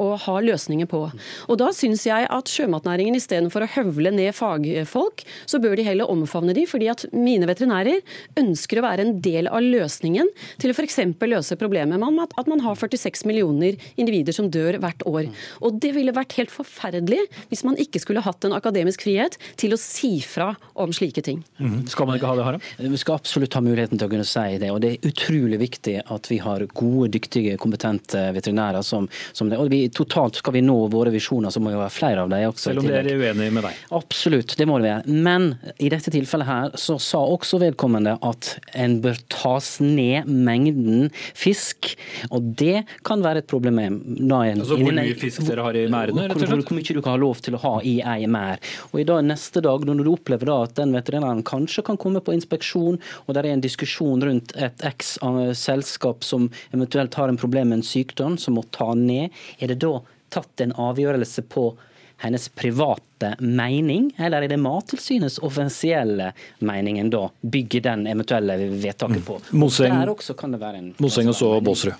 å 0.00 0.08
ha 0.20 0.36
løsninger 0.42 0.88
på. 0.90 1.02
Og 1.48 1.58
Da 1.60 1.70
syns 1.76 2.04
jeg 2.08 2.28
at 2.28 2.50
sjømatnæringen 2.50 3.16
istedenfor 3.16 3.64
å 3.64 3.70
høvle 3.76 4.12
ned 4.14 4.34
fagfolk, 4.36 5.24
så 5.48 5.60
bør 5.62 5.78
de 5.78 5.86
heller 5.86 6.10
omfavne 6.10 6.54
de, 6.56 6.66
fordi 6.68 6.90
at 6.92 7.06
mine 7.14 7.48
veterinærer 7.48 8.02
ønsker 8.40 8.80
å 8.80 8.86
være 8.86 9.06
en 9.06 9.16
del 9.24 9.48
av 9.50 9.64
løsningen 9.64 10.30
til 10.60 10.74
f.eks. 10.74 11.00
løse 11.30 11.58
problemet 11.60 12.00
med 12.00 12.09
om 12.10 12.20
at, 12.22 12.34
at, 12.38 12.50
man 12.50 12.62
har 12.64 12.78
46 12.78 13.24
millioner 13.28 13.78
individer 14.00 14.34
som 14.36 14.50
dør 14.52 14.80
hvert 14.82 15.04
år. 15.08 15.30
Og 15.64 15.78
Det 15.80 15.92
ville 15.96 16.14
vært 16.14 16.36
helt 16.38 16.52
forferdelig 16.52 17.22
hvis 17.50 17.64
man 17.66 17.78
ikke 17.80 18.02
skulle 18.02 18.24
hatt 18.24 18.44
en 18.46 18.56
akademisk 18.56 19.06
frihet 19.06 19.38
til 19.60 19.74
å 19.74 19.80
si 19.80 20.18
fra 20.26 20.52
om 20.80 20.92
slike 20.94 21.22
ting. 21.24 21.42
Mm. 21.60 21.84
Skal 21.90 22.08
man 22.08 22.18
ikke 22.18 22.30
ha 22.30 22.38
det, 22.38 22.46
Harald? 22.46 22.68
Vi 22.80 23.00
skal 23.00 23.18
absolutt 23.20 23.54
ha 23.56 23.62
muligheten 23.64 24.00
til 24.00 24.08
å 24.08 24.12
kunne 24.12 24.28
si 24.28 24.58
det. 24.60 24.70
og 24.72 24.80
Det 24.82 24.92
er 24.94 25.10
utrolig 25.10 25.60
viktig 25.62 25.96
at 26.04 26.30
vi 26.30 26.40
har 26.42 26.64
gode, 26.74 27.10
dyktige, 27.16 27.56
kompetente 27.60 28.26
veterinærer 28.36 28.84
som, 28.86 29.08
som 29.36 29.50
det. 29.50 29.60
Og 29.60 29.70
vi, 29.72 29.82
Totalt 29.94 30.40
skal 30.40 30.56
vi 30.56 30.64
nå 30.64 30.76
våre 30.92 31.12
visjoner, 31.14 31.52
så 31.52 31.62
må 31.62 31.72
vi 31.72 31.80
være 31.80 31.94
flere 31.94 32.24
av 32.24 32.32
dem 32.32 32.48
også. 32.50 32.70
Selv 32.70 32.82
om 32.82 32.88
dere 32.88 33.14
er 33.14 33.20
uenige 33.20 33.54
med 33.54 33.66
deg? 33.66 33.82
Absolutt, 33.96 34.56
det 34.58 34.66
må 34.68 34.78
det 34.80 34.90
være. 34.90 35.18
Men 35.26 35.50
i 35.78 35.90
dette 35.92 36.12
tilfellet 36.12 36.48
her 36.48 36.76
så 36.80 36.98
sa 37.02 37.22
også 37.24 37.60
vedkommende 37.62 38.16
at 38.26 38.54
en 38.78 38.98
bør 39.04 39.18
tas 39.32 39.76
ned 39.82 40.28
mengden 40.30 41.10
fisk 41.36 41.94
og 42.30 42.50
det 42.60 42.84
kan 43.06 43.22
være 43.24 43.44
et 43.44 43.48
problem. 43.50 43.80
altså 43.80 44.78
Hvor 44.80 44.94
mye 44.96 45.16
fisk 45.18 45.44
dere 45.48 45.64
har 45.66 45.78
i 45.78 45.86
merdene? 45.92 46.28
Hvor, 46.30 46.46
hvor, 46.46 46.64
hvor, 46.64 46.78
mye 46.78 46.96
du 46.96 47.02
kan 47.02 47.14
ha 47.14 47.20
lov 47.20 47.42
til 47.44 47.56
å 47.58 47.62
ha 47.64 47.74
i 47.86 47.96
ei 48.00 48.28
merd. 48.30 48.64
Og 48.92 49.02
i 49.02 49.06
dag, 49.08 49.24
neste 49.26 49.62
dag, 49.64 49.84
når 49.86 50.04
du 50.04 50.12
opplever 50.14 50.50
da 50.50 50.60
at 50.66 50.76
den 50.80 50.94
veterinæren 50.96 51.44
kanskje 51.46 51.84
kan 51.86 52.00
komme 52.00 52.22
på 52.24 52.34
inspeksjon, 52.36 53.00
og 53.26 53.34
det 53.34 53.44
er 53.44 53.52
en 53.52 53.64
diskusjon 53.64 54.24
rundt 54.26 54.54
et 54.56 54.86
x 54.92 55.16
selskap 55.58 56.24
som 56.26 56.48
eventuelt 56.74 57.14
har 57.18 57.30
en 57.30 57.40
problem 57.40 57.72
med 57.72 57.80
en 57.80 57.86
sykdom, 57.86 58.38
som 58.40 58.58
må 58.58 58.64
ta 58.74 58.92
ned, 58.98 59.30
er 59.60 59.72
det 59.72 59.80
da 59.84 59.98
tatt 60.30 60.62
en 60.62 60.74
avgjørelse 60.78 61.44
på 61.50 61.72
hennes 62.20 62.48
private 62.48 63.34
mening, 63.40 64.14
eller 64.18 64.42
er 64.44 64.48
det 64.52 64.58
Mattilsynets 64.60 65.38
offisielle 65.44 66.32
mening 66.58 66.98
en 67.00 67.10
da 67.12 67.28
bygger 67.40 67.80
den 67.88 68.06
eventuelle 68.10 68.56
vedtaket 68.70 69.24
på? 69.26 69.34
Mm. 69.40 69.44
Moseng, 69.62 70.08
også 70.12 70.34
kan 70.36 70.52
det 70.52 70.60
være 70.60 70.76
en 70.82 70.94
Moseng 71.00 71.28
og 71.32 71.36
så 71.38 71.60
Båsrud. 71.64 71.94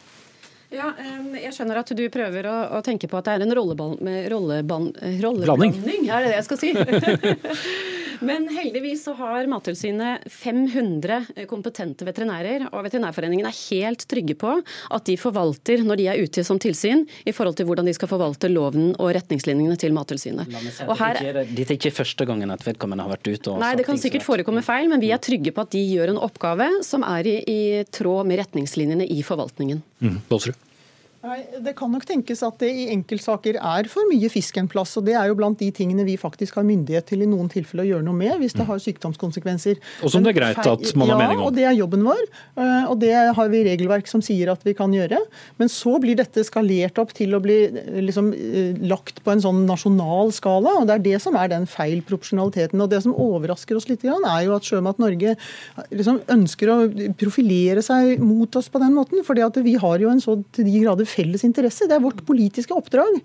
Ja, 0.71 0.93
Jeg 1.35 1.51
skjønner 1.57 1.81
at 1.81 1.89
du 1.99 2.05
prøver 2.15 2.47
å, 2.47 2.79
å 2.79 2.81
tenke 2.87 3.09
på 3.11 3.19
at 3.19 3.27
det 3.27 3.33
er 3.33 3.43
en 3.43 3.55
rolleblanding, 3.59 5.75
er 6.07 6.19
det 6.23 6.31
det 6.31 6.37
jeg 6.37 6.47
skal 6.47 6.59
si? 6.61 6.71
Men 8.27 8.49
heldigvis 8.53 9.05
så 9.07 9.15
har 9.19 9.49
Mattilsynet 9.51 10.27
500 10.31 11.47
kompetente 11.51 12.05
veterinærer, 12.05 12.67
og 12.71 12.85
Veterinærforeningen 12.85 13.49
er 13.49 13.57
helt 13.71 14.05
trygge 14.11 14.37
på 14.41 14.53
at 14.61 15.07
de 15.09 15.17
forvalter, 15.21 15.85
når 15.87 16.01
de 16.01 16.09
er 16.13 16.21
ute 16.25 16.45
som 16.47 16.61
tilsyn, 16.61 17.07
i 17.25 17.35
forhold 17.37 17.57
til 17.59 17.69
hvordan 17.69 17.89
de 17.89 17.95
skal 17.97 18.11
forvalte 18.11 18.51
loven 18.53 18.93
og 18.99 19.13
retningslinjene 19.17 19.79
til 19.81 19.97
Mattilsynet. 19.97 20.53
Og 20.87 20.97
her, 21.01 21.21
dette 21.49 21.67
er 21.67 21.79
ikke 21.79 21.95
første 21.95 22.29
gangen 22.29 22.53
at 22.53 22.65
vedkommende 22.67 23.07
har 23.07 23.15
vært 23.17 23.31
ute 23.31 23.55
og 23.55 23.61
Nei, 23.63 23.75
det 23.79 23.87
kan 23.89 24.01
sikkert 24.01 24.27
forekomme 24.27 24.65
feil, 24.67 24.91
men 24.93 25.03
vi 25.03 25.13
er 25.15 25.23
trygge 25.23 25.55
på 25.57 25.65
at 25.65 25.73
de 25.75 25.85
gjør 25.85 26.15
en 26.15 26.25
oppgave 26.29 26.71
som 26.87 27.05
er 27.07 27.29
i, 27.29 27.39
i 27.45 27.61
tråd 27.93 28.29
med 28.29 28.43
retningslinjene 28.45 29.09
i 29.09 29.23
forvaltningen. 29.27 29.81
Mm, 30.05 30.21
Nei, 31.21 31.43
Det 31.61 31.75
kan 31.77 31.91
nok 31.93 32.07
tenkes 32.09 32.41
at 32.47 32.63
det 32.63 32.71
i 32.73 32.87
enkeltsaker 32.95 33.59
er 33.61 33.89
for 33.93 34.09
mye 34.09 34.29
fisk 34.33 34.57
en 34.57 34.69
plass. 34.73 34.95
og 34.97 35.05
Det 35.05 35.13
er 35.21 35.29
jo 35.29 35.37
blant 35.37 35.59
de 35.61 35.69
tingene 35.71 36.07
vi 36.07 36.17
faktisk 36.17 36.57
har 36.57 36.65
myndighet 36.65 37.11
til 37.11 37.21
i 37.21 37.29
noen 37.29 37.51
tilfeller 37.53 37.85
å 37.85 37.91
gjøre 37.91 38.07
noe 38.07 38.17
med, 38.17 38.39
hvis 38.41 38.57
det 38.57 38.65
har 38.65 38.81
sykdomskonsekvenser. 38.81 39.77
Og 40.01 40.15
som 40.15 40.25
det 40.25 40.33
er 40.33 40.39
greit 40.39 40.61
at 40.65 40.97
man 40.97 41.13
har 41.13 41.21
mening 41.21 41.37
om. 41.37 41.43
Ja, 41.43 41.49
og 41.51 41.59
det 41.59 41.67
er 41.69 41.77
jobben 41.77 42.07
vår. 42.09 42.23
Eh, 42.57 42.87
og 42.89 42.97
det 43.03 43.13
har 43.37 43.51
vi 43.53 43.61
regelverk 43.69 44.09
som 44.09 44.25
sier 44.25 44.49
at 44.55 44.65
vi 44.65 44.73
kan 44.79 44.95
gjøre. 44.97 45.21
Men 45.61 45.69
så 45.69 45.99
blir 46.01 46.17
dette 46.17 46.45
skalert 46.49 46.97
opp 47.03 47.13
til 47.17 47.37
å 47.37 47.43
bli 47.45 47.59
eh, 47.69 48.01
liksom, 48.01 48.33
eh, 48.33 48.81
lagt 48.89 49.21
på 49.21 49.35
en 49.35 49.45
sånn 49.45 49.67
nasjonal 49.69 50.33
skala. 50.33 50.79
og 50.81 50.89
Det 50.89 50.97
er 50.97 51.05
det 51.11 51.21
som 51.21 51.37
er 51.37 51.53
den 51.53 51.69
feil 51.69 52.01
proporsjonaliteten. 52.01 52.81
Og 52.81 52.89
Det 52.89 53.03
som 53.05 53.13
overrasker 53.13 53.77
oss 53.77 53.91
litt, 53.93 54.09
er 54.09 54.41
jo 54.47 54.57
at 54.57 54.65
Sjømat 54.65 54.97
Norge 54.97 55.37
liksom 55.93 56.23
ønsker 56.33 56.73
å 56.73 56.79
profilere 57.21 57.85
seg 57.85 58.25
mot 58.25 58.57
oss 58.57 58.73
på 58.73 58.81
den 58.81 58.97
måten. 58.97 59.21
fordi 59.21 59.45
at 59.45 59.57
vi 59.61 59.77
har 59.77 59.99
jo 60.01 60.09
en 60.09 60.21
så 60.21 60.39
til 60.57 60.65
de 60.65 60.81
grader 60.81 61.10
felles 61.11 61.45
interesse. 61.47 61.89
Det 61.89 61.97
er 61.97 62.05
vårt 62.05 62.23
politiske 62.29 62.75
oppdrag. 62.77 63.21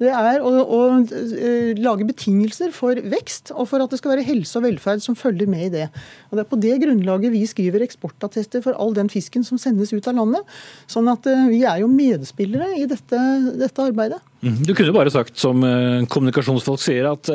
Det 0.00 0.12
er 0.12 0.44
å, 0.44 0.52
å, 0.62 0.80
eh, 1.00 1.72
lage 1.80 2.06
betingelser 2.08 2.74
for 2.76 3.00
vekst, 3.12 3.54
og 3.56 3.68
for 3.72 3.84
at 3.84 3.92
det 3.92 4.00
skal 4.00 4.14
være 4.14 4.26
helse 4.28 4.56
og 4.60 4.66
velferd 4.68 5.04
som 5.04 5.18
følger 5.18 5.50
med 5.50 5.68
i 5.68 5.72
det. 5.78 5.88
Og 6.30 6.38
Det 6.38 6.44
er 6.44 6.50
på 6.52 6.60
det 6.62 6.78
grunnlaget 6.84 7.34
vi 7.34 7.44
skriver 7.48 7.84
eksportattester 7.86 8.64
for 8.64 8.78
all 8.78 8.94
den 8.96 9.10
fisken 9.12 9.46
som 9.46 9.60
sendes 9.60 9.94
ut 9.94 10.08
av 10.10 10.18
landet. 10.20 10.58
Sånn 10.90 11.10
at 11.12 11.26
eh, 11.30 11.48
vi 11.50 11.64
er 11.64 11.82
jo 11.82 11.90
medspillere 11.92 12.74
i 12.78 12.88
dette, 12.90 13.24
dette 13.60 13.88
arbeidet. 13.90 14.20
Mhm. 14.40 14.62
Du 14.64 14.74
kunne 14.74 14.92
bare 14.92 15.10
sagt 15.12 15.36
som 15.36 15.60
eh, 15.64 16.06
kommunikasjonsfolk 16.08 16.80
sier, 16.80 17.04
at 17.10 17.28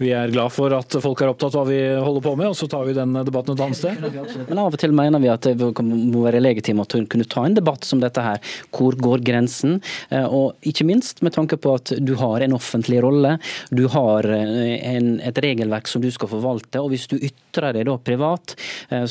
vi 0.00 0.10
er 0.16 0.30
glad 0.32 0.52
for 0.54 0.72
at 0.72 0.96
folk 1.04 1.20
er 1.20 1.30
opptatt 1.30 1.54
av 1.58 1.66
hva 1.66 1.68
vi 1.68 1.80
holder 2.00 2.24
på 2.24 2.32
med, 2.38 2.48
og 2.48 2.56
så 2.56 2.68
tar 2.70 2.86
vi 2.88 2.94
den 2.96 3.12
debatten 3.26 3.52
et 3.52 3.62
annet 3.64 3.78
sted. 3.78 4.00
Men 4.48 4.60
av 4.62 4.72
og 4.72 4.80
til 4.80 4.94
mener 4.96 5.20
vi 5.20 5.30
at 5.32 5.44
det 5.44 5.68
må 5.84 6.24
være 6.24 6.40
legitimt 6.40 6.96
å 6.96 7.02
kunne 7.10 7.28
ta 7.28 7.44
en 7.44 7.56
debatt 7.56 7.84
som 7.84 8.00
dette 8.00 8.24
her. 8.24 8.40
Hvor 8.74 8.96
går 8.96 9.22
grensen? 9.26 9.76
Og 10.10 10.56
ikke 10.66 10.86
minst 10.88 11.20
med 11.24 11.34
tanke 11.36 11.58
på 11.60 11.74
at 11.76 11.92
du 12.00 12.14
har 12.20 12.44
en 12.44 12.56
offentlig 12.56 13.02
rolle, 13.04 13.36
du 13.70 13.84
har 13.92 14.28
en, 14.32 15.10
et 15.20 15.40
regelverk 15.44 15.90
som 15.90 16.02
du 16.04 16.10
skal 16.14 16.30
forvalte. 16.32 16.80
og 16.80 16.92
Hvis 16.94 17.06
du 17.10 17.18
ytrer 17.18 17.76
deg 17.76 17.88
da 17.88 17.96
privat, 18.00 18.56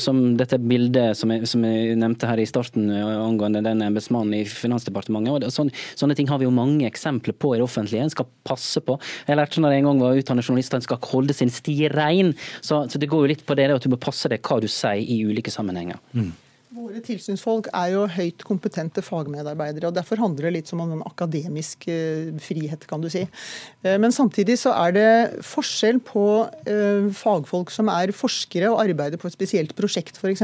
som 0.00 0.22
dette 0.40 0.58
bildet 0.62 1.18
som 1.18 1.32
jeg, 1.34 1.48
som 1.50 1.64
jeg 1.66 1.96
nevnte 2.00 2.28
her 2.30 2.42
i 2.42 2.48
starten 2.48 2.90
angående 2.90 3.64
den 3.64 3.84
embetsmannen 3.86 4.40
i 4.40 4.44
Finansdepartementet, 4.48 5.48
og 5.48 5.54
sånne, 5.54 5.84
sånne 5.94 6.18
ting 6.18 6.30
har 6.30 6.42
vi 6.42 6.48
jo 6.48 6.54
mange 6.54 6.88
eksempler 6.90 7.03
eksempler 7.04 7.36
på 7.36 7.54
i 7.54 7.58
det 7.58 7.64
offentlige. 7.64 8.02
En 8.02 8.12
skal 8.12 8.28
passe 8.46 8.80
på. 8.80 8.98
Jeg 9.28 9.36
lærte 9.36 9.60
når 9.60 9.74
jeg 9.74 9.84
en 9.84 9.90
gang 9.90 10.00
var 10.00 10.20
utdannet 10.20 10.48
journalist, 10.48 10.74
en 10.74 10.86
skal 10.86 11.02
holde 11.12 11.36
sin 11.36 11.52
sti 11.52 11.76
rein. 11.92 12.34
Så, 12.60 12.84
så, 12.88 12.98
det 12.98 13.10
går 13.10 13.24
jo 13.24 13.32
litt 13.34 13.46
på 13.46 13.56
det 13.58 13.70
at 13.72 13.84
du 13.84 13.92
må 13.92 14.00
passe 14.00 14.30
deg 14.30 14.42
hva 14.44 14.60
du 14.62 14.68
sier 14.70 15.02
i 15.04 15.20
ulike 15.24 15.52
sammenhenger. 15.52 16.00
Mm. 16.12 16.32
Våre 16.84 17.00
tilsynsfolk 17.00 17.70
er 17.72 17.94
jo 17.94 18.02
høyt 18.12 18.42
kompetente 18.44 19.00
fagmedarbeidere. 19.00 19.88
og 19.88 19.94
Derfor 19.96 20.20
handler 20.20 20.48
det 20.48 20.50
litt 20.52 20.68
som 20.68 20.82
om 20.84 20.90
en 20.92 21.04
akademisk 21.06 21.86
eh, 21.88 22.34
frihet, 22.44 22.82
kan 22.90 23.00
du 23.00 23.06
si. 23.08 23.22
Eh, 23.80 23.94
men 24.02 24.12
samtidig 24.12 24.58
så 24.60 24.74
er 24.76 24.92
det 24.92 25.06
forskjell 25.48 26.02
på 26.04 26.24
eh, 26.68 27.06
fagfolk 27.16 27.72
som 27.72 27.88
er 27.88 28.12
forskere 28.12 28.68
og 28.68 28.82
arbeider 28.82 29.20
på 29.20 29.30
et 29.30 29.36
spesielt 29.36 29.72
prosjekt 29.78 30.20
f.eks. 30.20 30.42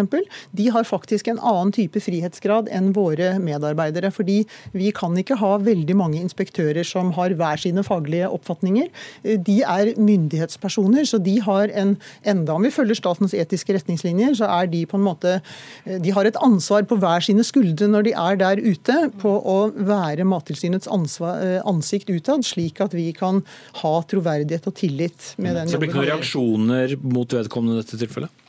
De 0.57 0.69
har 0.73 0.89
faktisk 0.89 1.29
en 1.29 1.43
annen 1.43 1.75
type 1.77 2.01
frihetsgrad 2.01 2.73
enn 2.73 2.95
våre 2.97 3.35
medarbeidere. 3.43 4.09
Fordi 4.15 4.39
vi 4.73 4.95
kan 4.97 5.19
ikke 5.21 5.37
ha 5.43 5.53
veldig 5.61 5.99
mange 6.01 6.23
inspektører 6.25 6.89
som 6.89 7.13
har 7.19 7.37
hver 7.37 7.61
sine 7.61 7.85
faglige 7.85 8.33
oppfatninger. 8.33 8.89
De 9.45 9.59
er 9.61 9.93
myndighetspersoner, 10.01 11.05
så 11.05 11.21
de 11.21 11.37
har 11.45 11.69
en 11.77 11.99
Enda 12.31 12.55
om 12.55 12.65
vi 12.65 12.71
følger 12.73 12.97
statens 12.97 13.33
etiske 13.37 13.75
retningslinjer, 13.75 14.35
så 14.39 14.47
er 14.53 14.69
de 14.71 14.85
på 14.89 14.97
en 14.97 15.05
måte 15.05 15.33
de 16.01 16.13
har 16.15 16.29
et 16.30 16.30
ansvar 16.39 16.87
på 16.89 16.99
hver 17.01 17.25
sine 17.25 17.45
skuldre 17.47 17.89
når 17.91 18.07
de 18.07 18.15
er 18.15 18.39
der 18.41 18.61
ute, 18.63 18.99
på 19.21 19.33
å 19.39 19.59
være 19.75 20.27
Mattilsynets 20.29 20.91
ansvar, 20.91 21.41
eh, 21.43 21.59
ansikt 21.69 22.11
utad, 22.11 22.45
slik 22.47 22.81
at 22.85 22.95
vi 22.97 23.11
kan 23.17 23.43
ha 23.83 23.95
troverdighet 24.11 24.69
og 24.71 24.77
tillit 24.79 25.35
med 25.39 25.57
den 25.57 25.69
Så 25.69 25.79
det 25.79 25.83
blir 25.85 25.93
ikke 25.93 26.03
noen 26.03 26.13
reaksjoner 26.13 26.97
mot 27.03 27.39
vedkommende 27.41 27.79
i 27.79 27.83
dette 27.85 28.01
tilfellet? 28.01 28.47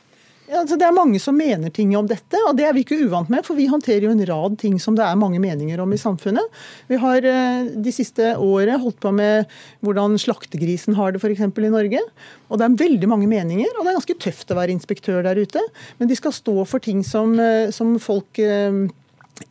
Altså 0.52 0.76
det 0.76 0.84
er 0.84 0.94
mange 0.94 1.20
som 1.22 1.36
mener 1.38 1.72
ting 1.72 1.94
om 1.96 2.08
dette, 2.08 2.38
og 2.48 2.56
det 2.58 2.66
er 2.68 2.74
vi 2.76 2.82
ikke 2.84 2.98
uvant 3.06 3.30
med. 3.32 3.44
For 3.46 3.56
vi 3.56 3.68
håndterer 3.70 4.06
jo 4.06 4.12
en 4.12 4.24
rad 4.28 4.58
ting 4.60 4.78
som 4.82 4.96
det 4.98 5.04
er 5.06 5.18
mange 5.18 5.40
meninger 5.42 5.80
om 5.80 5.92
i 5.94 6.00
samfunnet. 6.00 6.60
Vi 6.90 6.98
har 7.00 7.24
eh, 7.28 7.70
de 7.72 7.94
siste 7.94 8.34
året 8.36 8.82
holdt 8.82 9.00
på 9.02 9.14
med 9.16 9.48
hvordan 9.86 10.18
slaktegrisen 10.20 10.96
har 10.98 11.14
det 11.14 11.22
f.eks. 11.22 11.44
i 11.46 11.72
Norge. 11.72 12.02
Og 12.50 12.60
det 12.60 12.68
er 12.68 12.80
veldig 12.84 13.08
mange 13.08 13.30
meninger, 13.30 13.70
og 13.72 13.84
det 13.84 13.92
er 13.92 14.00
ganske 14.00 14.18
tøft 14.26 14.52
å 14.52 14.58
være 14.58 14.76
inspektør 14.76 15.22
der 15.24 15.40
ute. 15.40 15.62
Men 16.00 16.10
de 16.10 16.18
skal 16.18 16.36
stå 16.36 16.56
for 16.68 16.84
ting 16.84 17.00
som, 17.06 17.38
eh, 17.40 17.70
som 17.72 17.96
folk 18.02 18.42
eh, 18.42 18.84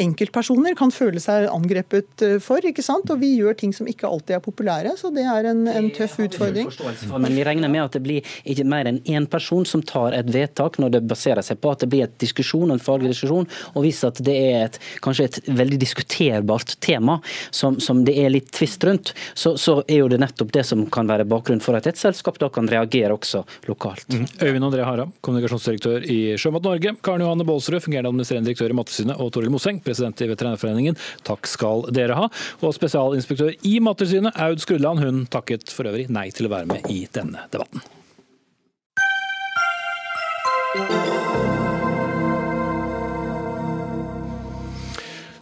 enkeltpersoner 0.01 0.75
kan 0.79 0.93
føle 0.93 1.21
seg 1.23 1.47
angrepet 1.51 2.25
eh, 2.25 2.37
for. 2.43 2.63
ikke 2.65 2.83
sant? 2.85 3.09
Og 3.11 3.21
vi 3.21 3.33
gjør 3.39 3.57
ting 3.57 3.73
som 3.75 3.89
ikke 3.89 4.09
alltid 4.09 4.37
er 4.37 4.43
populære, 4.43 4.95
så 4.99 5.11
det 5.13 5.25
er 5.27 5.49
en, 5.51 5.65
en 5.67 5.89
tøff 5.95 6.17
utfordring. 6.21 6.69
Men 7.17 7.35
vi 7.35 7.45
regner 7.47 7.71
med 7.71 7.85
at 7.85 7.97
det 7.97 8.03
blir 8.05 8.33
ikke 8.47 8.65
mer 8.67 8.89
enn 8.89 9.01
én 9.09 9.27
person 9.31 9.65
som 9.67 9.83
tar 9.85 10.15
et 10.17 10.31
vedtak 10.31 10.79
når 10.81 10.95
det 10.97 11.03
baserer 11.09 11.45
seg 11.45 11.61
på 11.61 11.73
at 11.73 11.83
det 11.83 11.91
blir 11.91 12.05
et 12.07 12.17
diskusjon, 12.21 12.71
en 12.71 12.81
faglig 12.81 13.13
diskusjon, 13.13 13.47
og 13.73 13.85
hvis 13.85 14.03
at 14.07 14.21
det 14.23 14.37
er 14.37 14.65
et, 14.67 14.79
kanskje 15.03 15.27
et 15.29 15.39
veldig 15.61 15.79
diskuterbart 15.81 16.75
tema 16.83 17.19
som, 17.49 17.79
som 17.83 18.03
det 18.07 18.15
er 18.21 18.31
litt 18.33 18.51
tvist 18.55 18.83
rundt, 18.87 19.13
så, 19.33 19.55
så, 19.57 19.79
er 19.91 20.03
jo 20.03 20.09
det 20.11 20.21
nettopp 20.21 20.51
det 20.53 20.63
som 20.67 20.83
kan 20.93 21.09
være 21.09 21.25
bakgrunnen 21.29 21.63
for 21.63 21.77
at 21.77 21.87
et 21.89 21.99
selskap 21.99 22.37
da 22.41 22.51
kan 22.53 22.69
reagere 22.69 23.15
også 23.15 23.43
lokalt. 23.69 24.07
Mm. 24.13 24.27
Øyvind 24.41 24.67
André 24.67 24.85
Haram, 24.85 25.13
kommunikasjonsdirektør 25.25 26.05
i 26.05 26.19
Sjømat 26.39 26.67
Norge, 26.67 26.95
Karen 27.03 27.25
Johanne 27.25 27.47
Baalsrud, 27.47 27.81
fungerende 27.83 28.11
administrerende 28.13 28.51
direktør 28.51 28.73
i 28.73 28.77
Mattilsynet, 28.77 29.19
og 29.21 29.31
Toril 29.35 29.53
Moseng, 29.53 29.80
president 29.85 30.21
i 30.21 30.29
Veterinærforeningen. 30.31 30.99
Takk 31.27 31.49
skal 31.49 31.87
dere 31.93 32.17
ha. 32.17 32.27
Og 32.61 32.75
spesialinspektør 32.77 33.55
i 33.67 33.77
Mattilsynet, 33.83 34.37
Aud 34.41 34.61
Skrudland, 34.63 35.03
hun 35.03 35.25
takket 35.31 35.71
for 35.73 35.89
øvrig 35.91 36.09
nei 36.13 36.29
til 36.35 36.49
å 36.49 36.53
være 36.55 36.69
med 36.71 36.91
i 36.91 37.03
denne 37.15 37.47
debatten. 37.53 37.83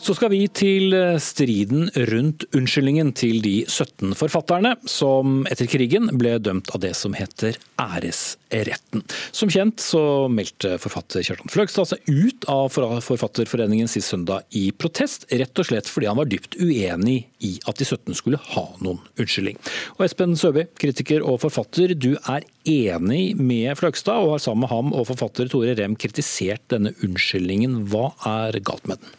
Så 0.09 0.15
skal 0.17 0.31
vi 0.33 0.47
til 0.49 0.95
eh, 0.97 1.19
striden 1.21 1.83
rundt 2.09 2.47
unnskyldningen 2.57 3.11
til 3.13 3.43
de 3.45 3.51
17 3.69 4.15
forfatterne 4.17 4.71
som 4.89 5.43
etter 5.51 5.69
krigen 5.69 6.09
ble 6.17 6.31
dømt 6.41 6.71
av 6.73 6.81
det 6.81 6.95
som 6.97 7.13
heter 7.13 7.59
æresretten. 7.77 9.03
Som 9.29 9.53
kjent 9.53 9.83
så 9.85 10.01
meldte 10.33 10.79
forfatter 10.81 11.21
Kjartan 11.27 11.53
Fløgstad 11.53 11.91
seg 11.91 12.09
ut 12.09 12.49
av 12.49 12.73
Forfatterforeningen 12.73 13.91
sist 13.91 14.09
søndag 14.09 14.49
i 14.49 14.71
protest, 14.73 15.29
rett 15.29 15.61
og 15.61 15.69
slett 15.69 15.93
fordi 15.93 16.09
han 16.09 16.17
var 16.17 16.33
dypt 16.33 16.57
uenig 16.57 17.19
i 17.45 17.53
at 17.69 17.77
de 17.77 17.85
17 17.85 18.17
skulle 18.17 18.41
ha 18.55 18.65
noen 18.81 18.97
unnskyldning. 19.13 19.61
Og 19.99 20.07
Espen 20.09 20.33
Søby, 20.33 20.65
kritiker 20.81 21.21
og 21.21 21.43
forfatter, 21.45 21.93
du 21.93 22.15
er 22.23 22.49
enig 22.65 23.35
med 23.37 23.77
Fløgstad 23.77 24.25
og 24.25 24.39
har 24.39 24.45
sammen 24.49 24.65
med 24.65 24.73
ham 24.73 24.89
og 24.89 25.11
forfatter 25.13 25.53
Tore 25.53 25.77
Rem 25.77 25.93
kritisert 26.01 26.65
denne 26.73 26.97
unnskyldningen. 26.97 27.83
Hva 27.93 28.15
er 28.25 28.63
galt 28.65 28.89
med 28.89 28.97
den? 28.97 29.18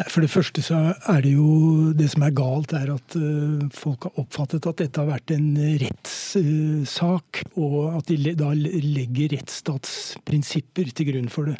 For 0.00 0.24
det 0.24 0.30
første 0.32 0.62
så 0.64 0.78
er 1.10 1.20
det 1.24 1.34
jo 1.34 1.92
Det 1.96 2.08
som 2.10 2.24
er 2.24 2.34
galt, 2.36 2.72
er 2.72 2.94
at 2.94 3.16
uh, 3.18 3.64
folk 3.76 4.06
har 4.08 4.20
oppfattet 4.22 4.66
at 4.68 4.80
dette 4.80 5.00
har 5.02 5.10
vært 5.10 5.34
en 5.34 5.50
rettssak, 5.82 7.42
og 7.60 7.98
at 7.98 8.08
de 8.08 8.32
da 8.38 8.52
legger 8.56 9.34
rettsstatsprinsipper 9.36 10.92
til 10.96 11.10
grunn 11.10 11.28
for 11.32 11.50
det. 11.50 11.58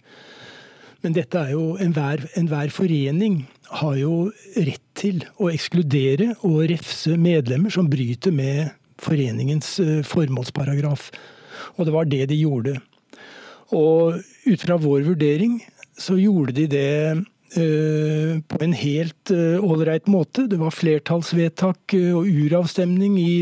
Men 1.03 1.17
dette 1.17 1.39
er 1.39 1.53
jo 1.53 1.77
enhver, 1.83 2.25
enhver 2.39 2.71
forening 2.73 3.43
har 3.83 3.97
jo 3.99 4.15
rett 4.57 4.85
til 4.97 5.25
å 5.43 5.51
ekskludere 5.51 6.31
og 6.47 6.63
refse 6.71 7.19
medlemmer 7.19 7.75
som 7.75 7.91
bryter 7.91 8.33
med 8.33 8.73
foreningens 9.03 9.75
uh, 9.83 10.01
formålsparagraf. 10.09 11.11
Og 11.77 11.85
det 11.85 11.95
var 11.95 12.09
det 12.09 12.25
de 12.33 12.41
gjorde. 12.41 12.79
Og 13.77 14.23
ut 14.49 14.65
fra 14.65 14.81
vår 14.81 15.05
vurdering 15.11 15.61
så 16.01 16.17
gjorde 16.17 16.57
de 16.57 16.67
det 16.71 16.89
Eh, 17.13 17.21
på 17.55 18.59
en 18.65 18.73
helt 18.73 19.31
eh, 19.31 19.61
ålreit 19.61 20.07
måte. 20.09 20.47
Det 20.49 20.57
var 20.61 20.73
flertallsvedtak 20.73 21.95
eh, 21.99 22.11
og 22.17 22.29
uravstemning 22.29 23.19
i, 23.21 23.35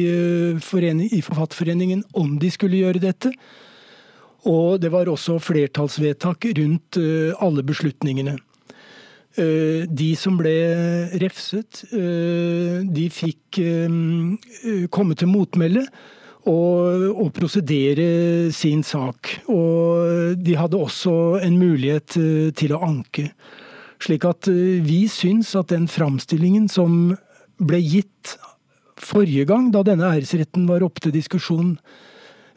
i 0.58 1.20
Forfatterforeningen 1.22 2.02
om 2.18 2.38
de 2.42 2.50
skulle 2.50 2.80
gjøre 2.82 3.02
dette. 3.02 3.30
Og 4.50 4.80
det 4.80 4.90
var 4.90 5.10
også 5.10 5.38
flertallsvedtak 5.42 6.46
rundt 6.56 6.96
alle 7.44 7.60
beslutningene. 7.60 8.38
De 9.36 10.06
som 10.16 10.38
ble 10.40 10.54
refset, 11.20 11.82
de 11.92 13.04
fikk 13.12 13.60
komme 14.96 15.18
til 15.20 15.28
motmelde 15.28 15.84
og, 16.48 17.04
og 17.12 17.28
prosedere 17.36 18.48
sin 18.56 18.80
sak. 18.80 19.34
Og 19.52 20.40
de 20.40 20.56
hadde 20.56 20.80
også 20.80 21.12
en 21.44 21.60
mulighet 21.60 22.16
til 22.56 22.72
å 22.72 22.80
anke. 22.88 23.28
Slik 24.00 24.24
at 24.28 24.48
eh, 24.48 24.80
vi 24.84 25.04
syns 25.12 25.52
at 25.58 25.72
den 25.72 25.88
framstillingen 25.90 26.70
som 26.72 27.12
ble 27.60 27.82
gitt 27.84 28.36
forrige 29.00 29.46
gang, 29.48 29.68
da 29.72 29.84
denne 29.84 30.08
æresretten 30.08 30.66
var 30.68 30.84
oppe 30.84 31.04
til 31.04 31.14
diskusjon 31.14 31.76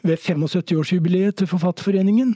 ved 0.04 0.20
75-årsjubileet 0.20 1.40
til 1.40 1.48
Forfatterforeningen, 1.48 2.34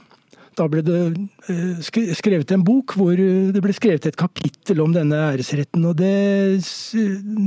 da 0.57 0.65
ble 0.69 0.81
det 0.83 1.01
eh, 1.49 1.81
skrevet 2.17 2.51
en 2.51 2.65
bok 2.65 2.97
hvor 2.99 3.13
eh, 3.17 3.49
det 3.53 3.61
ble 3.63 3.73
skrevet 3.73 4.09
et 4.09 4.17
kapittel 4.19 4.81
om 4.83 4.93
denne 4.93 5.17
æresretten. 5.31 5.85
og 5.89 5.97
det, 5.97 6.61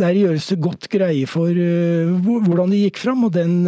Der 0.02 0.18
gjøres 0.18 0.48
det 0.50 0.62
godt 0.62 0.88
greie 0.90 1.26
for 1.30 1.50
hvordan 1.50 2.74
det 2.74 2.86
gikk 2.88 3.02
fram. 3.04 3.26
og 3.28 3.34
den... 3.38 3.60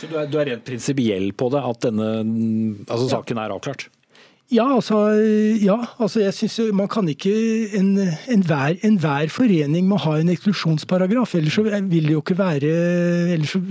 Så 0.00 0.08
du 0.08 0.16
er, 0.16 0.28
du 0.30 0.38
er 0.40 0.54
rent 0.54 0.64
prinsipiell 0.64 1.32
på 1.36 1.52
det, 1.52 1.64
at 1.72 1.88
denne 1.88 2.12
altså, 2.86 3.10
saken 3.18 3.44
er 3.44 3.56
avklart? 3.56 3.90
Ja, 4.52 4.66
altså, 4.74 4.98
ja, 5.64 5.78
altså 5.96 6.20
jeg 6.20 6.34
synes 6.36 6.74
man 6.76 6.88
kan 6.92 7.06
ikke 7.08 7.32
Enhver 7.78 8.74
en, 8.74 8.82
en 8.84 8.98
hver 9.00 9.30
forening 9.32 9.86
må 9.88 9.96
ha 10.04 10.18
en 10.20 10.32
eksklusjonsparagraf. 10.32 11.32
Ellers 11.38 11.56
så 11.56 11.64
vil 11.64 12.10
det 12.10 12.12
jo 12.12 12.20
ikke 12.20 12.36
være 12.36 12.72
ellers 13.32 13.54
så, 13.56 13.62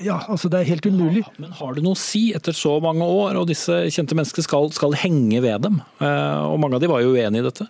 Ja, 0.00 0.16
altså 0.32 0.48
det 0.48 0.60
er 0.62 0.70
helt 0.72 0.86
umulig. 0.88 1.22
Ja, 1.22 1.44
men 1.44 1.52
har 1.52 1.76
det 1.76 1.84
noe 1.84 1.94
å 1.94 2.00
si 2.00 2.30
etter 2.34 2.56
så 2.56 2.78
mange 2.82 3.04
år, 3.04 3.36
og 3.36 3.50
disse 3.50 3.82
kjente 3.92 4.16
menneskene 4.16 4.46
skal, 4.46 4.70
skal 4.72 4.96
henge 4.96 5.42
ved 5.44 5.66
dem? 5.66 5.76
Eh, 6.00 6.40
og 6.48 6.56
mange 6.62 6.78
av 6.78 6.82
de 6.82 6.88
var 6.88 7.04
jo 7.04 7.12
uenig 7.12 7.42
i 7.42 7.46
dette? 7.46 7.68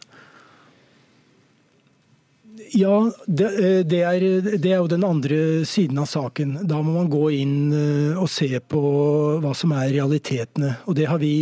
Ja, 2.79 2.95
det, 3.27 3.51
det, 3.91 4.01
er, 4.07 4.27
det, 4.47 4.71
er, 4.71 4.79
jo 4.79 4.87
den 4.87 5.05
andre 5.05 5.67
siden 5.67 5.99
av 5.99 6.07
saken. 6.07 6.61
Da 6.71 6.79
må 6.79 6.95
man 7.01 7.11
gå 7.11 7.27
inn 7.35 7.57
eh, 7.75 8.15
og 8.15 8.31
se 8.31 8.49
på 8.63 8.81
hva 9.43 9.55
som 9.59 9.75
er 9.75 9.91
realitetene. 9.99 10.77
Og 10.87 10.95
det 10.97 11.11
har 11.11 11.19
vi 11.19 11.35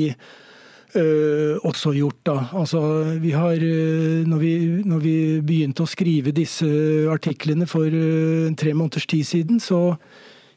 også 0.96 1.92
gjort. 1.92 2.20
da. 2.24 2.48
Altså, 2.52 2.80
vi 3.20 3.32
har, 3.32 3.54
uh, 3.56 4.24
når, 4.26 4.38
vi, 4.38 4.54
når, 4.84 5.00
vi, 5.00 5.40
begynte 5.44 5.84
å 5.84 5.90
skrive 5.90 6.32
disse 6.32 6.66
artiklene 7.12 7.66
for 7.68 7.86
uh, 7.86 8.48
tre 8.56 8.72
måneders 8.72 9.06
tid 9.06 9.26
siden, 9.26 9.60
så 9.60 9.98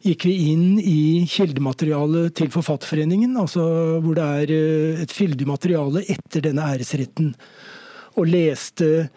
gikk 0.02 0.26
vi 0.26 0.52
inn 0.54 0.80
i 0.80 1.28
kildematerialet 1.30 2.34
til 2.34 2.50
Forfatterforeningen, 2.50 3.36
altså 3.38 4.00
hvor 4.02 4.16
det 4.18 4.24
er 4.24 5.04
et 5.04 5.12
fyldig 5.14 5.46
materiale 5.46 6.02
etter 6.10 6.42
denne 6.48 6.66
æresretten, 6.74 7.36
og 8.18 8.32
leste 8.32 9.12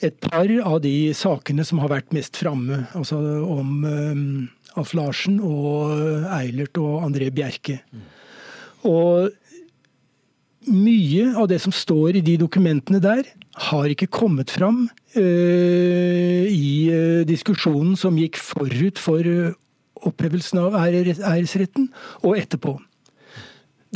et 0.00 0.16
par 0.24 0.48
av 0.64 0.80
de 0.80 1.12
sakene 1.12 1.66
som 1.68 1.82
har 1.82 1.92
vært 1.92 2.16
mest 2.16 2.36
framme, 2.40 2.86
altså 2.96 3.18
om 3.44 3.84
Alf 4.76 4.96
Larsen 4.96 5.36
og 5.44 5.92
Eilert 6.32 6.80
og 6.80 7.04
André 7.04 7.28
Bjerke. 7.28 7.82
Mm. 7.92 8.08
Og 8.88 9.36
mye 10.70 11.30
av 11.38 11.48
det 11.50 11.58
som 11.62 11.74
står 11.74 12.18
i 12.18 12.24
de 12.24 12.36
dokumentene 12.40 13.00
der, 13.02 13.26
har 13.70 13.88
ikke 13.88 14.10
kommet 14.12 14.52
fram 14.52 14.86
uh, 15.16 16.44
i 16.46 16.72
uh, 16.92 17.22
diskusjonen 17.28 17.96
som 17.98 18.18
gikk 18.20 18.40
forut 18.40 19.00
for 19.00 19.24
uh, 19.24 19.54
opphevelsen 20.06 20.60
av 20.60 20.76
æresretten, 20.76 21.88
og 22.22 22.36
etterpå. 22.38 22.76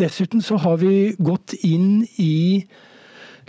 Dessuten 0.00 0.40
så 0.42 0.56
har 0.62 0.80
vi 0.80 1.12
gått 1.20 1.52
inn 1.66 2.06
i 2.18 2.64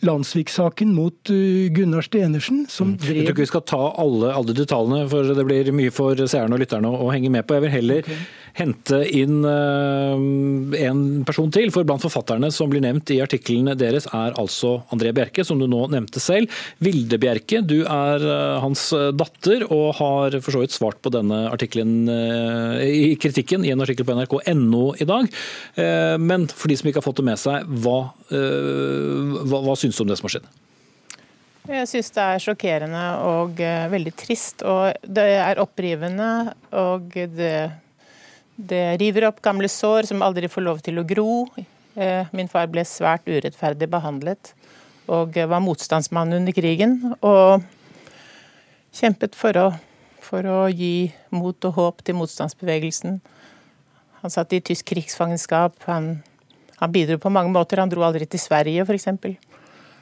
Landsvik-saken 0.02 0.92
mot 0.98 1.30
Gunnar 1.30 2.04
Stenersen, 2.04 2.66
som 2.70 2.96
drev 2.98 3.22
Jeg 3.22 3.28
tror 3.28 3.36
ikke 3.38 3.46
vi 3.46 3.52
skal 3.54 3.66
ta 3.70 3.82
alle, 4.02 4.34
alle 4.34 4.56
detaljene, 4.58 5.06
for 5.10 5.32
det 5.38 5.46
blir 5.48 5.70
mye 5.78 5.94
for 5.94 6.18
seerne 6.26 6.58
og 6.58 6.64
lytterne 6.64 6.90
å, 6.90 7.06
å 7.06 7.12
henge 7.14 7.30
med 7.34 7.46
på. 7.46 7.56
Jeg 7.56 7.68
vil 7.68 7.76
heller 7.78 8.02
okay 8.04 8.41
hente 8.62 9.00
inn 9.18 9.42
eh, 9.48 10.86
en 10.86 11.02
person 11.28 11.52
til. 11.54 11.72
For 11.74 11.88
blant 11.88 12.04
forfatterne 12.04 12.52
som 12.54 12.72
blir 12.72 12.84
nevnt 12.84 13.12
i 13.14 13.22
artiklene 13.24 13.76
deres, 13.80 14.08
er 14.14 14.38
altså 14.40 14.78
André 14.94 15.14
Bjerke, 15.16 15.46
som 15.48 15.60
du 15.62 15.68
nå 15.70 15.86
nevnte 15.94 16.22
selv. 16.24 16.52
Vilde 16.84 17.20
Bjerke, 17.22 17.64
du 17.66 17.82
er 17.84 18.26
eh, 18.26 18.62
hans 18.64 18.88
datter 19.18 19.66
og 19.70 19.98
har 20.00 20.40
for 20.42 20.56
så 20.56 20.64
vidt 20.64 20.76
svart 20.76 21.02
på 21.04 21.14
denne 21.14 21.44
artikkelen 21.52 22.10
eh, 22.12 22.88
i 22.88 23.12
kritikken 23.22 23.66
i 23.66 23.74
en 23.74 23.84
artikkel 23.84 24.08
på 24.08 24.18
nrk.no 24.18 24.86
i 25.02 25.08
dag. 25.08 25.30
Men 26.22 26.48
for 26.50 26.72
de 26.72 26.78
som 26.78 26.90
ikke 26.90 27.00
har 27.02 27.06
fått 27.06 27.20
det 27.22 27.26
med 27.28 27.40
seg, 27.40 27.68
hva, 27.84 28.00
hva, 28.32 29.62
hva 29.66 29.76
syns 29.80 29.98
du 29.98 30.04
om 30.04 30.10
det 30.10 30.18
som 30.20 30.28
har 30.28 30.36
skjedd? 30.36 30.50
Jeg 31.72 31.90
syns 31.90 32.10
det 32.16 32.26
er 32.26 32.44
sjokkerende 32.44 33.04
og 33.28 33.62
veldig 33.94 34.14
trist. 34.18 34.66
Og 34.68 34.92
det 35.06 35.28
er 35.38 35.62
opprivende, 35.62 36.32
og 36.76 37.16
det 37.38 37.54
det 38.56 38.98
river 39.02 39.28
opp 39.30 39.42
gamle 39.44 39.70
sår 39.72 40.10
som 40.10 40.24
aldri 40.26 40.50
får 40.52 40.66
lov 40.66 40.82
til 40.86 41.00
å 41.02 41.06
gro. 41.08 41.46
Eh, 41.96 42.28
min 42.36 42.50
far 42.52 42.70
ble 42.72 42.84
svært 42.88 43.28
urettferdig 43.28 43.90
behandlet 43.92 44.54
og 45.12 45.36
var 45.36 45.64
motstandsmann 45.64 46.34
under 46.38 46.56
krigen. 46.56 46.98
Og 47.20 47.64
kjempet 48.96 49.36
for 49.38 49.58
å, 49.60 49.68
for 50.24 50.48
å 50.48 50.60
gi 50.72 51.12
mot 51.36 51.68
og 51.68 51.78
håp 51.78 52.04
til 52.06 52.18
motstandsbevegelsen. 52.20 53.20
Han 54.22 54.34
satt 54.34 54.54
i 54.54 54.62
tysk 54.64 54.92
krigsfangenskap. 54.92 55.80
Han, 55.90 56.14
han 56.78 56.94
bidro 56.94 57.18
på 57.22 57.32
mange 57.34 57.52
måter. 57.54 57.82
Han 57.82 57.92
dro 57.92 58.06
aldri 58.06 58.28
til 58.30 58.42
Sverige, 58.42 58.86
f.eks. 58.86 59.10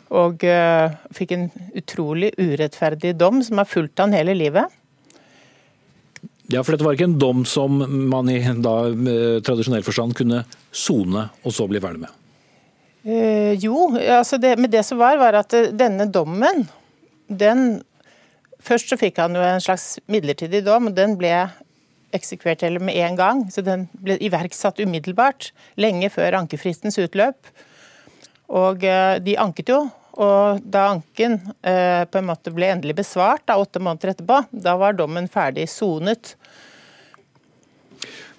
Og 0.10 0.44
uh, 0.44 0.90
fikk 1.14 1.36
en 1.36 1.48
utrolig 1.78 2.34
urettferdig 2.42 3.14
dom 3.18 3.44
som 3.46 3.62
har 3.62 3.70
fulgt 3.70 4.02
han 4.02 4.16
hele 4.18 4.36
livet. 4.38 4.79
Ja, 6.50 6.64
for 6.64 6.74
dette 6.74 6.86
var 6.86 6.98
ikke 6.98 7.06
en 7.12 7.20
dom 7.22 7.44
som 7.46 7.78
man 8.10 8.30
i 8.32 8.40
da, 8.42 8.76
eh, 8.90 9.38
tradisjonell 9.46 9.86
forstand 9.86 10.16
kunne 10.18 10.44
sone 10.74 11.28
og 11.44 11.54
så 11.54 11.68
bli 11.70 11.82
ferdig 11.84 12.02
med? 12.08 12.16
Eh, 13.06 13.54
jo, 13.62 13.92
altså 13.96 14.40
det, 14.42 14.56
men 14.60 14.72
det 14.72 14.82
som 14.88 14.98
var, 15.00 15.20
var 15.22 15.38
at 15.40 15.54
eh, 15.54 15.70
denne 15.74 16.10
dommen, 16.10 16.68
den 17.28 17.84
Først 18.60 18.90
så 18.92 18.98
fikk 19.00 19.22
han 19.22 19.38
jo 19.38 19.40
en 19.40 19.62
slags 19.64 20.02
midlertidig 20.12 20.60
dom, 20.66 20.90
og 20.90 20.96
den 20.98 21.14
ble 21.16 21.32
eksekvert 22.12 22.66
med 22.82 22.98
en 23.06 23.16
gang. 23.16 23.44
Så 23.48 23.64
den 23.64 23.86
ble 24.04 24.18
iverksatt 24.20 24.82
umiddelbart, 24.84 25.54
lenge 25.80 26.10
før 26.12 26.42
ankefristens 26.42 27.00
utløp. 27.00 27.38
Og 28.50 28.84
eh, 28.84 29.16
de 29.24 29.38
anket 29.40 29.72
jo, 29.72 29.86
og 30.20 30.60
da 30.66 30.90
anken 30.96 31.38
eh, 31.64 32.04
på 32.10 32.20
en 32.20 32.28
måte 32.28 32.52
ble 32.52 32.72
endelig 32.74 32.98
besvart, 33.00 33.46
da, 33.48 33.60
åtte 33.62 33.80
måneder 33.80 34.16
etterpå, 34.16 34.42
da 34.52 34.76
var 34.82 34.98
dommen 34.98 35.30
ferdig 35.32 35.70
sonet. 35.72 36.34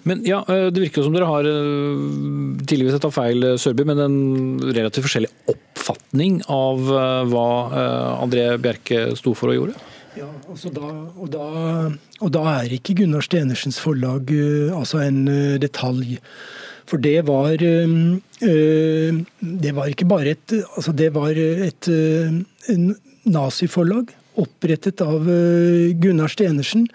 Men 0.03 0.25
ja, 0.25 0.45
eh, 0.47 0.67
Det 0.73 0.81
virker 0.81 1.03
som 1.05 1.13
dere 1.15 1.29
har 1.29 1.47
eh, 1.47 1.97
tidligvis 2.65 2.97
tatt 2.97 3.13
feil, 3.15 3.43
eh, 3.45 3.57
Sørby, 3.61 3.83
men 3.87 3.99
en 4.01 4.17
relativt 4.71 5.05
forskjellig 5.07 5.31
oppfatning 5.51 6.33
av 6.51 6.77
hva 7.31 7.49
André 8.21 8.43
Bjerke 8.61 8.97
sto 9.17 9.31
for 9.37 9.47
og 9.51 9.57
gjorde? 9.57 9.75
Ja, 10.17 10.27
altså 10.51 10.69
da, 10.75 10.87
og, 11.15 11.27
da, 11.31 11.45
og 12.19 12.29
da 12.35 12.41
er 12.59 12.73
ikke 12.75 12.95
Gunnar 12.99 13.23
Stenersens 13.25 13.79
forlag 13.81 14.23
altså 14.75 14.97
en 15.05 15.19
detalj. 15.61 16.17
For 16.89 16.97
det 17.01 17.21
var 17.23 17.55
Det 17.61 19.71
var 19.77 19.85
ikke 19.87 20.09
bare 20.09 20.33
et 20.33 20.53
Altså 20.75 20.91
det 20.91 21.13
var 21.15 21.31
et 21.31 21.87
naziforlag 23.23 24.11
opprettet 24.39 25.01
av 25.03 25.25
Gunnar 25.99 26.31
Stenersen 26.31 26.85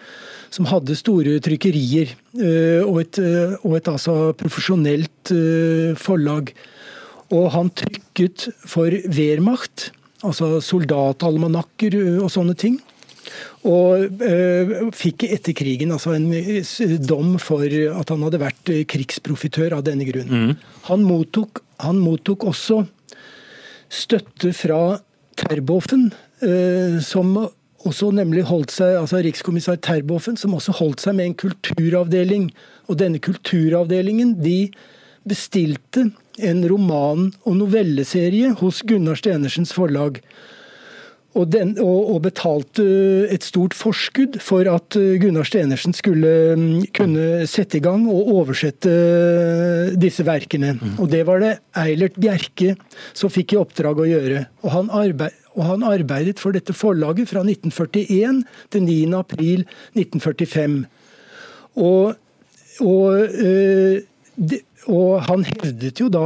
som 0.57 0.69
hadde 0.71 0.97
store 0.99 1.37
trykkerier 1.45 2.15
eh, 2.39 2.83
og 2.85 3.03
et, 3.03 3.21
eh, 3.21 3.55
og 3.63 3.79
et 3.79 3.91
altså 3.91 4.33
profesjonelt 4.39 5.33
eh, 5.35 5.93
forlag. 6.01 6.53
Og 7.35 7.49
han 7.55 7.73
trykket 7.75 8.49
for 8.71 8.93
Wehrmacht, 9.11 9.91
altså 10.27 10.61
soldatalmanakker 10.63 11.99
og 12.23 12.31
sånne 12.31 12.55
ting. 12.59 12.79
Og 13.67 14.21
fikk 14.95 15.25
etter 15.27 15.57
krigen 15.59 15.91
altså 15.91 16.13
en 16.15 16.29
dom 17.03 17.33
for 17.43 17.67
at 17.67 18.13
han 18.13 18.23
hadde 18.23 18.39
vært 18.39 18.71
krigsprofitør 18.87 19.75
av 19.75 19.83
denne 19.89 20.07
grunn. 20.07 20.31
Mm. 20.31 20.53
Han, 20.87 21.03
mottok, 21.03 21.65
han, 21.83 21.99
mottok, 21.99 22.47
også 22.47 22.85
støtte 23.91 24.55
fra 24.55 25.01
Terboven, 25.43 26.13
som 26.37 27.31
også 27.87 28.11
nemlig 28.15 28.45
holdt 28.49 28.75
seg, 28.75 28.97
altså 29.01 29.21
Rikskommissær 29.25 29.79
Terboven, 29.85 30.39
som 30.41 30.57
også 30.57 30.75
holdt 30.81 31.05
seg 31.05 31.17
med 31.19 31.31
en 31.31 31.39
kulturavdeling. 31.47 32.51
Og 32.91 33.01
denne 33.01 33.23
kulturavdelingen 33.23 34.37
de 34.43 34.59
bestilte 35.27 36.11
en 36.37 36.61
roman- 36.69 37.33
og 37.45 37.57
novelleserie 37.63 38.53
hos 38.61 38.83
Gunnar 38.87 39.19
Stenersens 39.19 39.75
forlag. 39.75 40.21
Og, 41.37 41.51
den, 41.53 41.75
og, 41.83 42.15
og, 42.15 42.23
betalte 42.25 42.85
et 43.29 43.45
stort 43.45 43.75
forskudd 43.77 44.39
for 44.41 44.65
at 44.73 44.97
Gunnar 45.21 45.45
Stenersen 45.45 45.93
skulle 45.93 46.31
mm, 46.57 46.87
kunne 46.97 47.27
sette 47.51 47.77
i 47.77 47.83
gang 47.85 48.07
og 48.09 48.31
oversette 48.39 48.95
disse 50.01 50.25
verkene. 50.25 50.79
Mm. 50.79 50.95
Og 50.97 51.11
det 51.13 51.27
var 51.29 51.45
det 51.45 51.51
Eilert 51.77 52.17
Bjerke 52.17 52.73
som 53.13 53.33
fikk 53.33 53.53
i 53.53 53.61
oppdrag 53.61 54.01
å 54.01 54.09
gjøre. 54.09 54.47
Og 54.65 54.73
han, 54.79 54.89
arbeid, 54.89 55.37
og 55.57 55.65
han 55.71 55.87
arbeidet 55.89 56.41
for 56.41 56.55
dette 56.57 56.75
forlaget 56.77 57.31
fra 57.33 57.43
1941 57.45 58.43
til 58.73 58.85
9. 58.85 58.99
april 59.17 59.65
1945. 59.97 60.85
Og, 61.77 62.17
og, 62.85 63.37
øh, 63.41 64.03
det, 64.37 64.61
og 64.87 65.23
han 65.27 65.43
hevdet 65.49 66.01
jo 66.01 66.09
da, 66.13 66.25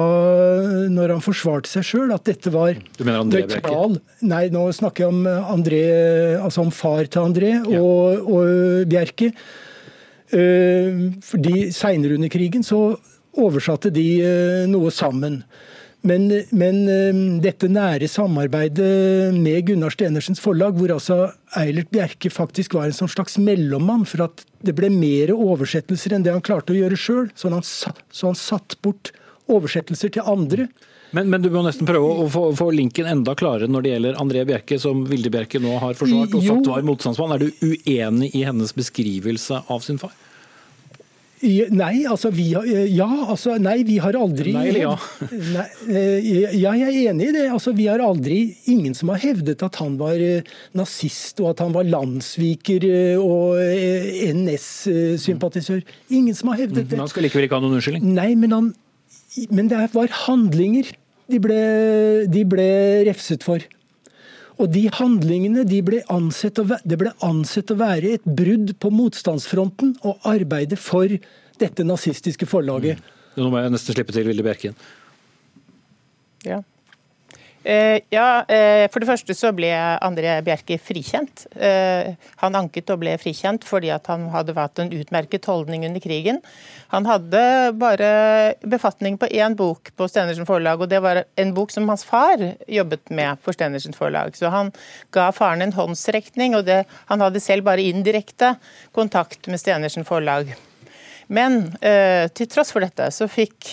når 0.93 1.15
han 1.15 1.25
forsvarte 1.25 1.71
seg 1.71 1.87
sjøl, 1.87 2.13
at 2.13 2.27
dette 2.29 2.53
var 2.53 2.75
Du 2.99 3.05
mener 3.07 3.23
André 3.23 3.47
nøytral 3.49 3.97
Nei, 4.27 4.45
nå 4.53 4.67
snakker 4.77 5.07
jeg 5.07 5.15
om 5.15 5.25
André, 5.55 5.81
altså 6.37 6.67
om 6.67 6.75
far 6.75 7.07
til 7.07 7.25
André 7.25 7.55
ja. 7.55 7.81
og, 7.81 8.27
og, 8.27 8.85
Bjerke. 8.91 9.33
Uh, 10.31 11.09
fordi 11.27 11.71
Seinere 11.75 12.15
under 12.19 12.31
krigen 12.31 12.63
så 12.67 12.93
oversatte 13.41 13.91
de 13.95 14.07
noe 14.71 14.91
sammen. 14.95 15.41
Men, 16.07 16.31
men, 16.57 16.77
eh, 16.89 17.19
dette 17.45 17.69
nære 17.69 18.09
samarbeidet 18.09 19.35
med 19.37 19.67
Gunnar 19.69 19.93
Stenersens 19.93 20.41
forlag, 20.41 20.79
hvor 20.79 20.95
altså 20.95 21.19
Eilert 21.61 21.91
Bjerke 21.93 22.31
faktisk 22.33 22.79
var 22.79 22.89
en 22.89 22.97
sånn 22.97 23.11
slags 23.13 23.37
mellommann 23.41 24.07
for 24.09 24.25
at 24.31 24.45
det 24.65 24.73
ble 24.79 24.89
mer 24.95 25.35
oversettelser 25.35 26.17
enn 26.17 26.25
det 26.25 26.33
han 26.33 26.45
klarte 26.45 26.73
å 26.73 26.79
gjøre 26.79 26.97
sjøl, 26.97 27.29
så, 27.37 27.53
så, 27.61 28.31
han 28.31 28.39
satt 28.39 28.79
bort 28.81 29.13
oversettelser 29.51 30.15
til 30.17 30.25
andre. 30.25 30.71
Men, 31.13 31.29
men, 31.29 31.43
du 31.43 31.51
må 31.53 31.67
nesten 31.67 31.89
prøve 31.89 32.25
å 32.25 32.27
få, 32.31 32.47
få, 32.57 32.71
linken 32.73 33.09
enda 33.11 33.35
klarere 33.37 33.69
når 33.69 33.85
det 33.85 33.95
gjelder 33.95 34.21
André 34.23 34.47
Bjerke, 34.49 34.79
som 34.81 35.03
Vilde 35.11 35.33
Bjerke 35.35 35.61
nå 35.61 35.75
har 35.83 35.99
forsvart 35.99 36.37
og 36.39 36.47
sagt 36.47 36.71
var 36.71 36.87
motstandsmann. 36.87 37.35
Er 37.35 37.45
du 37.45 37.65
uenig 37.67 38.31
i 38.39 38.45
hennes 38.47 38.73
beskrivelse 38.77 39.65
av 39.69 39.85
sin 39.85 40.01
far? 40.01 40.15
Nei, 41.41 42.03
altså 42.05 42.29
vi 42.35 42.51
har 42.53 42.67
Ja, 42.69 43.09
altså 43.33 43.55
nei, 43.61 43.79
vi 43.89 43.97
har 44.03 44.17
aldri 44.19 44.53
Nei 44.53 44.65
eller 44.69 44.83
ja? 44.83 44.93
Nei, 45.57 45.65
eh, 45.89 46.29
ja, 46.61 46.75
jeg 46.77 46.85
er 46.85 47.15
enig 47.15 47.31
i 47.31 47.35
det. 47.39 47.47
Altså 47.49 47.73
vi 47.77 47.87
har 47.89 48.03
aldri 48.05 48.41
Ingen 48.69 48.97
som 48.97 49.13
har 49.15 49.23
hevdet 49.23 49.65
at 49.65 49.81
han 49.81 49.97
var 50.01 50.21
eh, 50.21 50.45
nazist 50.77 51.41
og 51.41 51.55
at 51.55 51.65
han 51.65 51.73
var 51.77 51.89
landssviker 51.89 52.85
eh, 52.91 53.17
og 53.21 53.57
NS-sympatisør. 54.37 55.81
Ingen 56.13 56.37
som 56.37 56.53
har 56.53 56.67
hevdet 56.67 56.85
det. 56.85 56.97
Men 56.97 57.07
han 57.07 57.13
skal 57.13 57.25
likevel 57.25 57.49
ikke 57.49 57.57
ha 57.57 57.65
noen 57.65 57.79
unnskyldning? 57.79 58.13
Nei, 58.17 58.35
men, 58.37 58.57
han, 58.57 58.73
men 59.49 59.73
det 59.73 59.81
var 59.97 60.13
handlinger 60.27 60.93
de 61.31 61.39
ble, 61.43 61.61
de 62.31 62.45
ble 62.49 62.71
refset 63.09 63.45
for. 63.47 63.65
Og 64.61 64.69
de 64.75 64.85
handlingene 64.93 65.65
de 65.69 65.79
ble 65.85 66.03
ansett 66.13 66.59
å, 66.61 66.67
det 66.85 66.99
ble 67.01 67.15
ansett 67.25 67.73
å 67.73 67.79
være 67.81 68.17
et 68.19 68.27
brudd 68.27 68.75
på 68.83 68.91
motstandsfronten 68.93 69.95
å 70.05 70.19
arbeide 70.29 70.77
for 70.77 71.09
dette 71.61 71.87
nazistiske 71.87 72.49
forlaget. 72.49 73.01
Mm. 73.01 73.17
Nå 73.41 73.49
må 73.53 73.63
jeg 73.63 73.73
nesten 73.73 73.97
slippe 73.97 74.13
til 74.13 74.27
Vilde 74.29 74.45
Bjerken. 74.45 74.77
Ja. 76.45 76.61
Eh, 77.63 78.01
ja, 78.09 78.41
eh, 78.49 78.87
For 78.89 79.03
det 79.03 79.09
første 79.11 79.35
så 79.37 79.51
ble 79.53 79.69
André 80.01 80.39
Bjerke 80.45 80.79
frikjent. 80.81 81.45
Eh, 81.53 82.15
han 82.41 82.57
anket 82.57 82.89
og 82.95 83.03
ble 83.03 83.19
frikjent 83.21 83.67
fordi 83.69 83.91
han 83.93 84.29
hadde 84.33 84.57
hatt 84.57 84.81
en 84.81 84.93
utmerket 84.97 85.45
holdning 85.51 85.85
under 85.85 86.01
krigen. 86.01 86.41
Han 86.95 87.05
hadde 87.05 87.43
bare 87.77 88.57
befatning 88.65 89.21
på 89.21 89.29
én 89.29 89.57
bok 89.59 89.93
på 89.97 90.09
Stenersen 90.09 90.49
forlag, 90.49 90.81
og 90.81 90.89
det 90.89 91.03
var 91.05 91.25
en 91.37 91.55
bok 91.55 91.71
som 91.71 91.89
hans 91.93 92.05
far 92.05 92.41
jobbet 92.67 93.13
med 93.13 93.39
for 93.45 93.53
Stenersen 93.53 93.95
forlag. 93.97 94.33
Så 94.41 94.49
han 94.49 94.73
ga 95.13 95.29
faren 95.31 95.63
en 95.63 95.77
håndsrekning, 95.77 96.57
og 96.57 96.65
det, 96.65 96.87
han 97.13 97.21
hadde 97.21 97.45
selv 97.45 97.69
bare 97.69 97.85
indirekte 97.85 98.55
kontakt 98.97 99.47
med 99.53 99.61
Stenersen 99.61 100.09
forlag. 100.09 100.55
Men 101.29 101.77
til 101.79 102.49
tross 102.51 102.73
for 102.75 102.83
dette 102.83 103.07
så 103.15 103.29
fikk, 103.31 103.69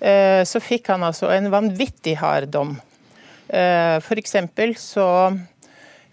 så 0.00 0.60
fikk 0.64 0.88
han 0.88 1.04
altså 1.04 1.28
en 1.34 1.50
vanvittig 1.52 2.14
hard 2.22 2.48
dom. 2.54 2.78
Eh, 3.48 3.96
F.eks. 3.98 4.36
så 4.76 5.08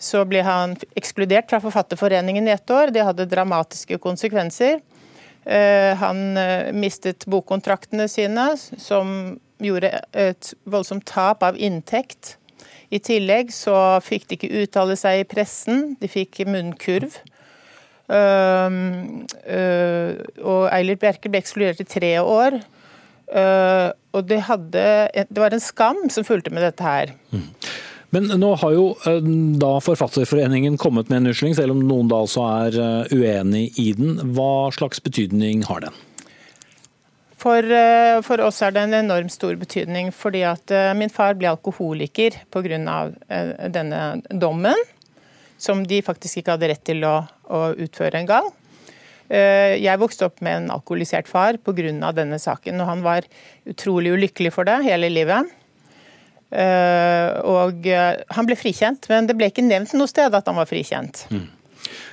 så 0.05 0.25
ble 0.27 0.41
han 0.43 0.73
ekskludert 0.99 1.47
fra 1.49 1.61
Forfatterforeningen 1.63 2.47
i 2.47 2.51
ett 2.51 2.69
år. 2.69 2.91
Det 2.91 3.03
hadde 3.07 3.25
dramatiske 3.31 3.97
konsekvenser. 4.03 4.81
Han 6.01 6.19
mistet 6.75 7.23
bokkontraktene 7.31 8.07
sine, 8.11 8.47
som 8.59 9.37
gjorde 9.63 9.91
et 10.11 10.51
voldsomt 10.67 11.05
tap 11.07 11.45
av 11.47 11.57
inntekt. 11.57 12.35
I 12.93 12.99
tillegg 13.01 13.53
så 13.53 13.75
fikk 14.03 14.27
de 14.27 14.37
ikke 14.37 14.63
uttale 14.65 14.97
seg 14.99 15.21
i 15.21 15.27
pressen, 15.29 15.95
de 16.01 16.09
fikk 16.11 16.43
munnkurv. 16.49 17.17
og 20.45 20.63
Eilert 20.69 21.01
Bjerke 21.01 21.31
ble 21.31 21.41
ekskludert 21.41 21.81
i 21.81 21.89
tre 21.89 22.13
år. 22.21 22.59
Og 23.25 24.27
det, 24.29 24.37
hadde, 24.47 24.83
det 25.11 25.41
var 25.41 25.53
en 25.55 25.63
skam 25.63 26.05
som 26.13 26.27
fulgte 26.27 26.53
med 26.53 26.63
dette 26.63 26.85
her. 26.85 27.13
Mm. 27.33 27.47
Men 28.15 28.29
nå 28.39 28.51
har 28.61 28.75
jo 28.75 28.83
da 29.59 29.71
Forfatterforeningen 29.83 30.77
kommet 30.79 31.09
med 31.09 31.17
en 31.23 31.31
unnskyldning, 31.31 31.57
selv 31.57 31.75
om 31.75 31.81
noen 31.83 32.11
da 32.11 32.21
altså 32.23 32.45
er 32.47 33.09
uenig 33.11 33.67
i 33.81 33.89
den. 33.97 34.19
Hva 34.37 34.69
slags 34.75 35.03
betydning 35.03 35.65
har 35.67 35.87
den? 35.87 35.97
For, 37.45 37.61
eh, 37.61 38.21
for, 38.25 38.41
oss 38.41 38.63
er 38.65 38.73
det 38.73 38.87
en 38.87 38.97
enormt 39.03 39.33
stor 39.33 39.53
betydning, 39.59 40.09
fordi 40.15 40.41
at 40.49 40.71
eh, 40.73 40.93
min 40.97 41.11
far 41.13 41.35
ble 41.37 41.51
alkoholiker 41.51 42.39
pga. 42.49 43.01
Eh, 43.29 43.51
denne 43.69 43.99
dommen, 44.31 44.79
som 45.61 45.83
de 45.85 46.01
faktisk 46.01 46.41
ikke 46.41 46.55
hadde 46.55 46.71
rett 46.71 46.85
til 46.87 47.05
å, 47.05 47.19
å 47.45 47.61
utføre 47.85 48.23
engang. 48.23 48.49
Jeg 49.25 49.97
vokste 49.97 50.27
opp 50.27 50.41
med 50.45 50.59
en 50.59 50.73
alkoholisert 50.75 51.25
far 51.25 51.57
pga. 51.57 52.11
denne 52.13 52.37
saken, 52.37 52.81
og 52.81 52.89
han 52.91 53.01
var 53.01 53.25
utrolig 53.65 54.11
ulykkelig 54.13 54.51
for 54.53 54.67
det 54.69 54.83
hele 54.85 55.09
livet. 55.09 55.49
Og 56.53 57.87
han 57.89 58.45
ble 58.45 58.55
frikjent, 58.59 59.09
men 59.09 59.25
det 59.25 59.33
ble 59.35 59.49
ikke 59.49 59.65
nevnt 59.65 59.95
noe 59.97 60.07
sted 60.07 60.29
at 60.29 60.45
han 60.45 60.59
var 60.59 60.69
frikjent. 60.69 61.25
Mm. 61.33 61.47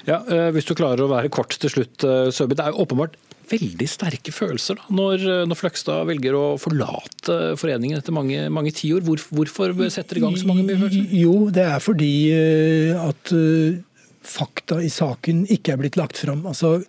Ja, 0.09 0.23
Hvis 0.57 0.65
du 0.65 0.73
klarer 0.75 1.05
å 1.05 1.13
være 1.13 1.29
kort 1.29 1.53
til 1.61 1.71
slutt, 1.71 2.01
Søby. 2.01 2.57
Det 2.57 2.65
er 2.65 2.73
jo 2.73 2.87
åpenbart 2.87 3.21
veldig 3.53 3.89
sterke 3.91 4.33
følelser 4.35 4.79
da, 4.79 4.89
når, 4.95 5.25
når 5.49 5.59
Fløgstad 5.59 6.07
velger 6.09 6.37
å 6.39 6.45
forlate 6.61 7.39
foreningen 7.61 8.01
etter 8.01 8.15
mange, 8.15 8.47
mange 8.55 8.73
tiår. 8.77 9.03
Hvor, 9.07 9.23
hvorfor 9.33 9.75
setter 9.93 10.19
det 10.19 10.23
i 10.23 10.25
gang 10.25 10.39
så 10.41 10.49
mange 10.49 10.67
mye 10.67 10.79
følelser? 10.81 11.17
Jo, 11.23 11.35
det 11.55 11.67
er 11.69 11.83
fordi 11.83 12.13
eh, 12.37 13.03
at 13.03 13.35
eh, 13.37 13.81
fakta 14.23 14.81
i 14.83 14.91
saken 14.93 15.45
ikke 15.51 15.75
er 15.75 15.83
blitt 15.83 15.99
lagt 16.01 16.20
fram. 16.20 16.47
Altså, 16.49 16.81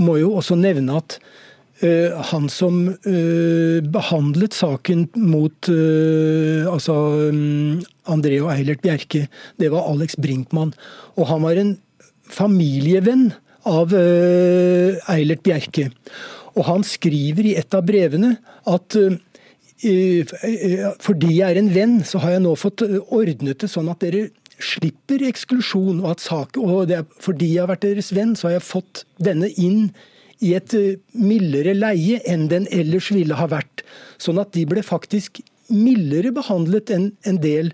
må 0.00 0.18
jo 0.20 0.34
også 0.40 0.58
nevne 0.58 0.98
at 1.00 1.20
Uh, 1.78 2.10
han 2.32 2.48
som 2.50 2.88
uh, 2.90 3.78
behandlet 3.94 4.56
saken 4.56 5.04
mot 5.14 5.68
uh, 5.70 6.66
altså 6.66 6.94
um, 7.30 7.76
André 8.10 8.40
og 8.42 8.50
Eilert 8.50 8.82
Bjerke, 8.82 9.28
det 9.62 9.68
var 9.70 9.86
Alex 9.86 10.16
Brinkmann. 10.18 10.72
Og 11.14 11.28
han 11.30 11.44
var 11.44 11.60
en 11.60 11.76
familievenn 12.34 13.28
av 13.68 13.92
Eilert 13.94 15.44
Bjerke. 15.44 15.86
Og 16.56 16.66
han 16.66 16.82
skriver 16.84 17.46
i 17.46 17.54
et 17.60 17.74
av 17.76 17.86
brevene 17.86 18.34
at 18.68 18.96
fordi 21.04 21.30
jeg 21.36 21.44
er 21.46 21.60
en 21.60 21.70
venn, 21.72 21.98
så 22.04 22.20
har 22.22 22.34
jeg 22.34 22.42
nå 22.44 22.54
fått 22.58 22.82
ordnet 22.82 23.60
det 23.62 23.70
sånn 23.70 23.90
at 23.92 24.00
dere 24.02 24.26
slipper 24.58 25.24
eksklusjon. 25.28 26.02
Og 26.04 26.22
sak, 26.22 26.58
og 26.60 26.92
er, 26.92 27.06
fordi 27.22 27.54
jeg 27.54 27.64
har 27.64 27.72
vært 27.72 27.86
deres 27.86 28.12
venn, 28.16 28.36
så 28.36 28.50
har 28.50 28.58
jeg 28.58 28.68
fått 28.68 29.04
denne 29.22 29.50
inn 29.56 29.90
i 30.44 30.54
et 30.54 30.74
mildere 31.18 31.74
leie 31.74 32.20
enn 32.30 32.46
den 32.50 32.68
ellers 32.74 33.10
ville 33.14 33.38
ha 33.38 33.48
vært. 33.50 33.82
Sånn 34.22 34.38
at 34.38 34.52
de 34.54 34.64
ble 34.70 34.84
faktisk 34.86 35.40
mildere 35.68 36.30
behandlet 36.34 36.92
enn 36.94 37.10
en 37.28 37.40
del 37.42 37.72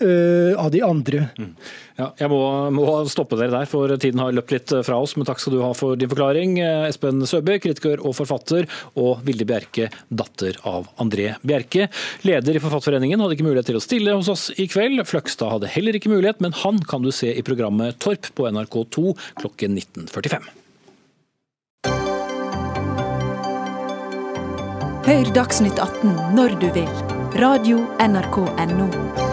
av 0.00 0.70
de 0.74 0.82
andre. 0.84 1.28
Mm. 1.38 1.52
Ja, 1.96 2.10
jeg 2.20 2.28
må, 2.28 2.40
må, 2.76 2.84
stoppe 3.08 3.38
dere 3.40 3.54
der, 3.54 3.68
for 3.70 3.88
tiden 3.96 4.20
har 4.20 4.34
løpt 4.36 4.52
litt 4.52 4.74
fra 4.84 4.98
oss. 5.00 5.14
Men 5.16 5.28
takk 5.28 5.40
skal 5.40 5.56
du 5.56 5.62
ha 5.64 5.70
for 5.76 5.96
din 5.96 6.10
forklaring. 6.10 6.58
Espen 6.60 7.24
Søby, 7.28 7.56
kritiker 7.64 8.02
og 8.04 8.16
forfatter, 8.18 8.68
og 9.00 9.24
Vilde 9.26 9.46
Bjerke, 9.48 9.88
datter 10.12 10.58
av 10.68 10.90
André 11.02 11.32
Bjerke. 11.46 11.88
Leder 12.28 12.58
i 12.58 12.62
Forfatterforeningen 12.62 13.22
hadde 13.22 13.38
ikke 13.38 13.48
mulighet 13.48 13.70
til 13.72 13.80
å 13.80 13.84
stille 13.84 14.18
hos 14.18 14.28
oss 14.32 14.50
i 14.60 14.68
kveld. 14.68 15.00
Fløgstad 15.08 15.54
hadde 15.54 15.72
heller 15.72 15.96
ikke 15.96 16.12
mulighet, 16.12 16.44
men 16.44 16.56
han 16.64 16.82
kan 16.84 17.06
du 17.06 17.12
se 17.14 17.32
i 17.32 17.46
programmet 17.46 17.96
Torp 18.04 18.28
på 18.36 18.50
NRK2 18.52 19.16
klokken 19.40 19.80
19.45. 19.80 20.52
Hør 25.06 25.28
Dagsnytt 25.30 25.78
18 25.78 26.34
når 26.34 26.58
du 26.58 26.66
vil. 26.74 26.90
Radio 27.38 27.84
NRK 28.02 28.42
Radio.nrk.no. 28.42 29.25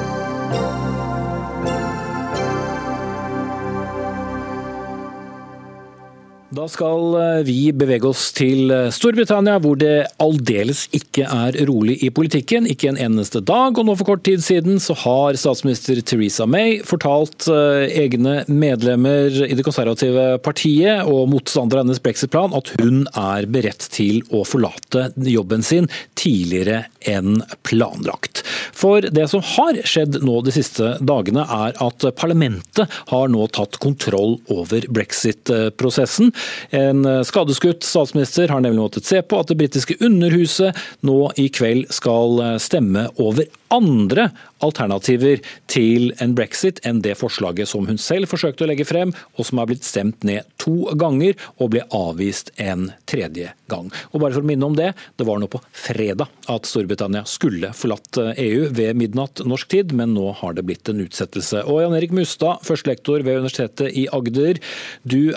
Da 6.54 6.68
skal 6.70 7.16
eh, 7.18 7.39
vi 7.47 7.72
bevege 7.74 8.06
oss 8.06 8.28
til 8.36 8.70
eh, 8.70 8.91
Storbritannia, 8.93 9.56
hvor 9.64 9.78
det 9.80 10.06
aldeles 10.22 10.84
ikke 10.93 11.26
er 11.26 11.56
rolig 11.66 11.95
i 12.06 12.12
politikken. 12.14 12.68
Ikke 12.70 12.91
en 12.91 12.99
eneste 13.01 13.41
dag. 13.41 13.74
Og 13.74 13.88
nå 13.88 13.95
for 13.97 14.12
kort 14.12 14.22
tid 14.28 14.43
siden 14.45 14.78
så 14.84 14.93
har 15.01 15.39
statsminister 15.39 15.97
Theresa 16.06 16.45
May 16.45 16.76
fortalt 16.86 17.47
eh, 17.49 17.88
egne 18.04 18.43
medlemmer 18.51 19.34
i 19.47 19.58
det 19.58 19.66
konservative 19.66 20.28
partiet 20.45 21.10
og 21.10 21.32
motstandere 21.32 21.82
av 21.82 21.88
hennes 21.88 22.04
brexit-plan 22.06 22.54
at 22.54 22.70
hun 22.76 23.08
er 23.10 23.49
beredt 23.49 23.88
til 23.95 24.22
å 24.30 24.43
forlate 24.45 25.08
jobben 25.26 25.66
sin 25.66 25.89
tidligere 26.20 26.84
enn 27.10 27.41
planlagt. 27.66 28.43
For 28.78 29.01
det 29.01 29.26
som 29.32 29.41
har 29.56 29.82
skjedd 29.89 30.22
nå 30.22 30.38
de 30.45 30.54
siste 30.54 30.99
dagene, 31.01 31.47
er 31.49 31.82
at 31.82 32.06
parlamentet 32.20 33.01
har 33.10 33.34
nå 33.34 33.49
tatt 33.58 33.82
kontroll 33.82 34.38
over 34.54 34.86
brexit-prosessen. 34.93 36.30
En 36.75 37.05
eh, 37.05 37.21
skadeskutt 37.27 37.85
statsminister 37.87 38.51
har 38.53 38.63
nemlig 38.63 38.81
måttet 38.81 39.09
se 39.09 39.21
på 39.21 39.39
at 39.39 39.51
det 39.51 39.59
britiske 39.61 39.97
underhuset 40.03 40.77
nå 41.07 41.17
i 41.41 41.49
kveld 41.53 41.91
skal 41.93 42.41
eh, 42.43 42.55
stemme 42.61 43.07
over 43.21 43.49
andre 43.73 44.29
alternativer 44.64 45.41
til 45.72 46.11
en 46.24 46.36
brexit 46.38 46.82
enn 46.88 47.01
det 47.03 47.18
forslaget 47.20 47.70
som 47.70 47.88
hun 47.89 47.99
selv 48.01 48.32
forsøkte 48.32 48.66
å 48.66 48.70
legge 48.72 48.88
frem, 48.88 49.14
og 49.38 49.47
som 49.47 49.61
er 49.61 49.70
blitt 49.70 49.88
stemt 49.88 50.24
ned 50.28 50.47
to 50.61 50.89
ganger 50.99 51.38
og 51.57 51.74
ble 51.76 51.84
avvist 51.93 52.53
en 52.61 52.89
tredje 53.09 53.51
gang. 53.72 53.89
Og 54.11 54.24
bare 54.24 54.36
for 54.36 54.43
å 54.43 54.49
minne 54.49 54.68
om 54.68 54.78
det, 54.78 54.91
det 55.20 55.28
var 55.28 55.41
nå 55.41 55.49
på 55.51 55.61
fredag 55.76 56.32
at 56.51 56.68
Storbritannia 56.70 57.24
skulle 57.30 57.74
forlatt 57.78 58.20
EU 58.34 58.70
ved 58.76 58.99
midnatt 58.99 59.43
norsk 59.47 59.72
tid, 59.74 59.93
men 59.97 60.16
nå 60.16 60.32
har 60.39 60.55
det 60.57 60.66
blitt 60.68 60.89
en 60.91 61.01
utsettelse. 61.03 61.64
Og 61.70 61.84
Jan 61.84 61.97
Erik 61.97 62.14
Mustad, 62.16 62.64
førstelektor 62.68 63.26
ved 63.26 63.43
Universitetet 63.43 63.95
i 63.99 64.07
Agder, 64.14 64.61
du 65.03 65.34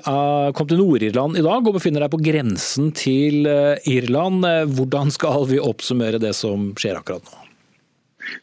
kom 0.56 0.68
til 0.68 0.82
Nord-Irland 0.82 1.40
i 1.40 1.46
dag 1.46 1.66
og 1.66 1.78
befinner 1.78 2.04
deg 2.04 2.12
på 2.14 2.22
grensen 2.24 2.92
til 2.96 3.48
eh, 3.50 3.90
Irland. 3.96 4.46
Hvordan 4.76 5.12
skal 5.14 5.48
vi 5.50 5.62
oppsummere 5.62 6.22
det 6.22 6.34
som 6.38 6.72
skjer 6.78 7.00
akkurat 7.00 7.26
nå? 7.26 7.45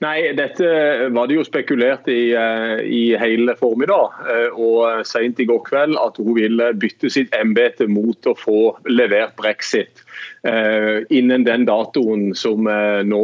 Nei, 0.04 0.34
Dette 0.38 0.68
var 1.16 1.28
det 1.28 1.38
jo 1.38 1.46
spekulert 1.48 2.08
i 2.12 2.32
eh, 2.38 2.80
i 2.84 3.04
hele 3.20 3.56
formiddag 3.60 4.24
eh, 4.30 4.50
og 4.54 5.06
sent 5.08 5.42
i 5.42 5.48
går 5.50 5.64
kveld 5.68 5.98
at 6.00 6.20
hun 6.22 6.36
ville 6.38 6.72
bytte 6.80 7.12
sitt 7.14 7.34
embete 7.38 7.88
mot 7.92 8.30
å 8.30 8.36
få 8.38 8.60
levert 8.90 9.36
brexit. 9.40 10.03
Eh, 10.44 11.06
innen 11.16 11.46
den 11.48 11.64
datoen 11.64 12.34
som 12.36 12.68
nå 13.08 13.22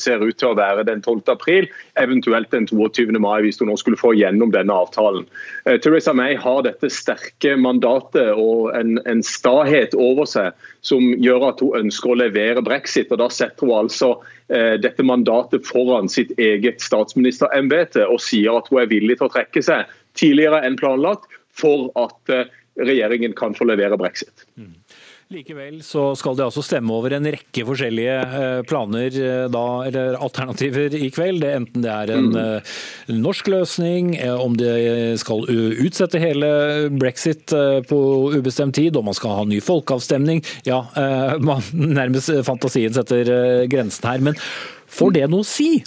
ser 0.00 0.22
ut 0.24 0.38
til 0.40 0.48
å 0.48 0.56
være 0.56 0.86
den 0.88 1.02
12. 1.04 1.20
april, 1.34 1.66
eventuelt 2.00 2.48
den 2.54 2.64
22. 2.70 3.12
mai, 3.20 3.42
hvis 3.44 3.60
hun 3.60 3.68
nå 3.68 3.76
skulle 3.80 4.00
få 4.00 4.14
gjennom 4.16 4.54
denne 4.54 4.72
avtalen. 4.72 5.26
Theresa 5.84 6.14
May 6.16 6.32
har 6.40 6.62
dette 6.64 6.88
sterke 6.88 7.58
mandatet 7.60 8.32
og 8.32 8.72
en, 8.78 8.96
en 9.04 9.20
stahet 9.26 9.92
over 9.92 10.24
seg 10.30 10.56
som 10.80 11.12
gjør 11.20 11.50
at 11.50 11.60
hun 11.60 11.84
ønsker 11.84 12.14
å 12.14 12.20
levere 12.24 12.64
brexit. 12.64 13.12
og 13.12 13.20
Da 13.20 13.28
setter 13.28 13.68
hun 13.68 13.84
altså 13.84 14.14
Eh, 14.52 14.74
dette 14.80 15.02
mandatet 15.02 15.66
foran 15.66 16.08
sitt 16.12 16.32
eget 16.36 16.82
statsministerembete 16.84 18.04
og 18.04 18.20
sier 18.20 18.58
at 18.58 18.66
hun 18.68 18.82
er 18.82 18.90
villig 18.90 19.16
til 19.16 19.30
å 19.30 19.32
trekke 19.32 19.62
seg 19.64 19.92
tidligere 20.18 20.58
enn 20.66 20.76
planlagt 20.76 21.24
for 21.56 21.88
at 21.96 22.32
eh, 22.34 22.50
regjeringen 22.82 23.32
kan 23.38 23.56
få 23.56 23.64
levere 23.70 23.96
brexit. 24.00 24.44
Mm. 24.60 24.74
Likevel 25.32 25.78
så 25.86 26.10
skal 26.18 26.36
de 26.38 26.44
altså 26.46 26.62
stemme 26.64 26.92
over 26.94 27.14
en 27.16 27.28
rekke 27.34 27.64
forskjellige 27.68 28.16
eh, 28.22 28.58
planer 28.68 29.16
da, 29.52 29.64
eller 29.88 30.18
alternativer 30.22 30.94
i 30.98 31.08
kveld. 31.14 31.40
Det, 31.42 31.52
enten 31.56 31.84
det 31.84 31.92
er 31.92 32.12
en 32.14 32.28
mm. 32.32 33.16
norsk 33.22 33.48
løsning, 33.52 34.12
om 34.32 34.54
de 34.58 35.16
skal 35.20 35.46
utsette 35.48 36.20
hele 36.22 36.50
brexit 36.92 37.54
på 37.88 38.00
ubestemt 38.36 38.76
tid, 38.76 38.96
om 38.96 39.08
man 39.08 39.16
skal 39.16 39.38
ha 39.38 39.46
ny 39.48 39.62
folkeavstemning. 39.64 40.44
Ja, 40.68 40.84
man, 41.42 41.64
nærmest 41.72 42.30
fantasien 42.46 42.94
setter 42.94 43.66
grensen 43.72 44.08
her. 44.08 44.22
Men 44.28 44.38
får 44.92 45.16
det 45.18 45.26
noe 45.32 45.46
å 45.46 45.48
si? 45.48 45.82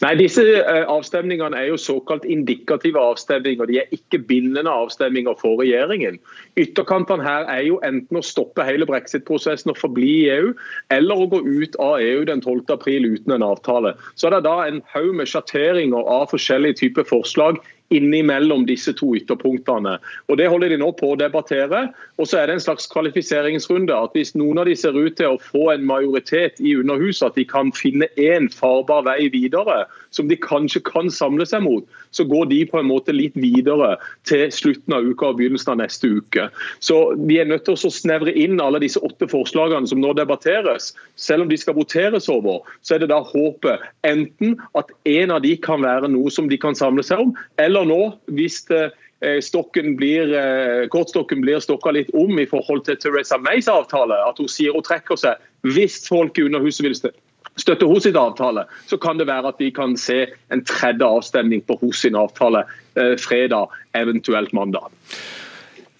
Nei, 0.00 0.14
Disse 0.16 0.42
eh, 0.42 0.86
avstemningene 0.88 1.58
er 1.58 1.66
jo 1.68 1.76
såkalt 1.76 2.24
indikative 2.24 3.00
avstemninger. 3.00 3.68
De 3.68 3.80
er 3.82 3.90
ikke 3.92 4.22
bindende 4.30 4.72
avstemninger 4.72 5.36
for 5.36 5.60
regjeringen. 5.60 6.16
Ytterkantene 6.56 7.26
her 7.26 7.44
er 7.52 7.66
jo 7.66 7.76
enten 7.84 8.16
å 8.16 8.24
stoppe 8.24 8.64
hele 8.64 8.88
brexit-prosessen 8.88 9.74
og 9.74 9.76
forbli 9.76 10.14
i 10.22 10.30
EU, 10.38 10.54
eller 10.96 11.20
å 11.20 11.28
gå 11.34 11.42
ut 11.44 11.76
av 11.84 12.00
EU 12.00 12.24
den 12.30 12.40
12. 12.40 12.64
april 12.72 13.10
uten 13.10 13.36
en 13.36 13.44
avtale. 13.44 13.92
Så 14.16 14.30
er 14.30 14.38
det 14.38 14.46
da 14.48 14.56
en 14.64 14.80
haug 14.94 15.12
med 15.20 15.28
sjatteringer 15.28 16.08
av 16.08 16.30
forskjellige 16.32 16.80
typer 16.80 17.04
forslag 17.04 17.60
innimellom 17.90 18.66
disse 18.66 18.92
to 18.96 19.14
ytterpunktene. 19.18 19.98
Og 20.28 20.38
Det 20.38 20.48
holder 20.48 20.72
de 20.72 20.78
nå 20.80 20.90
på 20.96 21.12
å 21.12 21.18
debattere. 21.18 21.88
Og 22.18 22.28
så 22.28 22.40
er 22.40 22.46
det 22.46 22.58
en 22.58 22.66
slags 22.66 22.86
kvalifiseringsrunde. 22.90 23.94
at 23.94 24.14
Hvis 24.14 24.34
noen 24.34 24.58
av 24.58 24.66
de 24.66 24.76
ser 24.76 24.94
ut 24.94 25.16
til 25.16 25.34
å 25.34 25.40
få 25.40 25.74
en 25.74 25.86
majoritet 25.86 26.60
i 26.60 26.76
Underhuset, 26.78 27.26
at 27.26 27.34
de 27.34 27.44
kan 27.44 27.72
finne 27.72 28.06
én 28.16 28.48
farbar 28.52 29.02
vei 29.04 29.28
videre, 29.28 29.86
som 30.10 30.28
de 30.28 30.36
kanskje 30.36 30.82
kan 30.86 31.10
samle 31.10 31.46
seg 31.46 31.62
mot, 31.62 31.84
så 32.10 32.24
går 32.24 32.46
de 32.50 32.64
på 32.66 32.78
en 32.78 32.86
måte 32.86 33.14
litt 33.14 33.36
videre 33.38 33.96
til 34.26 34.50
slutten 34.50 34.94
av 34.94 35.06
uka 35.06 35.30
og 35.30 35.38
begynnelsen 35.38 35.74
av 35.74 35.80
neste 35.82 36.08
uke. 36.08 36.48
Så 36.80 37.14
Vi 37.30 37.38
er 37.38 37.46
nødt 37.46 37.64
til 37.64 37.74
å 37.74 37.90
snevre 37.90 38.32
inn 38.34 38.60
alle 38.60 38.80
disse 38.80 39.00
åtte 39.00 39.28
forslagene 39.30 39.86
som 39.86 40.00
nå 40.00 40.12
debatteres. 40.14 40.94
Selv 41.16 41.42
om 41.42 41.48
de 41.48 41.56
skal 41.56 41.74
voteres 41.74 42.28
over, 42.28 42.62
så 42.82 42.94
er 42.94 43.02
det 43.02 43.10
da 43.10 43.20
håpet 43.22 43.82
enten 44.06 44.56
at 44.74 44.90
en 45.04 45.30
av 45.30 45.42
de 45.42 45.56
kan 45.56 45.82
være 45.82 46.08
noe 46.10 46.30
som 46.30 46.48
de 46.48 46.58
kan 46.58 46.74
samle 46.74 47.04
seg 47.06 47.22
om, 47.22 47.34
eller 47.58 47.79
nå, 47.88 48.00
hvis 48.36 48.62
eh, 48.74 49.40
stokken 49.44 49.96
blir, 49.96 50.32
eh, 50.36 50.86
kortstokken 50.92 51.42
blir 51.44 51.60
stokka 51.62 51.94
litt 51.96 52.12
om 52.16 52.38
i 52.40 52.48
forhold 52.48 52.84
til 52.86 52.98
Theresa 53.00 53.38
Mays 53.38 53.68
avtale, 53.70 54.18
at 54.28 54.40
hun 54.40 54.50
sier 54.50 54.76
hun 54.76 54.86
trekker 54.86 55.20
seg 55.20 55.40
hvis 55.68 56.00
folk 56.08 56.38
i 56.40 56.46
Underhuset 56.48 56.86
vil 56.86 56.96
støtte 56.96 57.88
hos 57.88 58.06
sitt 58.06 58.16
avtale, 58.16 58.64
så 58.88 58.96
kan 59.00 59.20
det 59.20 59.28
være 59.28 59.52
at 59.52 59.60
vi 59.60 59.70
kan 59.74 59.96
se 60.00 60.22
en 60.54 60.64
tredje 60.64 61.04
avstemning 61.04 61.64
på 61.68 61.76
hos 61.82 62.00
sin 62.04 62.16
avtale 62.16 62.64
eh, 62.96 63.16
fredag, 63.20 63.72
eventuelt 63.98 64.54
mandag. 64.56 64.88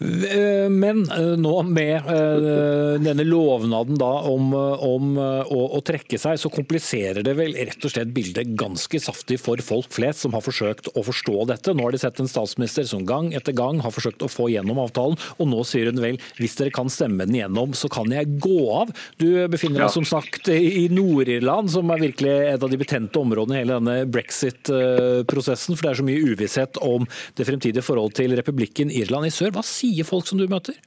Eh, 0.01 0.69
men 0.73 1.03
eh, 1.13 1.35
nå 1.37 1.53
med 1.69 2.07
eh, 2.09 2.95
denne 3.05 3.25
lovnaden 3.27 3.99
da 4.01 4.09
om, 4.31 4.55
om 4.57 5.19
å, 5.21 5.61
å, 5.77 5.81
trekke 5.85 6.17
seg, 6.21 6.39
så 6.41 6.49
kompliserer 6.53 7.21
det 7.27 7.35
vel 7.37 7.53
rett 7.53 7.85
og 7.85 7.93
slett 7.93 8.15
bildet 8.17 8.55
ganske 8.59 9.01
saftig 9.03 9.37
for 9.43 9.61
folk 9.65 9.93
flest 9.93 10.25
som 10.25 10.33
har 10.37 10.45
forsøkt 10.45 10.89
å 10.95 11.05
forstå 11.05 11.45
dette. 11.51 11.75
Nå 11.77 11.85
har 11.85 11.93
de 11.93 12.01
sett 12.01 12.23
en 12.23 12.31
statsminister 12.31 12.89
som 12.89 13.05
gang 13.09 13.29
etter 13.37 13.57
gang 13.57 13.83
har 13.85 13.93
forsøkt 13.93 14.25
å 14.25 14.31
få 14.33 14.49
gjennom 14.55 14.81
avtalen, 14.81 15.19
og 15.37 15.51
nå 15.51 15.67
sier 15.69 15.91
hun 15.91 16.01
vel 16.01 16.17
hvis 16.41 16.57
dere 16.57 16.73
kan 16.73 16.89
stemme 16.93 17.29
den 17.29 17.43
gjennom, 17.43 17.77
så 17.77 17.91
kan 17.93 18.09
jeg 18.15 18.39
gå 18.41 18.63
av. 18.73 18.95
Du 19.21 19.29
befinner 19.53 19.85
deg 19.85 19.95
som 19.99 20.09
sagt 20.09 20.49
i 20.55 20.87
Nord-Irland, 20.93 21.73
som 21.75 21.93
er 21.93 22.07
virkelig 22.07 22.33
et 22.55 22.65
av 22.65 22.73
de 22.73 22.81
betente 22.81 23.21
områdene 23.21 23.59
i 23.59 23.63
hele 23.63 23.77
denne 23.77 24.09
brexit-prosessen, 24.09 25.77
for 25.77 25.85
det 25.85 25.93
er 25.93 26.01
så 26.01 26.09
mye 26.09 26.33
uvisshet 26.33 26.81
om 26.87 27.05
det 27.37 27.49
fremtidige 27.49 27.85
forholdet 27.85 28.23
til 28.23 28.39
republikken 28.39 28.93
Irland 28.95 29.29
i 29.29 29.35
sør. 29.35 29.53
Hva 29.59 29.67
sier 29.67 29.90
sier 29.91 30.09
folk 30.09 30.31
som 30.31 30.39
du 30.41 30.47
møter? 30.51 30.79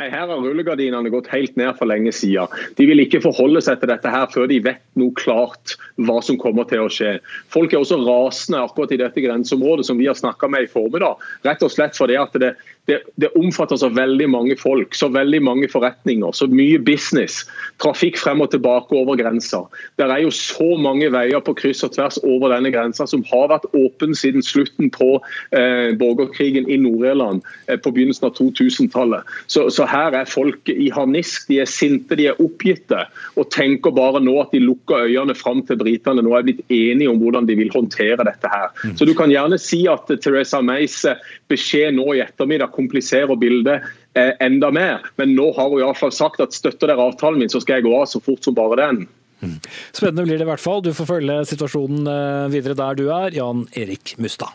Nei, 0.00 0.06
Her 0.08 0.24
har 0.24 0.40
rullegardinene 0.40 1.10
gått 1.12 1.28
helt 1.28 1.56
ned 1.60 1.74
for 1.76 1.90
lenge 1.90 2.14
siden. 2.16 2.48
De 2.78 2.86
vil 2.88 3.02
ikke 3.02 3.20
forholde 3.20 3.60
seg 3.60 3.82
til 3.82 3.90
dette 3.90 4.08
her 4.08 4.24
før 4.32 4.46
de 4.48 4.56
vet 4.64 4.80
noe 4.96 5.12
klart 5.18 5.74
hva 6.00 6.16
som 6.24 6.38
kommer 6.40 6.64
til 6.70 6.80
å 6.80 6.88
skje. 6.88 7.18
Folk 7.52 7.74
er 7.74 7.82
også 7.82 7.98
rasende 8.00 8.62
akkurat 8.64 8.94
i 8.96 9.00
dette 9.02 9.20
grenseområdet 9.20 9.84
som 9.84 10.00
vi 10.00 10.08
har 10.08 10.16
snakka 10.16 10.48
med 10.48 10.64
i 10.64 10.70
formiddag. 10.72 11.20
Rett 11.44 11.66
og 11.66 11.74
slett 11.74 11.98
fordi 11.98 12.16
at 12.16 12.32
det, 12.40 12.54
det, 12.86 12.98
det, 13.14 13.28
omfatter 13.38 13.78
så 13.78 13.88
veldig 13.94 14.26
mange 14.30 14.56
folk, 14.58 14.94
så 14.98 15.06
veldig 15.12 15.38
mange 15.46 15.68
forretninger, 15.70 16.32
så 16.34 16.48
mye 16.50 16.80
business. 16.82 17.44
Trafikk 17.82 18.18
frem 18.18 18.42
og 18.42 18.50
tilbake 18.50 18.96
over 18.98 19.18
grensa. 19.20 19.62
Det 20.00 20.08
er 20.08 20.24
jo 20.24 20.32
så 20.34 20.72
mange 20.82 21.12
veier 21.14 21.42
på 21.46 21.54
kryss 21.58 21.84
og 21.86 21.92
tvers 21.94 22.18
over 22.26 22.50
denne 22.50 22.72
grensa 22.74 23.06
som 23.06 23.22
har 23.30 23.52
vært 23.52 23.68
åpen 23.78 24.16
siden 24.18 24.42
slutten 24.42 24.90
på 24.94 25.14
eh, 25.54 25.94
borgerkrigen 25.98 26.66
i 26.66 26.80
Nord-Irland 26.82 27.44
eh, 27.68 27.78
på 27.78 27.92
begynnelsen 27.94 28.26
av 28.26 28.34
2000-tallet. 28.40 29.30
Så, 29.46 29.68
så, 29.70 29.86
her 29.86 30.18
er 30.18 30.30
folk 30.30 30.72
i 30.72 30.90
harnisk, 30.94 31.46
de 31.52 31.60
er 31.62 31.70
sinte, 31.70 32.18
de 32.18 32.28
er 32.32 32.42
oppgitte. 32.42 33.04
Og 33.38 33.46
tenker 33.54 33.94
bare 33.94 34.22
nå 34.24 34.34
at 34.42 34.50
de 34.56 34.62
lukker 34.64 35.06
øynene 35.06 35.38
fram 35.38 35.62
til 35.68 35.78
britene 35.78 36.24
nå 36.24 36.34
er 36.34 36.48
blitt 36.48 36.66
enige 36.66 37.10
om 37.14 37.22
hvordan 37.22 37.46
de 37.46 37.60
vil 37.62 37.70
håndtere 37.74 38.26
dette 38.26 38.50
her. 38.50 38.74
Mm. 38.82 38.98
Så 38.98 39.06
du 39.06 39.14
kan 39.18 39.30
gjerne 39.30 39.60
si 39.60 39.84
at 39.90 40.10
Theresa 40.10 40.58
Mays 40.64 40.98
eh, 41.06 41.22
beskjed 41.52 41.94
nå 41.94 42.10
i 42.16 42.24
ettermiddag 42.26 42.72
kompliserer 42.82 43.38
bildet 43.38 43.88
eh, 44.18 44.34
enda 44.44 44.70
mer. 44.74 45.08
Men 45.16 45.34
nå 45.38 45.52
har 45.56 45.70
hun 45.72 45.80
i 45.80 45.94
fall 45.98 46.12
sagt 46.14 46.42
at 46.44 46.54
støtter 46.56 46.90
dere 46.90 47.10
avtalen 47.10 47.40
min, 47.40 47.52
så 47.52 47.62
skal 47.62 47.80
jeg 47.80 47.88
gå 47.88 47.96
av 47.96 48.08
så 48.10 48.20
fort 48.22 48.44
som 48.44 48.58
bare 48.58 48.80
den. 48.82 49.04
Mm. 49.42 49.58
Spennende 49.90 50.26
blir 50.26 50.38
det 50.38 50.46
i 50.46 50.50
hvert 50.52 50.62
fall. 50.62 50.82
Du 50.84 50.92
får 50.94 51.08
følge 51.08 51.40
situasjonen 51.50 52.06
eh, 52.06 52.50
videre 52.52 52.78
der 52.78 52.98
du 52.98 53.08
er, 53.10 53.34
Jan 53.34 53.66
Erik 53.78 54.16
Mustad. 54.22 54.54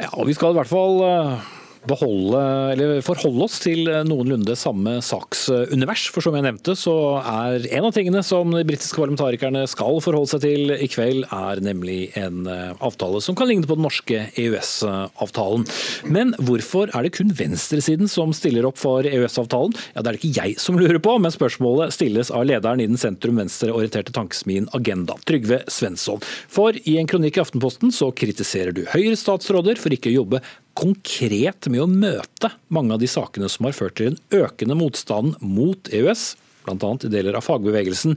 Ja, 0.00 0.08
og 0.16 0.30
Vi 0.30 0.34
skal 0.36 0.54
i 0.54 0.60
hvert 0.60 0.70
fall 0.70 1.02
eh, 1.04 1.48
beholde, 1.88 2.40
eller 2.74 3.00
forholde 3.04 3.46
oss 3.46 3.58
til 3.62 3.88
noenlunde 4.06 4.56
samme 4.58 4.98
saksunivers. 5.04 6.08
For 6.12 6.24
som 6.24 6.36
jeg 6.36 6.44
nevnte, 6.44 6.74
så 6.78 6.94
er 7.20 7.66
en 7.70 7.88
av 7.88 7.94
tingene 7.96 8.22
som 8.26 8.52
de 8.52 8.64
britiske 8.68 8.98
parlamentarikerne 8.98 9.64
skal 9.70 10.00
forholde 10.04 10.32
seg 10.34 10.44
til 10.44 10.74
i 10.74 10.88
kveld, 10.90 11.24
er 11.32 11.62
nemlig 11.64 12.10
en 12.18 12.44
eh, 12.50 12.72
avtale 12.84 13.22
som 13.24 13.36
kan 13.38 13.48
ligne 13.50 13.68
på 13.68 13.78
den 13.78 13.86
norske 13.86 14.26
EØS-avtalen. 14.40 15.66
Men 16.12 16.34
hvorfor 16.38 16.92
er 16.92 17.06
det 17.06 17.14
kun 17.16 17.32
venstresiden 17.36 18.10
som 18.10 18.34
stiller 18.36 18.68
opp 18.68 18.80
for 18.80 19.06
EØS-avtalen? 19.08 19.76
Ja, 19.94 20.02
Det 20.02 20.06
er 20.06 20.18
det 20.18 20.22
ikke 20.22 20.44
jeg 20.44 20.60
som 20.62 20.78
lurer 20.80 21.00
på, 21.02 21.16
men 21.22 21.34
spørsmålet 21.34 21.94
stilles 21.96 22.32
av 22.34 22.46
lederen 22.48 22.82
i 22.82 22.88
den 22.90 23.00
sentrum-venstre-orienterte 23.00 24.14
tankesmien 24.16 24.68
Agenda, 24.76 25.16
Trygve 25.28 25.62
Svensson. 25.70 26.20
For 26.50 26.76
i 26.84 26.98
en 27.00 27.08
kronikk 27.10 27.38
i 27.38 27.44
Aftenposten 27.44 27.94
så 27.94 28.10
kritiserer 28.12 28.76
du 28.76 28.84
Høyre-statsråder 28.90 29.80
for 29.80 29.94
ikke 29.94 30.12
å 30.12 30.20
jobbe 30.20 30.44
konkret 30.80 31.68
med 31.68 31.82
å 31.84 31.88
møte 31.90 32.52
mange 32.72 32.96
av 32.96 33.02
de 33.02 33.08
sakene 33.10 33.50
som 33.52 33.68
har 33.68 33.76
ført 33.76 33.98
til 34.00 34.12
en 34.12 34.20
økende 34.42 34.76
motstand 34.78 35.36
mot 35.44 35.90
EØS, 35.92 36.24
bl.a. 36.64 36.92
i 37.04 37.12
deler 37.12 37.36
av 37.36 37.44
fagbevegelsen. 37.44 38.16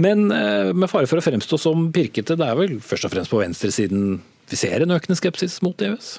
Men 0.00 0.30
eh, 0.32 0.72
med 0.72 0.90
fare 0.90 1.08
for 1.10 1.20
å 1.20 1.24
fremstå 1.24 1.60
som 1.60 1.90
pirkete, 1.94 2.38
det 2.38 2.48
er 2.48 2.58
vel 2.58 2.78
først 2.84 3.08
og 3.08 3.14
fremst 3.14 3.34
på 3.34 3.42
venstresiden 3.42 4.18
vi 4.48 4.56
ser 4.56 4.80
en 4.80 4.96
økende 4.96 5.18
skepsis 5.18 5.60
mot 5.64 5.84
EØS? 5.84 6.16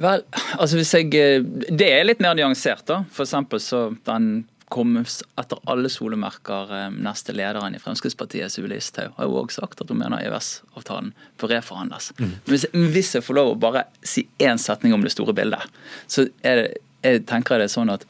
Vel, 0.00 0.24
altså 0.56 0.78
hvis 0.78 0.94
jeg, 0.96 1.10
eh, 1.20 1.42
Det 1.68 1.88
er 1.92 2.06
litt 2.06 2.22
mer 2.24 2.34
nyansert. 2.34 2.86
da. 2.86 3.04
For 3.12 3.24
så 3.24 3.96
Den 4.04 4.46
kom 4.72 4.94
etter 4.96 5.58
alle 5.70 5.90
solemerker 5.92 6.72
eh, 6.76 6.86
neste 7.04 7.34
lederen 7.36 7.76
i 7.76 7.80
Fremskrittspartiet, 7.82 8.52
Sue 8.52 8.70
Listhaug, 8.70 9.12
har 9.18 9.28
jo 9.28 9.42
òg 9.42 9.52
sagt 9.52 9.82
at 9.84 9.92
hun 9.92 10.00
mener 10.00 10.22
EØS-avtalen 10.24 11.12
bør 11.40 11.52
reforhandles. 11.56 12.12
Mm. 12.18 12.32
Men 12.48 12.88
hvis, 12.94 13.12
jeg 13.16 13.26
får 13.26 13.38
lov 13.38 13.52
å 13.52 13.60
bare 13.66 13.84
si 14.06 14.24
én 14.42 14.60
setning 14.60 14.96
om 14.96 15.04
det 15.04 15.12
store 15.14 15.36
bildet, 15.36 15.68
så 16.10 16.26
er 16.40 16.62
det, 16.62 16.66
jeg 17.02 17.26
tenker 17.28 17.56
jeg 17.56 17.64
det 17.64 17.68
er 17.68 17.76
sånn 17.76 17.92
at 17.92 18.06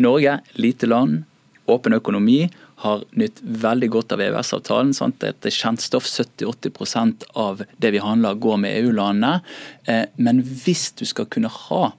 Norge, 0.00 0.38
lite 0.60 0.88
land, 0.88 1.24
åpen 1.70 1.96
økonomi, 1.96 2.44
har 2.80 3.02
nytt 3.20 3.42
veldig 3.42 3.88
godt 3.92 4.14
av 4.16 4.22
EØS-avtalen. 4.24 4.94
Det 5.20 5.34
er 5.50 5.52
kjent 5.52 5.82
stoff. 5.84 6.06
70-80% 6.08 7.26
av 7.38 7.60
det 7.76 7.90
vi 7.92 8.00
handler, 8.00 8.38
går 8.40 8.56
med 8.62 8.76
EU-landene. 8.78 9.42
Eh, 9.84 10.06
men 10.16 10.40
hvis 10.40 10.88
du 10.96 11.04
skal 11.08 11.28
kunne 11.28 11.52
ha 11.52 11.90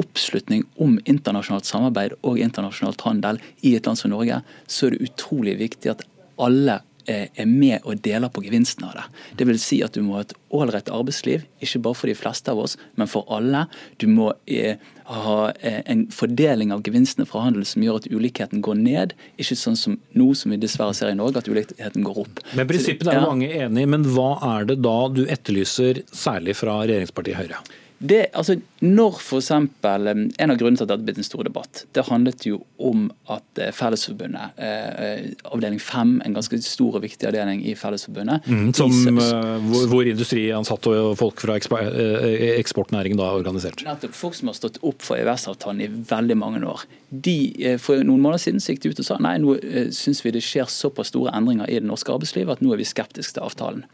oppslutning 0.00 0.64
om 0.82 0.98
internasjonalt 1.04 1.68
samarbeid 1.68 2.16
og 2.22 2.42
internasjonalt 2.42 3.06
handel 3.06 3.40
i 3.66 3.76
et 3.76 3.86
land 3.88 4.00
som 4.00 4.12
Norge, 4.12 4.42
så 4.66 4.86
er 4.86 4.96
det 4.96 5.08
utrolig 5.10 5.56
viktig 5.60 5.92
at 5.92 6.04
alle 6.42 6.80
eh, 7.08 7.28
er 7.34 7.48
med 7.48 7.84
og 7.84 8.02
deler 8.04 8.30
på 8.32 8.42
gevinsten 8.44 8.84
av 8.88 8.96
det. 8.98 9.04
Det 9.40 9.46
vil 9.48 9.60
si 9.62 9.80
at 9.84 9.96
du 9.96 10.02
må 10.04 10.18
ha 10.18 10.24
et 10.26 10.34
ålreit 10.56 10.90
arbeidsliv, 10.92 11.46
ikke 11.62 11.80
bare 11.86 11.98
for 11.98 12.10
de 12.10 12.16
fleste 12.18 12.52
av 12.52 12.60
oss, 12.62 12.76
men 13.00 13.10
for 13.10 13.26
alle. 13.32 13.64
Du 14.02 14.06
må 14.10 14.32
eh, 14.46 14.82
ha 15.06 15.38
en 15.62 16.06
fordeling 16.10 16.72
av 16.74 16.82
gevinstene 16.86 17.28
fra 17.30 17.44
handel 17.44 17.66
som 17.68 17.84
gjør 17.84 18.00
at 18.00 18.10
ulikheten 18.10 18.62
går 18.64 18.78
ned, 18.80 19.16
ikke 19.38 19.58
sånn 19.58 19.78
som 19.78 19.96
nå, 20.18 20.28
som 20.34 20.54
vi 20.54 20.60
dessverre 20.62 20.96
ser 20.98 21.12
i 21.12 21.18
Norge, 21.18 21.42
at 21.42 21.50
ulikheten 21.50 22.06
går 22.06 22.22
opp. 22.26 22.44
Men 22.58 22.68
Prinsippet 22.70 23.12
er 23.12 23.22
mange 23.22 23.50
enig 23.54 23.86
i, 23.86 23.90
men 23.96 24.06
hva 24.16 24.32
er 24.56 24.70
det 24.72 24.80
da 24.86 24.98
du 25.14 25.24
etterlyser, 25.26 26.02
særlig 26.10 26.58
fra 26.58 26.80
regjeringspartiet 26.84 27.38
Høyre? 27.38 27.64
Det, 27.98 28.26
altså, 28.36 28.58
når 28.84 29.20
f.eks. 29.22 29.50
En 29.54 30.52
av 30.52 30.58
grunnene 30.60 30.76
til 30.76 30.84
at 30.84 30.90
det 30.90 30.96
har 30.98 31.04
blitt 31.06 31.20
en 31.22 31.26
stor 31.26 31.46
debatt, 31.46 31.84
det 31.96 32.04
handlet 32.10 32.44
jo 32.44 32.58
om 32.76 33.06
at 33.32 33.60
eh, 33.62 33.72
Fellesforbundet, 33.72 34.58
eh, 34.60 35.30
avdeling 35.48 35.80
5, 35.80 36.12
en 36.26 36.36
ganske 36.36 36.60
stor 36.66 36.98
og 36.98 37.06
viktig 37.06 37.30
avdeling 37.30 37.62
i 37.64 37.72
Fellesforbundet 37.78 38.44
mm, 38.44 38.68
Som 38.76 38.92
uh, 39.16 39.56
hvor, 39.64 39.88
hvor 39.94 40.10
industriansatte 40.10 40.92
og 40.92 41.16
folk 41.20 41.40
fra 41.40 41.56
eksportnæringen 41.56 43.20
da 43.20 43.30
er 43.30 43.40
organisert? 43.40 43.80
Nettopp. 43.86 44.16
Folk 44.16 44.36
som 44.36 44.52
har 44.52 44.58
stått 44.58 44.78
opp 44.84 45.00
for 45.04 45.16
EØS-avtalen 45.16 45.82
i 45.86 45.88
veldig 45.88 46.36
mange 46.36 46.62
år. 46.68 46.84
De, 47.08 47.38
For 47.80 48.02
noen 48.04 48.20
måneder 48.20 48.44
siden 48.44 48.60
så 48.60 48.74
gikk 48.74 48.84
de 48.84 48.92
ut 48.92 49.02
og 49.04 49.08
sa 49.08 49.16
nei, 49.22 49.36
nå 49.40 49.56
syns 49.94 50.20
vi 50.24 50.34
det 50.36 50.44
skjer 50.44 50.68
såpass 50.72 51.14
store 51.14 51.32
endringer 51.36 51.70
i 51.70 51.80
det 51.80 51.88
norske 51.88 52.12
arbeidslivet 52.12 52.58
at 52.58 52.64
nå 52.64 52.74
er 52.74 52.82
vi 52.82 52.88
skeptiske 52.88 53.38
til 53.38 53.46
avtalen. 53.46 53.86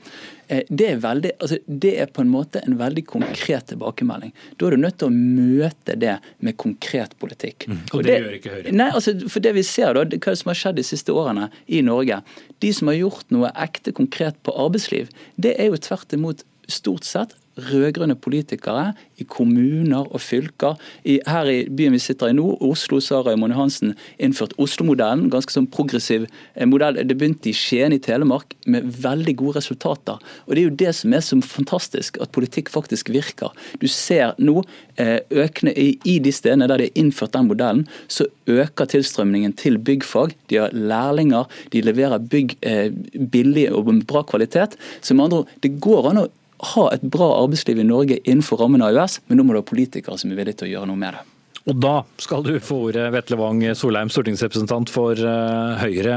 Det 0.68 0.86
er, 0.88 1.00
veldig, 1.00 1.32
altså, 1.38 1.58
det 1.66 1.92
er 2.02 2.10
på 2.12 2.24
en 2.24 2.30
måte 2.32 2.60
en 2.66 2.76
veldig 2.80 3.04
konkret 3.08 3.70
tilbakemelding. 3.70 4.32
Da 4.60 4.68
er 4.68 4.76
du 4.76 4.82
nødt 4.82 4.98
til 5.00 5.08
å 5.08 5.14
møte 5.14 5.96
det 5.98 6.16
med 6.44 6.58
konkret 6.60 7.16
politikk. 7.22 7.68
Mm, 7.70 7.82
og 7.92 8.04
det, 8.04 8.08
det, 8.08 8.18
gjør 8.20 8.38
ikke 8.38 8.54
Høyre? 8.56 8.76
Nei, 8.76 8.88
altså, 8.92 9.16
for 9.32 9.44
det 9.44 9.54
vi 9.56 9.66
ser 9.66 9.96
da, 9.96 10.06
Hva 10.22 10.36
som 10.38 10.52
har 10.52 10.60
skjedd 10.62 10.80
de 10.80 10.86
siste 10.86 11.14
årene 11.16 11.48
i 11.66 11.82
Norge. 11.86 12.20
De 12.64 12.72
som 12.76 12.90
har 12.92 12.98
gjort 13.00 13.32
noe 13.34 13.52
ekte 13.64 13.94
konkret 13.96 14.38
på 14.46 14.54
arbeidsliv, 14.66 15.12
det 15.40 15.56
er 15.56 15.72
jo 15.72 15.80
tvert 15.80 16.16
imot 16.16 16.44
stort 16.70 17.08
sett 17.08 17.36
rød-grønne 17.56 18.16
politikere 18.16 18.92
i 19.20 19.26
kommuner 19.28 20.06
og 20.08 20.20
fylker. 20.22 20.78
I, 21.04 21.18
her 21.28 21.48
i 21.50 21.58
byen 21.68 21.94
vi 21.96 22.00
sitter 22.02 22.30
i 22.30 22.36
nå, 22.36 22.46
Oslo, 22.64 23.00
så 23.02 23.18
har 23.18 23.30
Raymond 23.30 23.56
Hansen 23.56 23.94
innført 24.22 24.54
Oslo-modellen. 24.62 25.28
Ganske 25.32 25.54
sånn 25.54 25.68
progressiv 25.72 26.26
eh, 26.28 26.66
modell. 26.68 27.00
Det 27.06 27.16
begynte 27.18 27.50
i 27.50 27.56
Skien 27.56 27.94
i 27.94 28.00
Telemark 28.02 28.56
med 28.64 28.88
veldig 29.04 29.36
gode 29.40 29.58
resultater. 29.60 30.20
Og 30.46 30.54
Det 30.54 30.62
er 30.62 30.68
jo 30.68 30.76
det 30.84 30.94
som 30.96 31.12
er 31.16 31.24
så 31.24 31.38
fantastisk, 31.44 32.20
at 32.22 32.32
politikk 32.34 32.72
faktisk 32.72 33.12
virker. 33.12 33.52
Du 33.82 33.88
ser 33.90 34.36
nå 34.42 34.62
eh, 34.96 35.20
økende 35.30 35.76
i, 35.78 35.96
i 36.08 36.18
de 36.22 36.32
stedene 36.34 36.68
der 36.70 36.82
de 36.82 36.90
har 36.90 37.00
innført 37.00 37.36
den 37.36 37.50
modellen, 37.50 37.86
så 38.08 38.26
øker 38.50 38.88
tilstrømningen 38.90 39.54
til 39.60 39.78
byggfag. 39.78 40.34
De 40.50 40.62
har 40.62 40.74
lærlinger, 40.74 41.48
de 41.72 41.84
leverer 41.84 42.22
bygg 42.32 42.56
eh, 42.66 42.88
billig 43.32 43.68
og 43.72 43.90
med 43.92 44.06
bra 44.08 44.24
kvalitet. 44.26 44.78
Så 45.00 45.14
med 45.14 45.28
andre 45.28 45.42
ord, 45.42 45.58
det 45.62 45.76
går 45.82 46.10
an 46.10 46.24
å 46.24 46.30
ha 46.70 46.86
et 46.94 47.02
bra 47.02 47.28
arbeidsliv 47.42 47.80
i 47.82 47.86
Norge 47.86 48.20
innenfor 48.22 48.62
rammen 48.62 48.84
av 48.84 48.94
EØS, 48.94 49.20
men 49.28 49.40
nå 49.40 49.46
må 49.46 49.54
du 49.54 49.62
ha 49.62 49.66
politikere 49.66 50.18
som 50.20 50.32
er 50.32 50.38
villige 50.38 50.62
til 50.62 50.70
å 50.70 50.72
gjøre 50.76 50.90
noe 50.92 51.00
med 51.00 51.18
det. 51.18 51.24
Og 51.70 51.78
da 51.78 51.96
skal 52.18 52.42
du 52.42 52.56
få 52.62 52.78
ordet, 52.88 53.04
Vetle 53.14 53.38
Wang 53.38 53.62
Solheim, 53.78 54.10
stortingsrepresentant 54.10 54.90
for 54.90 55.14
eh, 55.14 55.82
Høyre. 55.82 56.16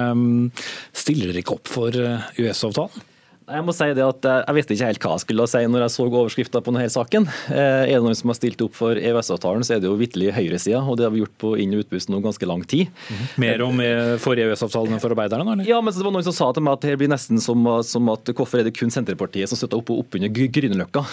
Stiller 0.97 1.29
dere 1.29 1.43
ikke 1.43 1.59
opp 1.59 1.69
for 1.69 1.93
EØS-avtalen? 1.93 3.11
Eh, 3.45 3.55
jeg 3.55 3.65
må 3.65 3.75
si 3.75 3.87
det 3.97 4.05
at 4.05 4.27
eh, 4.27 4.41
jeg 4.43 4.57
visste 4.59 4.75
ikke 4.75 4.89
helt 4.89 5.05
hva 5.05 5.15
jeg 5.15 5.23
skulle 5.25 5.47
si 5.49 5.63
når 5.69 5.85
jeg 5.85 5.93
så 5.95 6.05
overskrifta 6.05 6.61
på 6.65 6.73
denne 6.73 6.91
saken. 6.91 7.27
Eh, 7.53 7.81
er 7.85 7.95
det 7.95 8.03
noen 8.05 8.17
som 8.17 8.31
har 8.31 8.39
stilt 8.39 8.61
opp 8.65 8.75
for 8.77 8.97
EØS-avtalen, 8.99 9.65
så 9.65 9.75
er 9.75 9.83
det 9.83 9.89
jo 9.89 9.97
vitterlig 9.99 10.33
høyresida. 10.35 10.81
Og 10.83 10.99
det 10.99 11.07
har 11.07 11.13
vi 11.13 11.23
gjort 11.23 11.37
på 11.41 11.53
inn- 11.61 11.75
og 11.77 11.85
utpust 11.85 12.11
nå 12.11 12.21
ganske 12.23 12.49
lang 12.49 12.63
tid. 12.63 12.87
Mm 12.89 13.17
-hmm. 13.17 13.39
Mer 13.45 13.61
om 13.61 13.79
eh, 13.79 14.17
for 14.17 14.35
EØS-avtalen 14.35 14.93
enn 14.93 15.03
for 15.03 15.13
arbeiderne? 15.13 15.51
eller? 15.53 15.67
Ja, 15.67 15.81
men 15.81 15.93
det 15.93 16.03
var 16.03 16.11
noen 16.11 16.23
som 16.23 16.33
sa 16.33 16.51
til 16.53 16.63
meg 16.63 16.73
at 16.73 16.81
det 16.81 16.97
blir 16.97 17.09
nesten 17.09 17.39
som, 17.39 17.83
som 17.83 18.09
at 18.09 18.25
hvorfor 18.25 18.59
er 18.59 18.63
det 18.63 18.77
kun 18.77 18.89
Senterpartiet 18.89 19.49
som 19.49 19.57
støtter 19.57 19.77
opp 19.77 19.89
og 19.89 19.99
oppunder 20.05 20.29
Grünerløkka? 20.29 21.03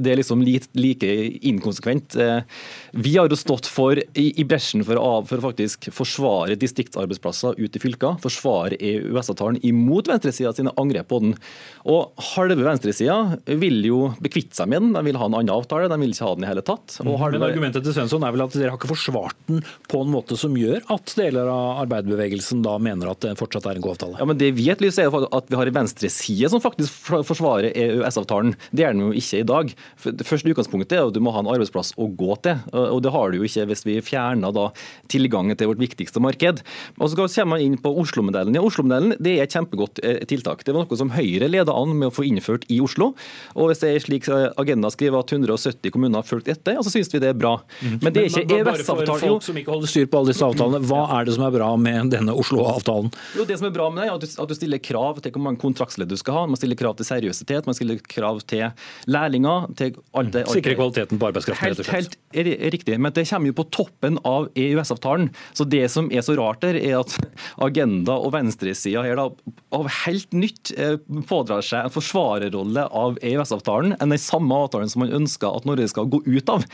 Det 0.00 0.10
er 0.10 0.16
liksom 0.16 0.42
like 0.42 1.10
inkonsekvent. 1.42 2.16
Vi 2.92 3.16
har 3.16 3.28
jo 3.28 3.36
stått 3.36 3.66
for 3.66 3.96
i, 3.96 4.40
i 4.40 4.44
bresjen 4.44 4.84
for 4.84 4.90
for 5.00 5.38
å 5.38 5.42
faktisk 5.42 5.90
forsvare 5.92 6.56
distriktsarbeidsplasser 6.56 7.54
ute 7.58 7.78
i 7.78 7.80
fylka. 7.80 8.16
Forsvare 8.22 8.76
EØS-avtalen 8.76 9.60
imot 9.62 10.08
venstresida 10.08 10.52
sine 10.52 10.72
angrep 10.76 11.08
på 11.08 11.20
den. 11.20 11.34
Og 11.88 12.24
halve 12.34 12.58
venstresida 12.60 13.38
vil 13.60 13.80
jo 13.86 14.00
bekvitte 14.20 14.58
seg 14.58 14.68
med 14.70 14.84
den, 14.84 14.92
de 14.96 15.02
vil 15.06 15.18
ha 15.20 15.28
en 15.28 15.36
annen 15.38 15.52
avtale, 15.54 15.88
de 15.90 15.98
vil 16.02 16.12
ikke 16.12 16.26
ha 16.26 16.34
den 16.36 16.44
i 16.44 16.50
hele 16.50 16.64
tatt. 16.66 16.98
Halve... 17.00 17.38
Men 17.38 17.46
Argumentet 17.46 17.86
til 17.86 17.96
Svensson 17.96 18.24
er 18.26 18.34
vel 18.34 18.44
at 18.44 18.56
dere 18.56 18.74
har 18.74 18.80
ikke 18.80 18.90
forsvart 18.92 19.38
den 19.48 19.62
på 19.90 20.02
en 20.04 20.12
måte 20.12 20.36
som 20.40 20.56
gjør 20.58 20.84
at 20.92 21.14
deler 21.16 21.48
av 21.50 21.82
arbeiderbevegelsen 21.86 22.62
da 22.66 22.76
mener 22.82 23.12
at 23.12 23.22
det 23.24 23.36
fortsatt 23.40 23.68
er 23.70 23.80
en 23.80 23.84
god 23.84 23.96
avtale? 23.96 24.18
Ja, 24.20 24.28
men 24.28 24.40
Det 24.40 24.50
vi 24.58 24.68
etterlyser, 24.72 25.08
er 25.08 25.28
at 25.36 25.50
vi 25.50 25.58
har 25.58 25.70
en 25.70 25.78
venstreside 25.80 26.50
som 26.52 26.62
faktisk 26.62 27.10
forsvarer 27.10 27.72
EØS-avtalen. 27.72 28.54
Det 28.76 28.86
er 28.86 28.94
den 28.94 29.06
jo 29.06 29.12
ikke 29.16 29.40
i 29.40 29.48
dag. 29.48 29.72
Det 30.04 30.26
første 30.28 30.52
utgangspunktet 30.52 30.98
er 30.98 31.08
at 31.08 31.16
du 31.16 31.22
må 31.24 31.32
ha 31.34 31.42
en 31.44 31.50
arbeidsplass 31.52 31.94
å 32.00 32.10
gå 32.12 32.36
til, 32.44 32.60
og 32.76 33.00
det 33.04 33.14
har 33.14 33.32
du 33.32 33.40
jo 33.40 33.48
ikke 33.48 33.66
hvis 33.70 33.86
vi 33.88 33.98
fjerner 34.04 34.54
da 34.54 34.68
tilgangen 35.10 35.56
til 35.58 35.70
vårt 35.70 35.82
viktigste 35.82 36.22
marked. 36.22 36.62
Og 36.98 37.10
Så 37.10 37.18
kommer 37.18 37.56
man 37.56 37.64
inn 37.64 37.78
på 37.80 37.92
Oslo-modellen. 38.02 38.56
Ja, 38.56 38.64
Oslo-modellen 38.66 39.16
det 39.22 39.36
er 39.36 39.46
et 39.46 39.56
kjempegodt 39.56 40.02
eh, 40.04 40.20
tiltak. 40.28 40.64
Det 40.66 40.74
var 40.74 40.84
noe 40.84 40.98
som 40.98 41.12
Høyre 41.14 41.48
leda 41.50 41.69
an 41.74 41.96
med 41.98 42.10
å 42.10 42.14
få 42.14 42.24
innført 42.26 42.66
i 42.70 42.80
Oslo. 42.82 43.12
Og 43.54 43.70
Hvis 43.70 43.82
det 43.82 43.90
er 43.94 44.04
slik 44.04 44.28
Agenda 44.30 44.90
skriver 44.92 45.20
at 45.20 45.32
170 45.32 45.92
kommuner 45.94 46.20
har 46.20 46.26
fulgt 46.26 46.48
etter, 46.50 46.78
så 46.82 46.92
syns 46.92 47.12
vi 47.12 47.20
det 47.22 47.32
er 47.32 47.38
bra. 47.38 47.56
Mhm. 47.80 47.98
Men 48.02 48.12
det 48.12 48.24
er 48.24 48.28
ikke 48.30 48.58
EØS-avtalen. 48.60 49.20
Folk 49.20 49.46
som 49.46 49.56
ikke 49.56 49.74
holder 49.74 49.90
styr 49.90 50.06
på 50.10 50.20
alle 50.20 50.32
disse 50.32 50.46
avtalene, 50.46 50.82
hva 50.86 51.02
er 51.18 51.24
det 51.28 51.34
som 51.36 51.46
er 51.46 51.54
bra 51.54 51.70
med 51.76 52.10
denne 52.14 52.34
Oslo-avtalen? 52.34 53.12
Jo, 53.36 53.44
Det 53.50 53.58
som 53.58 53.66
er 53.66 53.74
bra 53.74 53.90
med 53.90 54.02
det, 54.04 54.10
er 54.10 54.14
at 54.14 54.20
du, 54.20 54.42
at 54.42 54.48
du 54.48 54.54
stiller 54.54 54.78
krav 54.78 55.20
til 55.20 55.32
hvor 55.32 55.42
mange 55.42 55.60
kontraktsledd 55.60 56.08
du 56.08 56.16
skal 56.16 56.34
ha. 56.34 56.46
Man 56.46 56.56
stiller 56.56 56.78
krav 56.78 56.96
til 56.96 57.06
seriøsitet, 57.08 57.66
man 57.66 57.74
stiller 57.74 57.98
krav 58.06 58.40
til 58.46 58.70
lærlinger. 59.06 59.76
til 59.76 59.96
alt 60.14 60.32
det. 60.32 60.46
Sikre 60.48 60.74
kvaliteten 60.78 61.18
på 61.18 61.30
arbeidskraften, 61.30 61.70
rett 61.70 61.80
og 61.80 61.86
slett. 61.86 62.16
Helt, 62.34 62.46
helt 62.46 62.72
riktig. 62.74 62.98
Men 63.00 63.12
det 63.12 63.26
kommer 63.28 63.50
jo 63.50 63.56
på 63.60 63.66
toppen 63.70 64.18
av 64.24 64.48
EØS-avtalen. 64.54 65.30
Så 65.54 65.66
det 65.68 65.90
som 65.90 66.10
er 66.12 66.24
så 66.26 66.36
rart 66.38 66.60
der, 66.64 66.78
er 66.78 67.00
at 67.00 67.16
Agenda 67.60 68.16
og 68.18 68.32
venstresida 68.34 69.02
her 69.04 69.18
da, 69.18 69.28
av 69.76 69.88
helt 70.04 70.32
nytt 70.36 70.72
eh, 70.76 70.96
pådrar 71.60 71.66
seg 71.66 71.86
en 71.86 71.92
forsvarerrolle 71.92 72.84
av 72.90 73.18
EØS-avtalen 73.22 73.96
enn 74.00 74.12
den 74.12 74.20
samme 74.20 74.54
avtalen 74.54 74.88
som 74.88 75.02
man 75.04 75.12
ønsker 75.12 75.56
at 75.56 75.66
Norge 75.68 75.88
skal 75.88 76.08
gå 76.08 76.22
ut 76.26 76.48
av. 76.48 76.64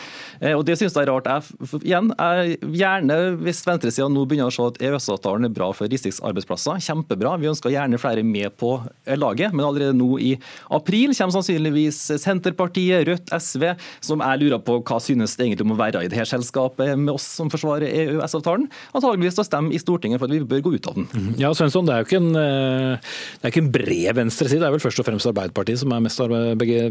Eh, 0.41 0.55
og 0.55 0.65
Det 0.67 0.77
synes 0.79 0.95
jeg 0.95 1.07
er 1.07 1.11
rart. 1.11 1.27
Jeg, 1.27 1.83
igjen, 1.83 2.13
jeg, 2.17 2.59
gjerne 2.77 3.37
hvis 3.43 3.65
venstresida 3.67 4.09
nå 4.09 4.27
begynner 4.27 4.51
å 4.51 4.55
se 4.55 4.67
at 4.67 4.81
EØS-avtalen 4.81 5.47
er 5.47 5.55
bra 5.55 5.73
for 5.73 5.89
distriktsarbeidsplasser, 5.89 6.81
kjempebra. 6.81 7.37
Vi 7.41 7.51
ønsker 7.51 7.73
gjerne 7.73 7.99
flere 7.99 8.25
med 8.25 8.55
på 8.59 8.81
laget, 9.17 9.55
men 9.55 9.67
allerede 9.67 9.97
nå 9.97 10.19
i 10.19 10.35
april 10.71 11.15
kommer 11.17 11.37
sannsynligvis 11.37 12.01
Senterpartiet, 12.23 13.07
Rødt, 13.07 13.31
SV, 13.31 13.75
som 14.05 14.23
jeg 14.23 14.43
lurer 14.43 14.63
på 14.65 14.79
hva 14.87 14.99
synes 15.03 15.37
det 15.37 15.47
egentlig 15.47 15.67
om 15.67 15.75
å 15.75 15.79
være 15.79 16.05
i 16.05 16.11
det 16.11 16.19
her 16.19 16.29
selskapet 16.29 16.95
med 16.99 17.15
oss 17.15 17.27
som 17.39 17.51
forsvarer 17.53 17.91
EØS-avtalen, 17.91 18.69
antageligvis 18.93 19.39
til 19.39 19.45
å 19.45 19.49
stemme 19.49 19.75
i 19.75 19.81
Stortinget 19.81 20.21
for 20.21 20.29
at 20.29 20.35
vi 20.35 20.43
bør 20.47 20.65
gå 20.67 20.75
ut 20.77 20.91
av 20.91 20.99
den. 20.99 21.09
Mhm. 21.13 21.35
Ja, 21.41 21.53
Svensson, 21.57 21.87
det 21.87 21.95
er 21.95 22.03
jo 22.03 22.09
ikke 22.09 22.23
en, 22.23 22.37
eh, 22.37 23.15
det 23.41 23.49
er 23.49 23.55
ikke 23.55 23.65
en 23.65 23.73
bred 23.73 24.19
venstreside, 24.19 24.71
først 24.83 25.01
og 25.01 25.07
fremst 25.09 25.29
Arbeiderpartiet 25.31 25.81
som 25.81 25.93
er 25.95 26.05
mest 26.05 26.21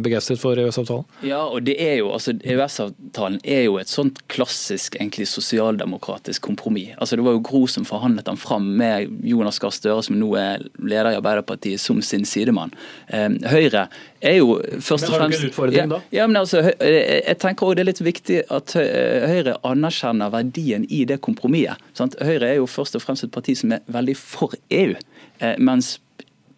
begeistret 0.04 0.42
for 0.42 0.60
EØS-avtalen? 0.60 1.06
Ja, 1.26 1.44
og 1.46 1.66
det 1.68 1.76
er 1.82 1.98
jo, 2.00 2.12
altså 2.16 2.36
EØS-avtalen 2.38 3.40
er 3.44 3.66
jo 3.68 3.78
et 3.82 3.92
sånt 3.92 4.22
klassisk 4.32 4.98
egentlig 5.00 5.28
sosialdemokratisk 5.32 6.44
kompromiss. 6.46 6.94
Altså 7.00 7.16
Det 7.16 7.26
var 7.26 7.38
jo 7.38 7.44
Gro 7.46 7.66
som 7.72 7.86
forhandlet 7.88 8.28
den 8.28 8.38
fram 8.38 8.68
med 8.80 9.12
Jonas 9.24 9.60
Gahr 9.60 9.74
Støre, 9.76 10.04
som 10.04 10.18
nå 10.20 10.32
er 10.40 10.66
leder 10.80 11.14
i 11.14 11.20
Arbeiderpartiet, 11.20 11.82
som 11.82 12.02
sin 12.02 12.26
sidemann. 12.26 12.74
Eh, 13.08 13.30
Høyre 13.52 13.88
er 14.22 14.38
jo 14.40 14.60
først 14.80 15.10
og 15.10 15.18
fremst 15.18 15.20
Men 15.20 15.22
har 15.22 15.30
du 15.30 15.36
ikke 15.36 15.44
en 15.44 15.52
utfordring 15.52 15.92
da? 15.94 16.02
Ja, 16.16 16.28
men 16.28 16.40
altså, 16.42 16.64
jeg 16.80 17.38
tenker 17.42 17.68
også 17.68 17.76
Det 17.76 17.84
er 17.84 17.92
litt 17.92 18.06
viktig 18.06 18.40
at 18.52 18.76
Høyre 18.76 19.58
anerkjenner 19.66 20.34
verdien 20.34 20.86
i 20.90 21.04
det 21.06 21.22
kompromisset. 21.26 21.82
Høyre 22.22 22.50
er 22.50 22.58
jo 22.60 22.70
først 22.70 22.98
og 22.98 23.04
fremst 23.04 23.26
et 23.26 23.34
parti 23.34 23.56
som 23.58 23.76
er 23.76 23.84
veldig 23.92 24.16
for 24.20 24.56
EU. 24.74 24.96
Eh, 25.40 25.56
mens 25.60 25.98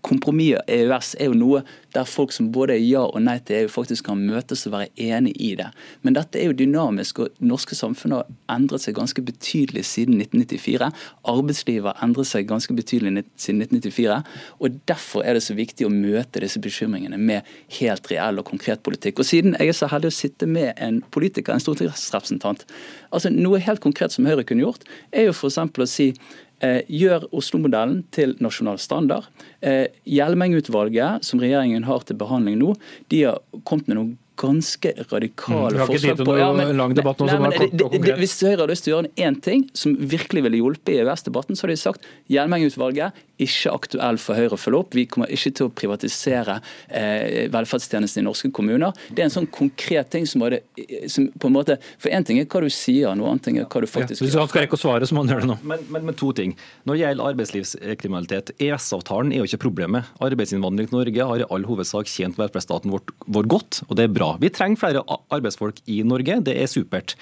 kompromisset 0.06 0.68
EØS 0.70 1.16
er 1.20 1.32
jo 1.32 1.38
noe 1.38 1.64
der 1.96 2.06
folk 2.08 2.34
som 2.36 2.50
både 2.54 2.76
er 2.76 2.84
ja 2.84 3.04
og 3.08 3.22
nei 3.24 3.38
til 3.46 3.64
EU, 3.64 3.70
faktisk 3.72 4.08
kan 4.10 4.20
møtes 4.22 4.66
og 4.68 4.76
være 4.76 4.90
enig 5.02 5.34
i 5.42 5.54
det. 5.58 5.70
Men 6.06 6.18
dette 6.18 6.40
er 6.40 6.50
jo 6.50 6.58
dynamisk, 6.58 7.24
og 7.24 7.42
norske 7.42 7.78
samfunnet 7.78 8.22
har 8.22 8.58
endret 8.58 8.84
seg 8.84 8.98
ganske 8.98 9.24
betydelig 9.26 9.86
siden 9.90 10.20
1994. 10.22 10.92
Arbeidslivet 11.34 11.90
har 11.90 12.06
endret 12.06 12.30
seg 12.30 12.48
ganske 12.50 12.76
betydelig 12.78 13.26
siden 13.40 13.64
1994. 13.66 14.20
og 14.60 14.80
Derfor 14.90 15.26
er 15.26 15.38
det 15.38 15.46
så 15.48 15.58
viktig 15.58 15.88
å 15.88 15.94
møte 15.94 16.44
disse 16.44 16.62
bekymringene 16.62 17.18
med 17.18 17.48
helt 17.80 18.12
reell 18.12 18.42
og 18.42 18.50
konkret 18.52 18.84
politikk. 18.86 19.24
Og 19.24 19.28
Siden 19.28 19.58
jeg 19.58 19.74
er 19.74 19.78
så 19.78 19.90
heldig 19.92 20.12
å 20.12 20.18
sitte 20.18 20.48
med 20.50 20.74
en 20.78 21.02
politiker, 21.12 21.56
en 21.56 21.64
stortingsrepresentant, 21.64 22.68
altså 23.12 23.32
noe 23.34 23.64
helt 23.64 23.82
konkret 23.84 24.14
som 24.14 24.28
Høyre 24.28 24.46
kunne 24.48 24.66
gjort, 24.66 24.86
er 25.12 25.30
jo 25.30 25.36
f.eks. 25.36 25.58
å 25.58 25.90
si 25.90 26.12
gjør 26.60 27.28
Oslo-modellen 27.38 28.00
til 28.16 28.36
nasjonal 28.44 28.80
standard. 28.82 29.28
Eh, 29.62 29.88
Hjelmeng-utvalget, 30.10 31.26
som 31.26 31.42
regjeringen 31.42 31.86
har 31.86 32.06
til 32.08 32.18
behandling 32.18 32.58
nå, 32.62 32.72
de 33.14 33.28
har 33.28 33.44
kommet 33.68 33.92
med 33.92 34.00
noen 34.00 34.16
ganske 34.38 34.92
radikale 35.10 35.80
mm, 35.80 35.86
forslag 35.90 36.20
på 36.22 36.36
ja, 36.38 36.52
men, 36.54 36.76
lang 36.78 36.94
debatt 36.98 37.22
nå, 37.22 37.28
nei, 37.30 37.38
men, 37.42 37.56
det, 37.74 37.88
det, 37.90 38.18
Hvis 38.20 38.36
Høyre 38.46 38.60
hadde 38.62 38.74
lyst 38.76 38.86
til 38.86 38.94
å 38.94 39.00
gjøre 39.00 39.26
én 39.26 39.40
ting 39.42 39.66
som 39.78 39.96
virkelig 39.98 40.44
ville 40.46 40.60
hjulpet 40.62 40.94
i 40.94 41.00
EØS-debatten, 41.02 41.58
så 41.58 41.66
hadde 41.66 41.78
de 41.78 41.82
sagt 41.82 42.06
Hjelmeng-utvalget 42.34 43.18
ikke 43.44 43.74
aktuell 43.74 44.20
for 44.22 44.38
Høyre 44.38 44.58
å 44.58 44.60
følge 44.60 44.82
opp. 44.82 44.96
Vi 44.98 45.06
kommer 45.10 45.32
ikke 45.34 45.52
til 45.58 45.68
å 45.68 45.74
privatisere 45.74 46.60
eh, 46.88 47.46
velferdstjenestene 47.54 48.24
i 48.24 48.28
norske 48.28 48.52
kommuner. 48.56 48.96
Det 49.10 49.24
er 49.24 49.30
en 49.30 49.36
sånn 49.36 49.50
konkret 49.54 50.10
ting 50.14 50.28
som, 50.30 50.44
det, 50.52 50.64
som 51.12 51.28
på 51.38 51.50
en 51.50 51.56
måte 51.56 51.78
For 52.02 52.14
én 52.14 52.26
ting 52.26 52.40
er 52.42 52.48
hva 52.50 52.62
du 52.64 52.70
sier, 52.74 53.14
noe 53.18 53.32
annet 53.32 53.50
er 53.52 53.68
hva 53.68 53.82
du 53.84 53.88
faktisk 53.90 54.22
ja, 54.22 54.28
Hvis 54.28 54.38
han 54.40 54.50
skal 54.50 54.66
rekke 54.66 54.78
å 54.78 54.82
svare, 54.82 55.08
så 55.08 55.16
må 55.16 55.24
han 55.24 55.34
gjøre 55.34 55.46
det 55.46 55.52
nå. 55.52 55.58
Men, 55.68 55.86
men, 55.94 56.08
men 56.10 56.18
to 56.18 56.32
ting. 56.38 56.56
Når 56.88 56.98
det 56.98 57.04
gjelder 57.04 57.32
arbeidslivskriminalitet, 57.34 58.54
EØS-avtalen 58.58 59.34
er 59.34 59.42
jo 59.42 59.50
ikke 59.50 59.62
problemet. 59.68 60.10
Arbeidsinnvandring 60.24 60.90
til 60.90 61.00
Norge 61.00 61.30
har 61.32 61.44
i 61.44 61.48
all 61.54 61.68
hovedsak 61.68 62.10
tjent 62.12 62.40
velferdsstaten 62.40 62.94
vår, 62.94 63.06
vår 63.38 63.50
godt, 63.54 63.82
og 63.88 63.98
det 64.00 64.08
er 64.08 64.14
bra. 64.14 64.34
Vi 64.42 64.52
trenger 64.54 64.82
flere 64.82 65.06
arbeidsfolk 65.34 65.82
i 65.92 66.02
Norge, 66.08 66.40
det 66.46 66.58
er 66.58 66.70
supert. 66.72 67.18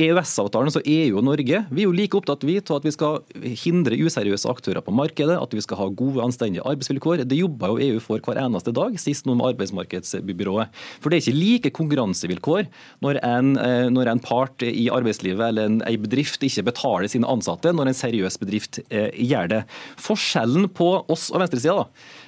EØS-avtalen, 0.00 0.72
så 0.72 0.82
EU 0.86 1.18
og 1.20 1.26
Norge, 1.26 1.64
vi 1.68 1.82
er 1.82 1.88
jo 1.88 1.94
like 1.94 2.16
opptatt 2.16 2.44
vi 2.46 2.58
av 2.60 2.78
at 2.78 2.86
vi 2.86 2.92
skal 2.94 3.20
hindre 3.64 3.98
useriøse 4.00 4.48
aktører 4.50 4.84
på 4.84 4.94
markedet, 4.94 5.36
at 5.36 5.49
vi 5.56 5.64
skal 5.64 5.80
ha 5.80 5.88
gode, 5.90 6.22
anstendige 6.24 6.64
arbeidsvilkår. 6.66 7.24
Det 7.28 7.38
jobber 7.38 7.72
jo 7.72 7.88
EU 7.88 8.02
for 8.02 8.22
hver 8.24 8.40
eneste 8.42 8.74
dag, 8.76 8.96
sist 9.00 9.26
nå 9.28 9.36
med 9.38 9.52
Arbeidsmarkedsbyrået. 9.52 10.74
For 11.00 11.10
det 11.10 11.18
er 11.18 11.24
ikke 11.24 11.38
like 11.38 11.72
konkurransevilkår 11.76 12.68
når 13.04 13.20
en, 13.26 13.52
eh, 13.58 13.88
når 13.92 14.12
en 14.12 14.22
part 14.24 14.64
i 14.66 14.88
arbeidslivet 14.92 15.48
eller 15.48 15.70
en, 15.70 15.80
en 15.86 16.04
bedrift 16.04 16.42
ikke 16.46 16.66
betaler 16.70 17.10
sine 17.10 17.28
ansatte, 17.28 17.72
når 17.74 17.90
en 17.90 18.00
seriøs 18.00 18.38
bedrift 18.40 18.80
eh, 18.88 19.10
gjør 19.14 19.52
det. 19.54 19.62
Forskjellen 20.00 20.70
på 20.76 20.92
oss 21.10 21.30
og 21.34 21.42
venstresida 21.44 21.86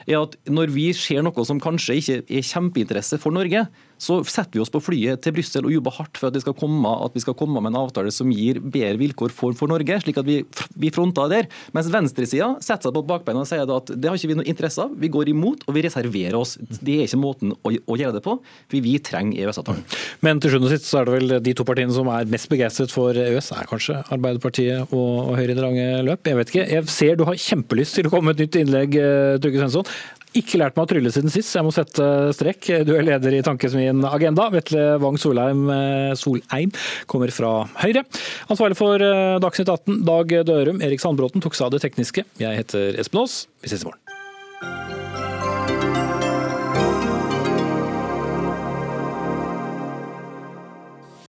er 0.08 0.22
at 0.22 0.36
når 0.50 0.74
vi 0.74 0.90
ser 0.96 1.22
noe 1.24 1.46
som 1.46 1.60
kanskje 1.62 1.98
ikke 2.00 2.20
er 2.26 2.46
kjempeinteresse 2.46 3.20
for 3.22 3.34
Norge, 3.34 3.66
så 4.02 4.18
setter 4.26 4.58
vi 4.58 4.62
oss 4.64 4.72
på 4.72 4.82
flyet 4.82 5.22
til 5.22 5.34
Brussel 5.36 5.68
og 5.68 5.74
jobber 5.76 5.94
hardt 5.94 6.18
for 6.18 6.30
at, 6.32 6.38
skal 6.42 6.56
komme, 6.58 6.90
at 7.06 7.14
vi 7.14 7.22
skal 7.22 7.36
komme 7.38 7.62
med 7.62 7.72
en 7.72 7.82
avtale 7.84 8.10
som 8.14 8.30
gir 8.34 8.58
bedre 8.62 8.98
vilkår 9.00 9.34
for, 9.34 9.54
for 9.58 9.70
Norge, 9.70 10.00
slik 10.02 10.18
at 10.18 10.26
vi, 10.26 10.40
vi 10.82 10.90
fronter 10.94 11.30
der. 11.30 11.48
Mens 11.76 11.90
venstresida 11.92 12.52
setter 12.64 12.90
seg 12.90 12.96
på 12.96 13.04
bakbeina 13.12 13.44
og 13.44 13.50
sier 13.50 13.68
at 13.70 13.92
det 13.94 14.10
har 14.10 14.18
ikke 14.18 14.32
vi 14.32 14.38
noe 14.40 14.48
interesse 14.50 14.82
av. 14.82 14.96
Vi 14.98 15.10
går 15.12 15.30
imot 15.32 15.66
og 15.68 15.76
vi 15.76 15.84
reserverer 15.86 16.38
oss. 16.38 16.56
Det 16.58 16.98
er 16.98 17.06
ikke 17.06 17.20
måten 17.22 17.54
å, 17.54 17.70
å 17.72 17.98
gjøre 17.98 18.16
det 18.18 18.24
på, 18.24 18.38
for 18.42 18.88
vi 18.88 18.96
trenger 19.04 19.44
EØS-avtalen. 19.44 19.84
Men 20.26 20.42
til 20.42 20.54
sjuende 20.54 20.70
og 20.70 20.74
sist 20.74 20.88
så 20.90 21.02
er 21.02 21.08
det 21.08 21.18
vel 21.18 21.36
de 21.46 21.54
to 21.58 21.66
partiene 21.68 21.94
som 21.94 22.10
er 22.12 22.30
mest 22.32 22.50
begeistret 22.50 22.94
for 22.94 23.16
EØS, 23.16 23.52
er 23.54 23.70
kanskje 23.70 24.00
Arbeiderpartiet 24.02 24.90
og, 24.90 25.12
og 25.28 25.36
Høyre 25.38 25.54
i 25.54 25.58
det 25.58 25.62
lange 25.62 25.86
løp? 26.08 26.26
Jeg 26.26 26.40
vet 26.40 26.52
ikke. 26.52 26.66
Jeg 26.74 26.90
ser 26.90 27.20
du 27.20 27.26
har 27.28 27.38
kjempelyst 27.38 27.98
til 27.98 28.08
å 28.08 28.12
komme 28.12 28.32
med 28.32 28.40
et 28.40 28.46
nytt 28.46 28.60
innlegg, 28.64 28.98
eh, 28.98 29.38
Trygve 29.42 29.62
Svensson. 29.62 29.94
Ikke 30.38 30.60
lært 30.60 30.78
meg 30.78 30.86
å 30.86 30.88
trylle 30.88 31.12
siden 31.12 31.32
sist, 31.32 31.50
så 31.50 31.60
jeg 31.60 31.66
må 31.66 31.72
sette 31.76 32.06
strekk. 32.36 32.70
Du 32.88 32.94
er 32.96 33.04
leder 33.04 33.36
i 33.36 33.42
Tankesmien 33.44 34.00
Agenda. 34.08 34.48
Vetle 34.54 34.96
Wang 35.02 35.18
Solheim, 35.20 35.66
eh, 35.74 36.14
Solheim 36.16 36.72
kommer 37.10 37.32
fra 37.34 37.52
Høyre. 37.82 38.04
Ansvarlig 38.48 38.78
for 38.80 38.96
eh, 38.96 39.38
Dagsnytt 39.44 39.68
18, 39.68 40.00
Dag 40.08 40.32
Dørum. 40.48 40.80
Erik 40.84 41.04
Sandbråten 41.04 41.44
tok 41.44 41.58
seg 41.58 41.68
av 41.68 41.76
det 41.76 41.84
tekniske. 41.84 42.24
Jeg 42.40 42.62
heter 42.64 42.96
Espen 43.02 43.24
Aas. 43.24 43.42
Vi 43.60 43.72
ses 43.72 43.84
i 43.84 43.90
morgen. 43.90 44.01